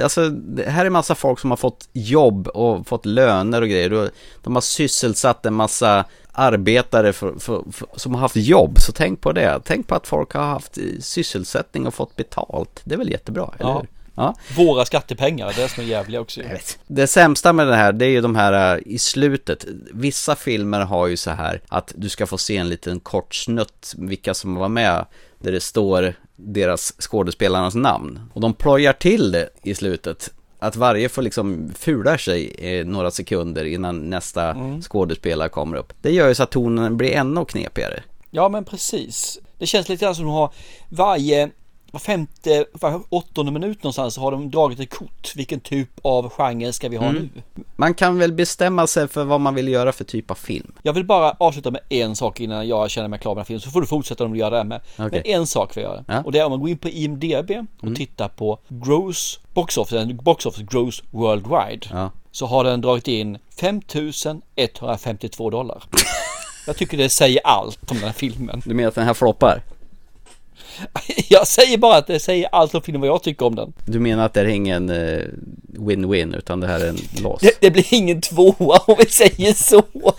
Alltså, 0.03 0.21
här 0.67 0.85
är 0.85 0.89
massa 0.89 1.15
folk 1.15 1.39
som 1.39 1.49
har 1.49 1.57
fått 1.57 1.89
jobb 1.93 2.47
och 2.47 2.87
fått 2.87 3.05
löner 3.05 3.61
och 3.61 3.67
grejer. 3.67 4.09
De 4.41 4.55
har 4.55 4.61
sysselsatt 4.61 5.45
en 5.45 5.53
massa 5.53 6.05
arbetare 6.31 7.13
för, 7.13 7.39
för, 7.39 7.63
för, 7.71 7.87
som 7.95 8.13
har 8.13 8.21
haft 8.21 8.35
jobb. 8.35 8.79
Så 8.79 8.91
tänk 8.91 9.21
på 9.21 9.31
det. 9.31 9.61
Tänk 9.65 9.87
på 9.87 9.95
att 9.95 10.07
folk 10.07 10.33
har 10.33 10.43
haft 10.43 10.77
sysselsättning 10.99 11.87
och 11.87 11.93
fått 11.93 12.15
betalt. 12.15 12.81
Det 12.83 12.93
är 12.93 12.97
väl 12.97 13.11
jättebra, 13.11 13.53
eller 13.59 13.69
Ja. 13.69 13.79
hur? 13.79 13.87
Ja. 14.15 14.35
Våra 14.57 14.85
skattepengar, 14.85 15.53
det 15.55 15.63
är 15.63 15.67
som 15.67 15.83
jävliga 15.85 16.21
också. 16.21 16.41
Det 16.87 17.07
sämsta 17.07 17.53
med 17.53 17.67
det 17.67 17.75
här, 17.75 17.93
det 17.93 18.05
är 18.05 18.09
ju 18.09 18.21
de 18.21 18.35
här 18.35 18.75
äh, 18.75 18.81
i 18.85 18.97
slutet. 18.99 19.65
Vissa 19.93 20.35
filmer 20.35 20.79
har 20.79 21.07
ju 21.07 21.17
så 21.17 21.31
här 21.31 21.61
att 21.67 21.93
du 21.95 22.09
ska 22.09 22.27
få 22.27 22.37
se 22.37 22.57
en 22.57 22.69
liten 22.69 22.99
kort 22.99 23.35
snutt 23.35 23.93
vilka 23.97 24.33
som 24.33 24.55
var 24.55 24.69
med. 24.69 25.05
Där 25.39 25.51
det 25.51 25.59
står 25.59 26.13
deras 26.35 26.93
skådespelarnas 26.99 27.75
namn. 27.75 28.19
Och 28.33 28.41
de 28.41 28.53
plojar 28.53 28.93
till 28.93 29.31
det 29.31 29.49
i 29.63 29.75
slutet. 29.75 30.31
Att 30.63 30.75
varje 30.75 31.09
får 31.09 31.21
liksom 31.21 31.71
fula 31.79 32.17
sig 32.17 32.83
några 32.85 33.11
sekunder 33.11 33.65
innan 33.65 34.09
nästa 34.09 34.49
Mm. 34.51 34.81
skådespelare 34.81 35.49
kommer 35.49 35.77
upp. 35.77 35.93
Det 36.01 36.11
gör 36.11 36.27
ju 36.27 36.35
så 36.35 36.43
att 36.43 36.51
tonen 36.51 36.97
blir 36.97 37.11
ännu 37.11 37.45
knepigare. 37.45 38.03
Ja, 38.31 38.49
men 38.49 38.63
precis. 38.65 39.39
Det 39.57 39.65
känns 39.65 39.89
lite 39.89 40.05
grann 40.05 40.15
som 40.15 40.25
de 40.25 40.33
har 40.33 40.49
varje 40.89 41.49
var 41.91 41.99
femte, 41.99 42.65
var 42.73 43.01
åttonde 43.09 43.51
minut 43.51 43.83
någonstans 43.83 44.13
så 44.13 44.21
har 44.21 44.31
de 44.31 44.51
dragit 44.51 44.79
ett 44.79 44.89
kort. 44.89 45.33
Vilken 45.35 45.59
typ 45.59 45.89
av 46.01 46.29
genre 46.29 46.71
ska 46.73 46.89
vi 46.89 46.97
ha 46.97 47.05
Mm. 47.09 47.29
nu? 47.33 47.41
Man 47.75 47.93
kan 47.93 48.17
väl 48.19 48.33
bestämma 48.33 48.87
sig 48.87 49.07
för 49.07 49.23
vad 49.23 49.41
man 49.41 49.55
vill 49.55 49.67
göra 49.67 49.91
för 49.91 50.03
typ 50.03 50.31
av 50.31 50.35
film. 50.35 50.71
Jag 50.81 50.93
vill 50.93 51.05
bara 51.05 51.31
avsluta 51.31 51.71
med 51.71 51.81
en 51.89 52.15
sak 52.15 52.39
innan 52.39 52.67
jag 52.67 52.89
känner 52.89 53.07
mig 53.07 53.19
klar 53.19 53.35
med 53.35 53.47
filmen. 53.47 53.61
Så 53.61 53.69
får 53.69 53.81
du 53.81 53.87
fortsätta 53.87 54.23
om 54.25 54.33
du 54.33 54.39
gör 54.39 54.51
det 54.51 54.57
här 54.57 54.63
med. 54.63 54.81
Okej. 54.97 55.09
Men 55.11 55.21
en 55.39 55.47
sak 55.47 55.77
vill 55.77 55.83
jag 55.83 55.93
göra. 55.93 56.03
Ja. 56.07 56.21
Och 56.23 56.31
det 56.31 56.39
är 56.39 56.45
om 56.45 56.51
man 56.51 56.59
går 56.59 56.69
in 56.69 56.77
på 56.77 56.89
IMDB 56.89 57.51
och 57.77 57.83
Mm. 57.83 57.95
tittar 57.95 58.27
på 58.27 58.59
Gross 58.67 59.39
Box 59.53 59.77
Office, 59.77 60.13
Box 60.13 60.45
Office 60.45 60.67
Gross 60.71 61.03
Worldwide. 61.11 61.87
Ja. 61.91 62.11
Så 62.31 62.45
har 62.45 62.63
den 62.63 62.81
dragit 62.81 63.07
in 63.07 63.37
5152 63.59 65.49
dollar. 65.49 65.83
jag 66.67 66.77
tycker 66.77 66.97
det 66.97 67.09
säger 67.09 67.41
allt 67.43 67.91
om 67.91 67.97
den 67.97 68.05
här 68.05 68.13
filmen. 68.13 68.61
Du 68.65 68.73
menar 68.73 68.89
att 68.89 68.95
den 68.95 69.05
här 69.05 69.13
floppar? 69.13 69.61
Jag 71.29 71.47
säger 71.47 71.77
bara 71.77 71.97
att 71.97 72.07
det 72.07 72.19
säger 72.19 72.49
allt 72.51 72.75
om 72.75 72.81
filmen 72.81 73.01
vad 73.01 73.09
jag 73.09 73.23
tycker 73.23 73.45
om 73.45 73.55
den. 73.55 73.73
Du 73.85 73.99
menar 73.99 74.25
att 74.25 74.33
det 74.33 74.41
är 74.41 74.45
ingen 74.45 74.89
eh, 74.89 75.23
win-win 75.67 76.35
utan 76.35 76.59
det 76.59 76.67
här 76.67 76.79
är 76.79 76.89
en 76.89 76.97
loss? 77.23 77.41
Det, 77.41 77.57
det 77.61 77.71
blir 77.71 77.93
ingen 77.93 78.21
tvåa 78.21 78.77
om 78.77 78.95
vi 78.97 79.05
säger 79.05 79.53
så. 79.53 79.83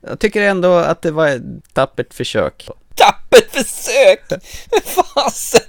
Jag 0.00 0.18
tycker 0.18 0.42
ändå 0.42 0.72
att 0.72 1.02
det 1.02 1.10
var 1.10 1.28
ett 1.28 1.42
tappert 1.72 2.14
försök. 2.14 2.68
Tappert 2.94 3.50
försök! 3.50 4.42
Fasen! 4.84 5.60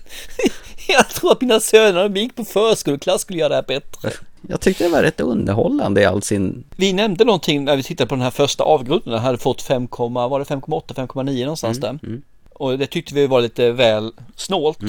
Jag 0.88 1.10
tror 1.10 1.32
att 1.32 1.42
mina 1.42 1.60
söner 1.60 1.94
när 1.94 2.10
de 2.10 2.20
gick 2.20 2.36
på 2.36 2.46
förskoleklass 2.46 3.22
skulle 3.22 3.40
göra 3.40 3.50
det 3.50 3.56
här 3.56 3.64
bättre. 3.64 4.12
Jag 4.48 4.62
tyckte 4.62 4.84
det 4.84 4.90
var 4.90 5.02
rätt 5.02 5.20
underhållande 5.20 6.02
i 6.02 6.06
all 6.06 6.22
sin... 6.22 6.64
Vi 6.76 6.94
nämnde 6.94 7.26
någonting 7.26 7.64
när 7.64 7.76
vi 7.76 7.84
tittade 7.84 8.08
på 8.08 8.16
den 8.16 8.22
här 8.22 8.32
första 8.32 8.64
avgrunden. 8.64 9.14
Den 9.14 9.22
hade 9.22 9.38
fått 9.38 9.62
5, 9.62 9.88
var 9.98 10.40
det 10.40 10.46
5,8, 10.46 10.94
5,9 10.94 11.44
någonstans 11.44 11.78
Mm, 11.78 12.00
där. 12.02 12.22
Och 12.54 12.78
det 12.78 12.88
tyckte 12.88 13.16
vi 13.16 13.28
var 13.28 13.42
lite 13.42 13.72
väl 13.72 14.12
snålt. 14.36 14.80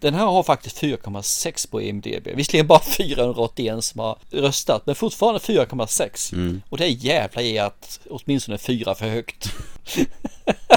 Den 0.00 0.14
här 0.14 0.26
har 0.26 0.42
faktiskt 0.42 0.82
4,6 0.82 1.70
på 1.70 1.82
IMDB. 1.82 2.28
Visserligen 2.34 2.66
bara 2.66 2.80
481 2.80 3.84
som 3.84 4.00
har 4.00 4.18
röstat, 4.30 4.82
men 4.86 4.94
fortfarande 4.94 5.40
4,6. 5.40 6.34
Mm. 6.34 6.62
Och 6.68 6.78
det 6.78 6.84
är 6.84 6.88
jävla 6.88 7.42
i 7.42 7.58
att 7.58 8.00
åtminstone 8.10 8.58
4 8.58 8.94
för 8.94 9.06
högt. 9.08 9.52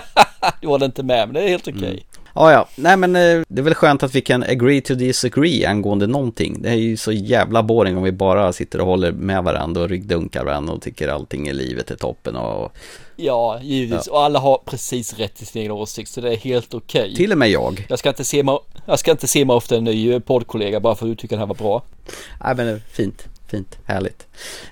du 0.62 0.68
håller 0.68 0.86
inte 0.86 1.04
med, 1.04 1.28
men 1.28 1.34
det 1.34 1.42
är 1.44 1.48
helt 1.48 1.68
okej. 1.68 2.06
Ja, 2.34 2.52
ja. 2.52 2.68
Nej, 2.76 2.98
men 2.98 3.16
eh, 3.16 3.42
det 3.48 3.62
är 3.62 3.64
väl 3.64 3.74
skönt 3.74 4.04
att 4.04 4.16
vi 4.16 4.22
kan 4.22 4.44
agree 4.44 4.82
to 4.82 4.94
disagree 4.94 5.66
angående 5.66 6.08
någonting. 6.08 6.62
Det 6.62 6.70
är 6.70 6.76
ju 6.76 6.98
så 6.98 7.12
jävla 7.12 7.64
boring 7.64 7.98
om 7.98 8.04
vi 8.04 8.12
bara 8.12 8.54
sitter 8.54 8.82
och 8.82 8.88
håller 8.88 9.12
med 9.12 9.44
varandra 9.44 9.82
och 9.82 9.90
ryggdunkar 9.90 10.46
varandra 10.46 10.74
och 10.74 10.82
tycker 10.82 11.08
allting 11.08 11.48
i 11.48 11.54
livet 11.54 11.92
är 11.92 11.96
toppen 11.96 12.36
och 12.36 12.72
Ja, 13.16 13.60
givetvis. 13.62 14.08
Och 14.08 14.24
alla 14.24 14.40
har 14.40 14.62
precis 14.66 15.14
rätt 15.14 15.36
till 15.36 15.48
sin 15.48 15.62
egen 15.62 15.72
åsikt, 15.72 16.12
så 16.12 16.22
det 16.22 16.34
är 16.34 16.38
helt 16.38 16.74
okej. 16.74 17.16
till 17.16 17.32
och 17.32 17.38
med 17.38 17.50
jag. 17.50 17.86
Jag 17.90 18.00
ska 18.00 18.10
inte 18.10 18.24
se 18.24 18.44
mig, 18.44 18.60
jag 18.86 19.00
ska 19.00 19.12
inte 19.12 19.28
se 19.28 19.46
mig 19.46 19.58
efter 19.58 19.78
en 19.78 19.84
ny 19.84 20.20
poddkollega 20.20 20.80
bara 20.80 20.96
för 20.96 21.06
att 21.06 21.12
du 21.12 21.16
tycker 21.16 21.36
den 21.36 21.40
här 21.40 21.48
var 21.48 21.56
bra. 21.56 21.84
Nej, 22.44 22.56
men 22.56 22.66
det 22.66 22.72
är 22.72 22.80
fint. 22.92 23.28
Fint, 23.50 23.78
härligt. 23.86 24.28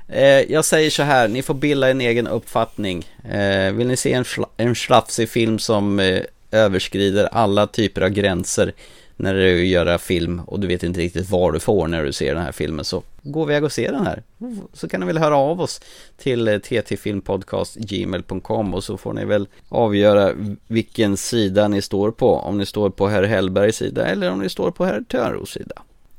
Eh, 0.07 0.23
jag 0.51 0.65
säger 0.65 0.89
så 0.89 1.03
här, 1.03 1.27
ni 1.27 1.41
får 1.41 1.53
bilda 1.53 1.89
en 1.89 2.01
egen 2.01 2.27
uppfattning. 2.27 3.05
Eh, 3.31 3.71
vill 3.71 3.87
ni 3.87 3.97
se 3.97 4.13
en, 4.13 4.23
schla- 4.23 4.49
en 4.57 4.75
slafsig 4.75 5.29
film 5.29 5.59
som 5.59 5.99
eh, 5.99 6.21
överskrider 6.51 7.29
alla 7.31 7.67
typer 7.67 8.01
av 8.01 8.09
gränser 8.09 8.73
när 9.19 9.33
du 9.33 9.65
gör 9.65 9.97
film 9.97 10.41
och 10.47 10.59
du 10.59 10.67
vet 10.67 10.83
inte 10.83 10.99
riktigt 10.99 11.29
vad 11.29 11.53
du 11.53 11.59
får 11.59 11.87
när 11.87 12.03
du 12.03 12.13
ser 12.13 12.35
den 12.35 12.43
här 12.43 12.51
filmen 12.51 12.85
så 12.85 13.03
gå 13.21 13.43
iväg 13.43 13.63
och 13.63 13.71
se 13.71 13.91
den 13.91 14.05
här. 14.05 14.23
Så 14.73 14.89
kan 14.89 14.99
ni 14.99 15.05
väl 15.05 15.17
höra 15.17 15.37
av 15.37 15.61
oss 15.61 15.81
till 16.17 16.47
eh, 16.47 16.57
ttfilmpodcastgmail.com 16.59 18.73
och 18.73 18.83
så 18.83 18.97
får 18.97 19.13
ni 19.13 19.25
väl 19.25 19.47
avgöra 19.69 20.33
vilken 20.67 21.17
sida 21.17 21.67
ni 21.67 21.81
står 21.81 22.11
på. 22.11 22.35
Om 22.35 22.57
ni 22.57 22.65
står 22.65 22.89
på 22.89 23.07
herr 23.07 23.23
Hellbergs 23.23 23.75
sida 23.75 24.05
eller 24.05 24.31
om 24.31 24.39
ni 24.39 24.49
står 24.49 24.71
på 24.71 24.85
herr 24.85 25.01
Törnros 25.01 25.49
sida. 25.51 25.75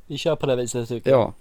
Vi 0.06 0.18
kör 0.18 0.36
på 0.36 0.46
det 0.46 0.56
viset 0.56 0.88
tycker 0.88 1.11
jag. 1.11 1.20
Ja. 1.20 1.34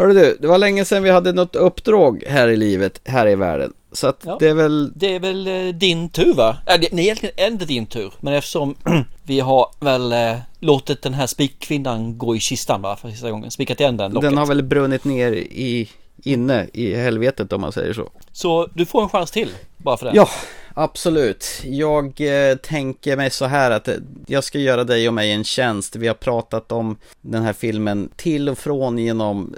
Hörru 0.00 0.12
du, 0.14 0.36
det 0.40 0.46
var 0.48 0.58
länge 0.58 0.84
sedan 0.84 1.02
vi 1.02 1.10
hade 1.10 1.32
något 1.32 1.56
uppdrag 1.56 2.24
här 2.26 2.48
i 2.48 2.56
livet, 2.56 3.00
här 3.04 3.26
i 3.28 3.34
världen. 3.34 3.72
Så 3.92 4.06
att 4.06 4.22
Ja. 4.26 4.36
det 4.40 4.48
är 4.48 4.54
väl... 4.54 4.92
Det 4.96 5.14
är 5.14 5.20
väl 5.20 5.46
eh, 5.46 5.74
din 5.74 6.08
tur 6.08 6.34
va? 6.34 6.56
Äh, 6.66 6.80
det, 6.80 6.88
nej, 6.92 7.04
egentligen 7.04 7.34
är 7.36 7.46
inte 7.46 7.64
din 7.64 7.86
tur. 7.86 8.12
Men 8.20 8.34
eftersom 8.34 8.74
vi 9.24 9.40
har 9.40 9.66
väl 9.80 10.12
eh, 10.12 10.36
låtit 10.60 11.02
den 11.02 11.14
här 11.14 11.26
spikkvinnan 11.26 12.18
gå 12.18 12.36
i 12.36 12.40
kistan 12.40 12.82
va? 12.82 12.96
För 12.96 13.10
sista 13.10 13.30
gången. 13.30 13.50
Spikat 13.50 13.80
igen 13.80 13.96
den 13.96 14.12
locket. 14.12 14.30
Den 14.30 14.38
har 14.38 14.46
väl 14.46 14.62
brunnit 14.62 15.04
ner 15.04 15.32
i, 15.32 15.88
inne 16.24 16.66
i 16.72 16.94
helvetet 16.94 17.52
om 17.52 17.60
man 17.60 17.72
säger 17.72 17.92
så. 17.92 18.10
Så 18.32 18.68
du 18.74 18.86
får 18.86 19.02
en 19.02 19.08
chans 19.08 19.30
till. 19.30 19.50
Bara 19.76 19.96
för 19.96 20.06
det. 20.06 20.12
Ja, 20.14 20.28
absolut. 20.74 21.62
Jag 21.64 22.20
eh, 22.20 22.56
tänker 22.56 23.16
mig 23.16 23.30
så 23.30 23.44
här 23.44 23.70
att 23.70 23.88
eh, 23.88 23.94
jag 24.26 24.44
ska 24.44 24.58
göra 24.58 24.84
dig 24.84 25.08
och 25.08 25.14
mig 25.14 25.32
en 25.32 25.44
tjänst. 25.44 25.96
Vi 25.96 26.06
har 26.06 26.14
pratat 26.14 26.72
om 26.72 26.96
den 27.20 27.42
här 27.42 27.52
filmen 27.52 28.08
till 28.16 28.48
och 28.48 28.58
från 28.58 28.98
genom 28.98 29.54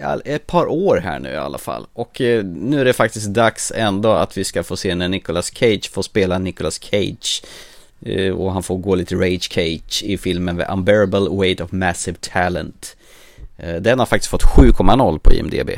ja, 0.00 0.20
ett 0.24 0.46
par 0.46 0.66
år 0.66 0.96
här 1.04 1.18
nu 1.18 1.28
i 1.28 1.36
alla 1.36 1.58
fall. 1.58 1.86
Och 1.92 2.20
eh, 2.20 2.44
nu 2.44 2.80
är 2.80 2.84
det 2.84 2.92
faktiskt 2.92 3.26
dags 3.26 3.72
ändå 3.76 4.12
att 4.12 4.36
vi 4.36 4.44
ska 4.44 4.62
få 4.62 4.76
se 4.76 4.94
när 4.94 5.08
Nicolas 5.08 5.50
Cage 5.54 5.90
får 5.90 6.02
spela 6.02 6.38
Nicolas 6.38 6.78
Cage. 6.82 7.42
Eh, 8.00 8.32
och 8.32 8.52
han 8.52 8.62
får 8.62 8.78
gå 8.78 8.94
lite 8.94 9.14
Rage 9.14 9.52
Cage 9.52 10.02
i 10.02 10.18
filmen 10.18 10.56
The 10.56 10.64
Unbearable 10.64 11.28
Weight 11.30 11.60
of 11.60 11.72
Massive 11.72 12.16
Talent. 12.20 12.96
Eh, 13.56 13.76
den 13.76 13.98
har 13.98 14.06
faktiskt 14.06 14.30
fått 14.30 14.42
7,0 14.42 15.18
på 15.18 15.32
IMDB. 15.32 15.70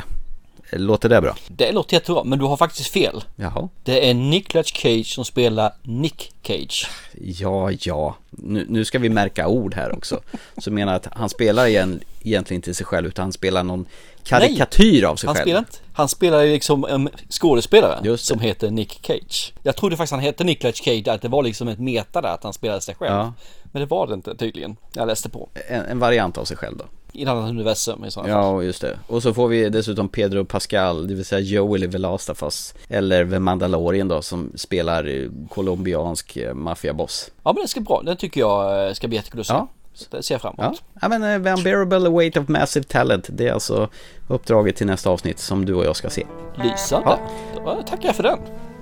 Låter 0.71 1.09
det 1.09 1.21
bra? 1.21 1.35
Det 1.47 1.71
låter 1.71 1.93
jättebra, 1.93 2.23
men 2.23 2.39
du 2.39 2.45
har 2.45 2.57
faktiskt 2.57 2.91
fel. 2.91 3.23
Jaha. 3.35 3.69
Det 3.83 4.09
är 4.09 4.13
Nicolas 4.13 4.67
Cage 4.67 5.13
som 5.15 5.25
spelar 5.25 5.71
Nick 5.83 6.31
Cage. 6.41 6.89
Ja, 7.21 7.71
ja. 7.71 8.15
Nu, 8.29 8.65
nu 8.69 8.85
ska 8.85 8.99
vi 8.99 9.09
märka 9.09 9.47
ord 9.47 9.73
här 9.73 9.91
också. 9.91 10.21
Så 10.57 10.71
menar 10.71 10.93
att 10.93 11.07
han 11.11 11.29
spelar 11.29 11.65
igen, 11.65 11.99
egentligen 12.23 12.57
inte 12.57 12.73
sig 12.73 12.85
själv 12.85 13.07
utan 13.07 13.23
han 13.23 13.33
spelar 13.33 13.63
någon 13.63 13.85
karikatyr 14.23 15.03
av 15.03 15.15
sig 15.15 15.27
han 15.27 15.35
själv. 15.35 15.45
Spelar 15.45 15.59
inte, 15.59 15.77
han 15.93 16.09
spelar 16.09 16.45
liksom 16.45 16.85
en 16.85 17.09
skådespelare 17.29 18.17
som 18.17 18.39
heter 18.39 18.71
Nick 18.71 18.99
Cage. 19.05 19.53
Jag 19.63 19.75
trodde 19.75 19.97
faktiskt 19.97 20.11
han 20.11 20.19
hette 20.19 20.43
Nicolas 20.43 20.75
Cage, 20.75 21.07
att 21.07 21.21
det 21.21 21.27
var 21.27 21.43
liksom 21.43 21.67
ett 21.67 21.79
meta 21.79 22.21
där, 22.21 22.29
att 22.29 22.43
han 22.43 22.53
spelade 22.53 22.81
sig 22.81 22.95
själv. 22.95 23.13
Ja. 23.13 23.33
Men 23.63 23.79
det 23.79 23.85
var 23.85 24.07
det 24.07 24.13
inte 24.13 24.35
tydligen. 24.35 24.75
Jag 24.93 25.07
läste 25.07 25.29
på. 25.29 25.49
En, 25.67 25.85
en 25.85 25.99
variant 25.99 26.37
av 26.37 26.45
sig 26.45 26.57
själv 26.57 26.77
då. 26.77 26.85
I 27.13 27.23
ett 27.23 27.29
annat 27.29 27.49
universum 27.49 28.05
i 28.05 28.11
sådana 28.11 28.33
fall. 28.33 28.43
Ja, 28.43 28.63
just 28.63 28.81
det. 28.81 28.99
Och 29.07 29.23
så 29.23 29.33
får 29.33 29.47
vi 29.47 29.69
dessutom 29.69 30.09
Pedro 30.09 30.45
Pascal, 30.45 31.07
det 31.07 31.13
vill 31.15 31.25
säga 31.25 31.39
Joel 31.41 31.83
i 31.83 31.91
The 31.91 31.97
Last 31.97 32.29
of 32.29 32.43
Us. 32.43 32.73
Eller 32.89 33.25
The 33.25 33.39
Mandalorian 33.39 34.07
då, 34.07 34.21
som 34.21 34.51
spelar 34.55 35.07
eh, 35.07 35.29
colombiansk 35.49 36.37
eh, 36.37 36.53
maffiaboss. 36.53 37.31
Ja 37.43 37.53
men 37.53 37.61
det 37.61 37.67
ska 37.67 37.79
bra, 37.81 38.01
den 38.05 38.17
tycker 38.17 38.39
jag 38.41 38.87
eh, 38.87 38.93
ska 38.93 39.07
bli 39.07 39.17
jättekul 39.17 39.39
att 39.41 39.47
se. 39.47 39.53
Ja, 39.53 39.67
Så 39.93 40.05
det 40.11 40.23
ser 40.23 40.33
jag 40.35 40.41
fram 40.41 40.55
Ja, 40.57 40.63
emot. 40.65 40.83
ja 41.01 41.07
men 41.07 41.23
uh, 41.47 41.53
Unbearable 41.57 42.09
Weight 42.09 42.37
of 42.37 42.47
Massive 42.47 42.83
Talent. 42.83 43.25
Det 43.29 43.47
är 43.47 43.53
alltså 43.53 43.89
uppdraget 44.27 44.75
till 44.75 44.87
nästa 44.87 45.09
avsnitt 45.09 45.39
som 45.39 45.65
du 45.65 45.73
och 45.73 45.85
jag 45.85 45.95
ska 45.95 46.09
se. 46.09 46.25
Lysande. 46.63 47.17
Ja. 47.55 47.75
Då 47.75 47.83
tackar 47.89 48.05
jag 48.05 48.15
för 48.15 48.23
den. 48.23 48.39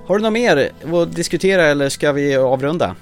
Har 0.08 0.18
du 0.18 0.24
något 0.24 0.34
mer 0.34 0.72
att 0.94 1.16
diskutera 1.16 1.66
eller 1.66 1.90
ska 1.90 2.12
vi 2.12 2.36
avrunda? 2.38 2.96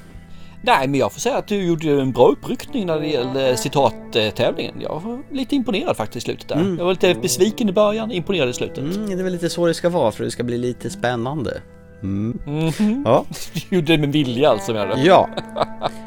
Nej, 0.62 0.88
men 0.88 1.00
jag 1.00 1.14
får 1.14 1.20
säga 1.20 1.38
att 1.38 1.48
du 1.48 1.66
gjorde 1.66 2.02
en 2.02 2.12
bra 2.12 2.28
uppryckning 2.28 2.86
när 2.86 3.00
det 3.00 3.08
gäller 3.08 3.56
citattävlingen. 3.56 4.76
Jag 4.82 5.02
var 5.06 5.20
lite 5.32 5.56
imponerad 5.56 5.98
faktiskt 5.98 6.18
i 6.18 6.30
slutet 6.30 6.48
där. 6.48 6.56
Mm. 6.56 6.78
Jag 6.78 6.86
var 6.86 6.92
lite 6.92 7.16
besviken 7.22 7.70
i 7.70 7.72
början, 7.72 8.12
imponerad 8.12 8.50
i 8.50 8.54
slutet. 8.54 8.78
Mm, 8.78 9.08
det 9.08 9.14
är 9.14 9.24
väl 9.24 9.34
lite 9.34 9.50
så 9.50 9.68
det 9.68 9.74
ska 9.74 9.90
vara 9.90 10.12
för 10.12 10.24
det 10.24 10.32
ska 10.32 10.44
bli 10.44 10.58
lite 10.58 10.90
spännande. 10.90 11.62
Mm. 12.04 12.40
Mhm. 12.46 13.04
Ja. 13.06 13.26
Du 13.70 13.76
gjorde 13.76 13.92
det 13.92 13.98
med 13.98 14.12
vilja 14.12 14.50
alltså 14.50 14.74
menar 14.74 14.96
du? 14.96 15.02
Ja. 15.02 15.30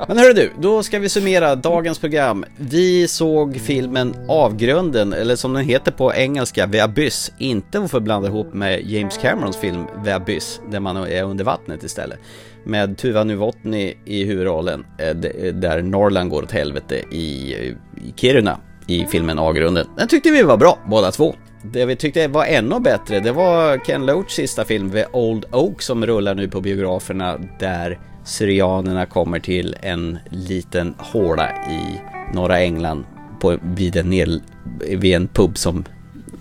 Men 0.09 0.19
hörru 0.19 0.33
du, 0.33 0.53
då 0.61 0.83
ska 0.83 0.99
vi 0.99 1.09
summera 1.09 1.55
dagens 1.57 1.99
program. 1.99 2.45
Vi 2.57 3.09
såg 3.09 3.57
filmen 3.57 4.15
Avgrunden, 4.29 5.13
eller 5.13 5.37
som 5.37 5.53
den 5.53 5.65
heter 5.65 5.93
på 5.93 6.15
engelska, 6.15 6.69
The 6.69 6.81
Abyss. 6.81 7.33
Inte 7.39 7.79
att 7.79 7.91
förblanda 7.91 8.29
ihop 8.29 8.55
med 8.55 8.91
James 8.91 9.19
Camerons 9.19 9.57
film 9.57 9.85
The 10.05 10.11
Abyss, 10.11 10.61
där 10.71 10.81
man 10.81 10.97
är 10.97 11.23
under 11.23 11.45
vattnet 11.45 11.83
istället. 11.83 12.19
Med 12.65 12.99
Tuva 12.99 13.25
Nuvotny 13.25 13.95
i 14.05 14.25
huvudrollen, 14.25 14.85
eh, 14.99 15.09
eh, 15.09 15.55
där 15.55 15.83
Norrland 15.83 16.31
går 16.31 16.43
åt 16.43 16.53
helvete 16.53 16.97
i, 17.11 17.55
eh, 17.55 18.07
i 18.07 18.15
Kiruna 18.17 18.61
i 18.87 19.07
filmen 19.07 19.39
Avgrunden. 19.39 19.87
Den 19.97 20.09
tyckte 20.09 20.31
vi 20.31 20.43
var 20.43 20.57
bra, 20.57 20.79
båda 20.87 21.11
två. 21.11 21.35
Det 21.63 21.85
vi 21.85 21.97
tyckte 21.97 22.29
var 22.29 22.45
ännu 22.45 22.81
bättre, 22.81 23.21
det 23.21 23.33
var 23.33 23.79
Ken 23.79 24.07
Loachs 24.07 24.35
sista 24.35 24.65
film, 24.65 24.91
The 24.91 25.05
Old 25.13 25.47
Oak, 25.53 25.83
som 25.83 26.07
rullar 26.07 26.35
nu 26.35 26.49
på 26.49 26.61
biograferna 26.61 27.39
där 27.59 27.99
Syrianerna 28.25 29.07
kommer 29.07 29.39
till 29.39 29.77
en 29.83 30.19
liten 30.31 30.95
håla 30.99 31.51
i 31.51 32.01
norra 32.35 32.61
England 32.61 33.05
på, 33.41 33.59
vid, 33.63 33.97
en 33.97 34.11
ned, 34.11 34.41
vid 34.81 35.15
en 35.15 35.29
pub 35.29 35.59
som 35.59 35.85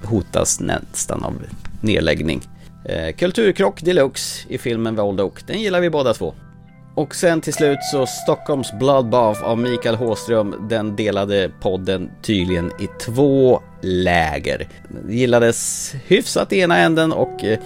hotas 0.03 0.59
nästan 0.59 1.24
av 1.24 1.34
nedläggning. 1.82 2.41
Eh, 2.86 3.15
kulturkrock 3.15 3.82
deluxe 3.82 4.47
i 4.49 4.57
filmen 4.57 4.99
Old 4.99 5.21
Oak, 5.21 5.47
den 5.47 5.61
gillar 5.61 5.82
vi 5.82 5.89
båda 5.89 6.13
två. 6.13 6.34
Och 6.95 7.15
sen 7.15 7.41
till 7.41 7.53
slut 7.53 7.80
så 7.91 8.05
Stockholms 8.05 8.71
Bloodbath 8.80 9.43
av 9.43 9.57
Mikael 9.57 9.95
Håström, 9.95 10.67
den 10.69 10.95
delade 10.95 11.51
podden 11.61 12.11
tydligen 12.21 12.71
i 12.80 12.88
två 13.05 13.61
läger. 13.82 14.67
Gillades 15.09 15.93
hyfsat 16.07 16.53
i 16.53 16.59
ena 16.59 16.77
änden 16.77 17.11
och 17.11 17.43
eh, 17.43 17.59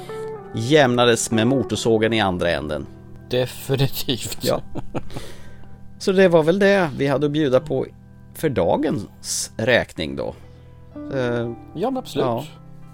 jämnades 0.55 1.32
med 1.32 1.47
motorsågen 1.47 2.14
i 2.14 2.22
andra 2.22 2.49
änden. 2.51 2.86
Definitivt. 3.30 4.38
Ja. 4.41 4.61
Så 5.99 6.11
det 6.11 6.28
var 6.28 6.43
väl 6.43 6.59
det 6.59 6.89
vi 6.97 7.07
hade 7.07 7.26
att 7.26 7.32
bjuda 7.32 7.59
på 7.59 7.86
för 8.36 8.49
dagens 8.49 9.51
räkning 9.57 10.16
då. 10.16 10.36
Eh, 11.14 11.51
Ja, 11.76 11.89
men 11.89 11.97
absolut. 11.97 12.26
Ja, 12.26 12.45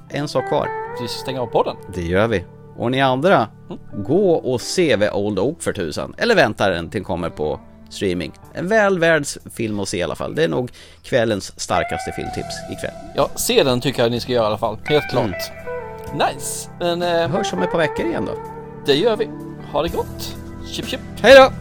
en 0.10 0.28
sak 0.28 0.48
kvar. 0.48 0.68
Vi 1.02 1.08
ska 1.08 1.22
stänga 1.22 1.42
av 1.42 1.48
podden. 1.48 1.76
Det 1.94 2.02
gör 2.02 2.28
vi. 2.28 2.46
Och 2.78 2.92
ni 2.92 3.02
andra, 3.02 3.48
gå 3.94 4.32
och 4.34 4.62
se 4.62 4.98
The 4.98 5.10
Old 5.10 5.40
Oak 5.40 5.62
för 5.62 5.74
tusan. 5.74 6.14
Eller 6.18 6.36
vänta 6.36 6.70
den 6.70 6.90
till 6.90 7.00
den 7.00 7.06
kommer 7.06 7.30
på 7.30 7.60
streaming. 7.90 8.32
En 8.54 8.68
väl 8.68 9.00
värd 9.00 9.24
film 9.56 9.80
att 9.80 9.90
se 9.90 9.98
i 9.98 10.04
alla 10.04 10.16
fall. 10.16 10.36
Det 10.36 10.44
är 10.44 10.48
nog 10.48 10.72
kvällens 11.04 11.60
starkaste 11.60 12.12
filmtips 12.12 12.56
ikväll. 12.72 12.94
Ja, 13.16 13.30
se 13.36 13.64
den 13.64 13.82
tycker 13.82 14.04
jag 14.04 14.12
ni 14.12 14.20
ska 14.20 14.32
göra 14.32 14.44
i 14.44 14.48
alla 14.48 14.58
fall. 14.58 14.78
Helt 14.86 15.10
klart. 15.10 15.26
Mm. 15.26 16.28
Nice. 16.34 16.70
Men... 16.80 17.02
Eh, 17.02 17.30
Hörs 17.30 17.54
om 17.54 17.62
ett 17.64 17.72
par 17.72 17.78
veckor 17.78 18.06
igen 18.06 18.26
då. 18.26 18.32
Det 18.86 18.96
gör 18.96 19.18
vi. 19.18 19.30
Ha 19.72 19.84
det 19.84 19.90
gott. 19.90 20.36
Chip 20.68 20.88
chip. 20.88 21.00
Hej 21.22 21.36
då! 21.36 21.52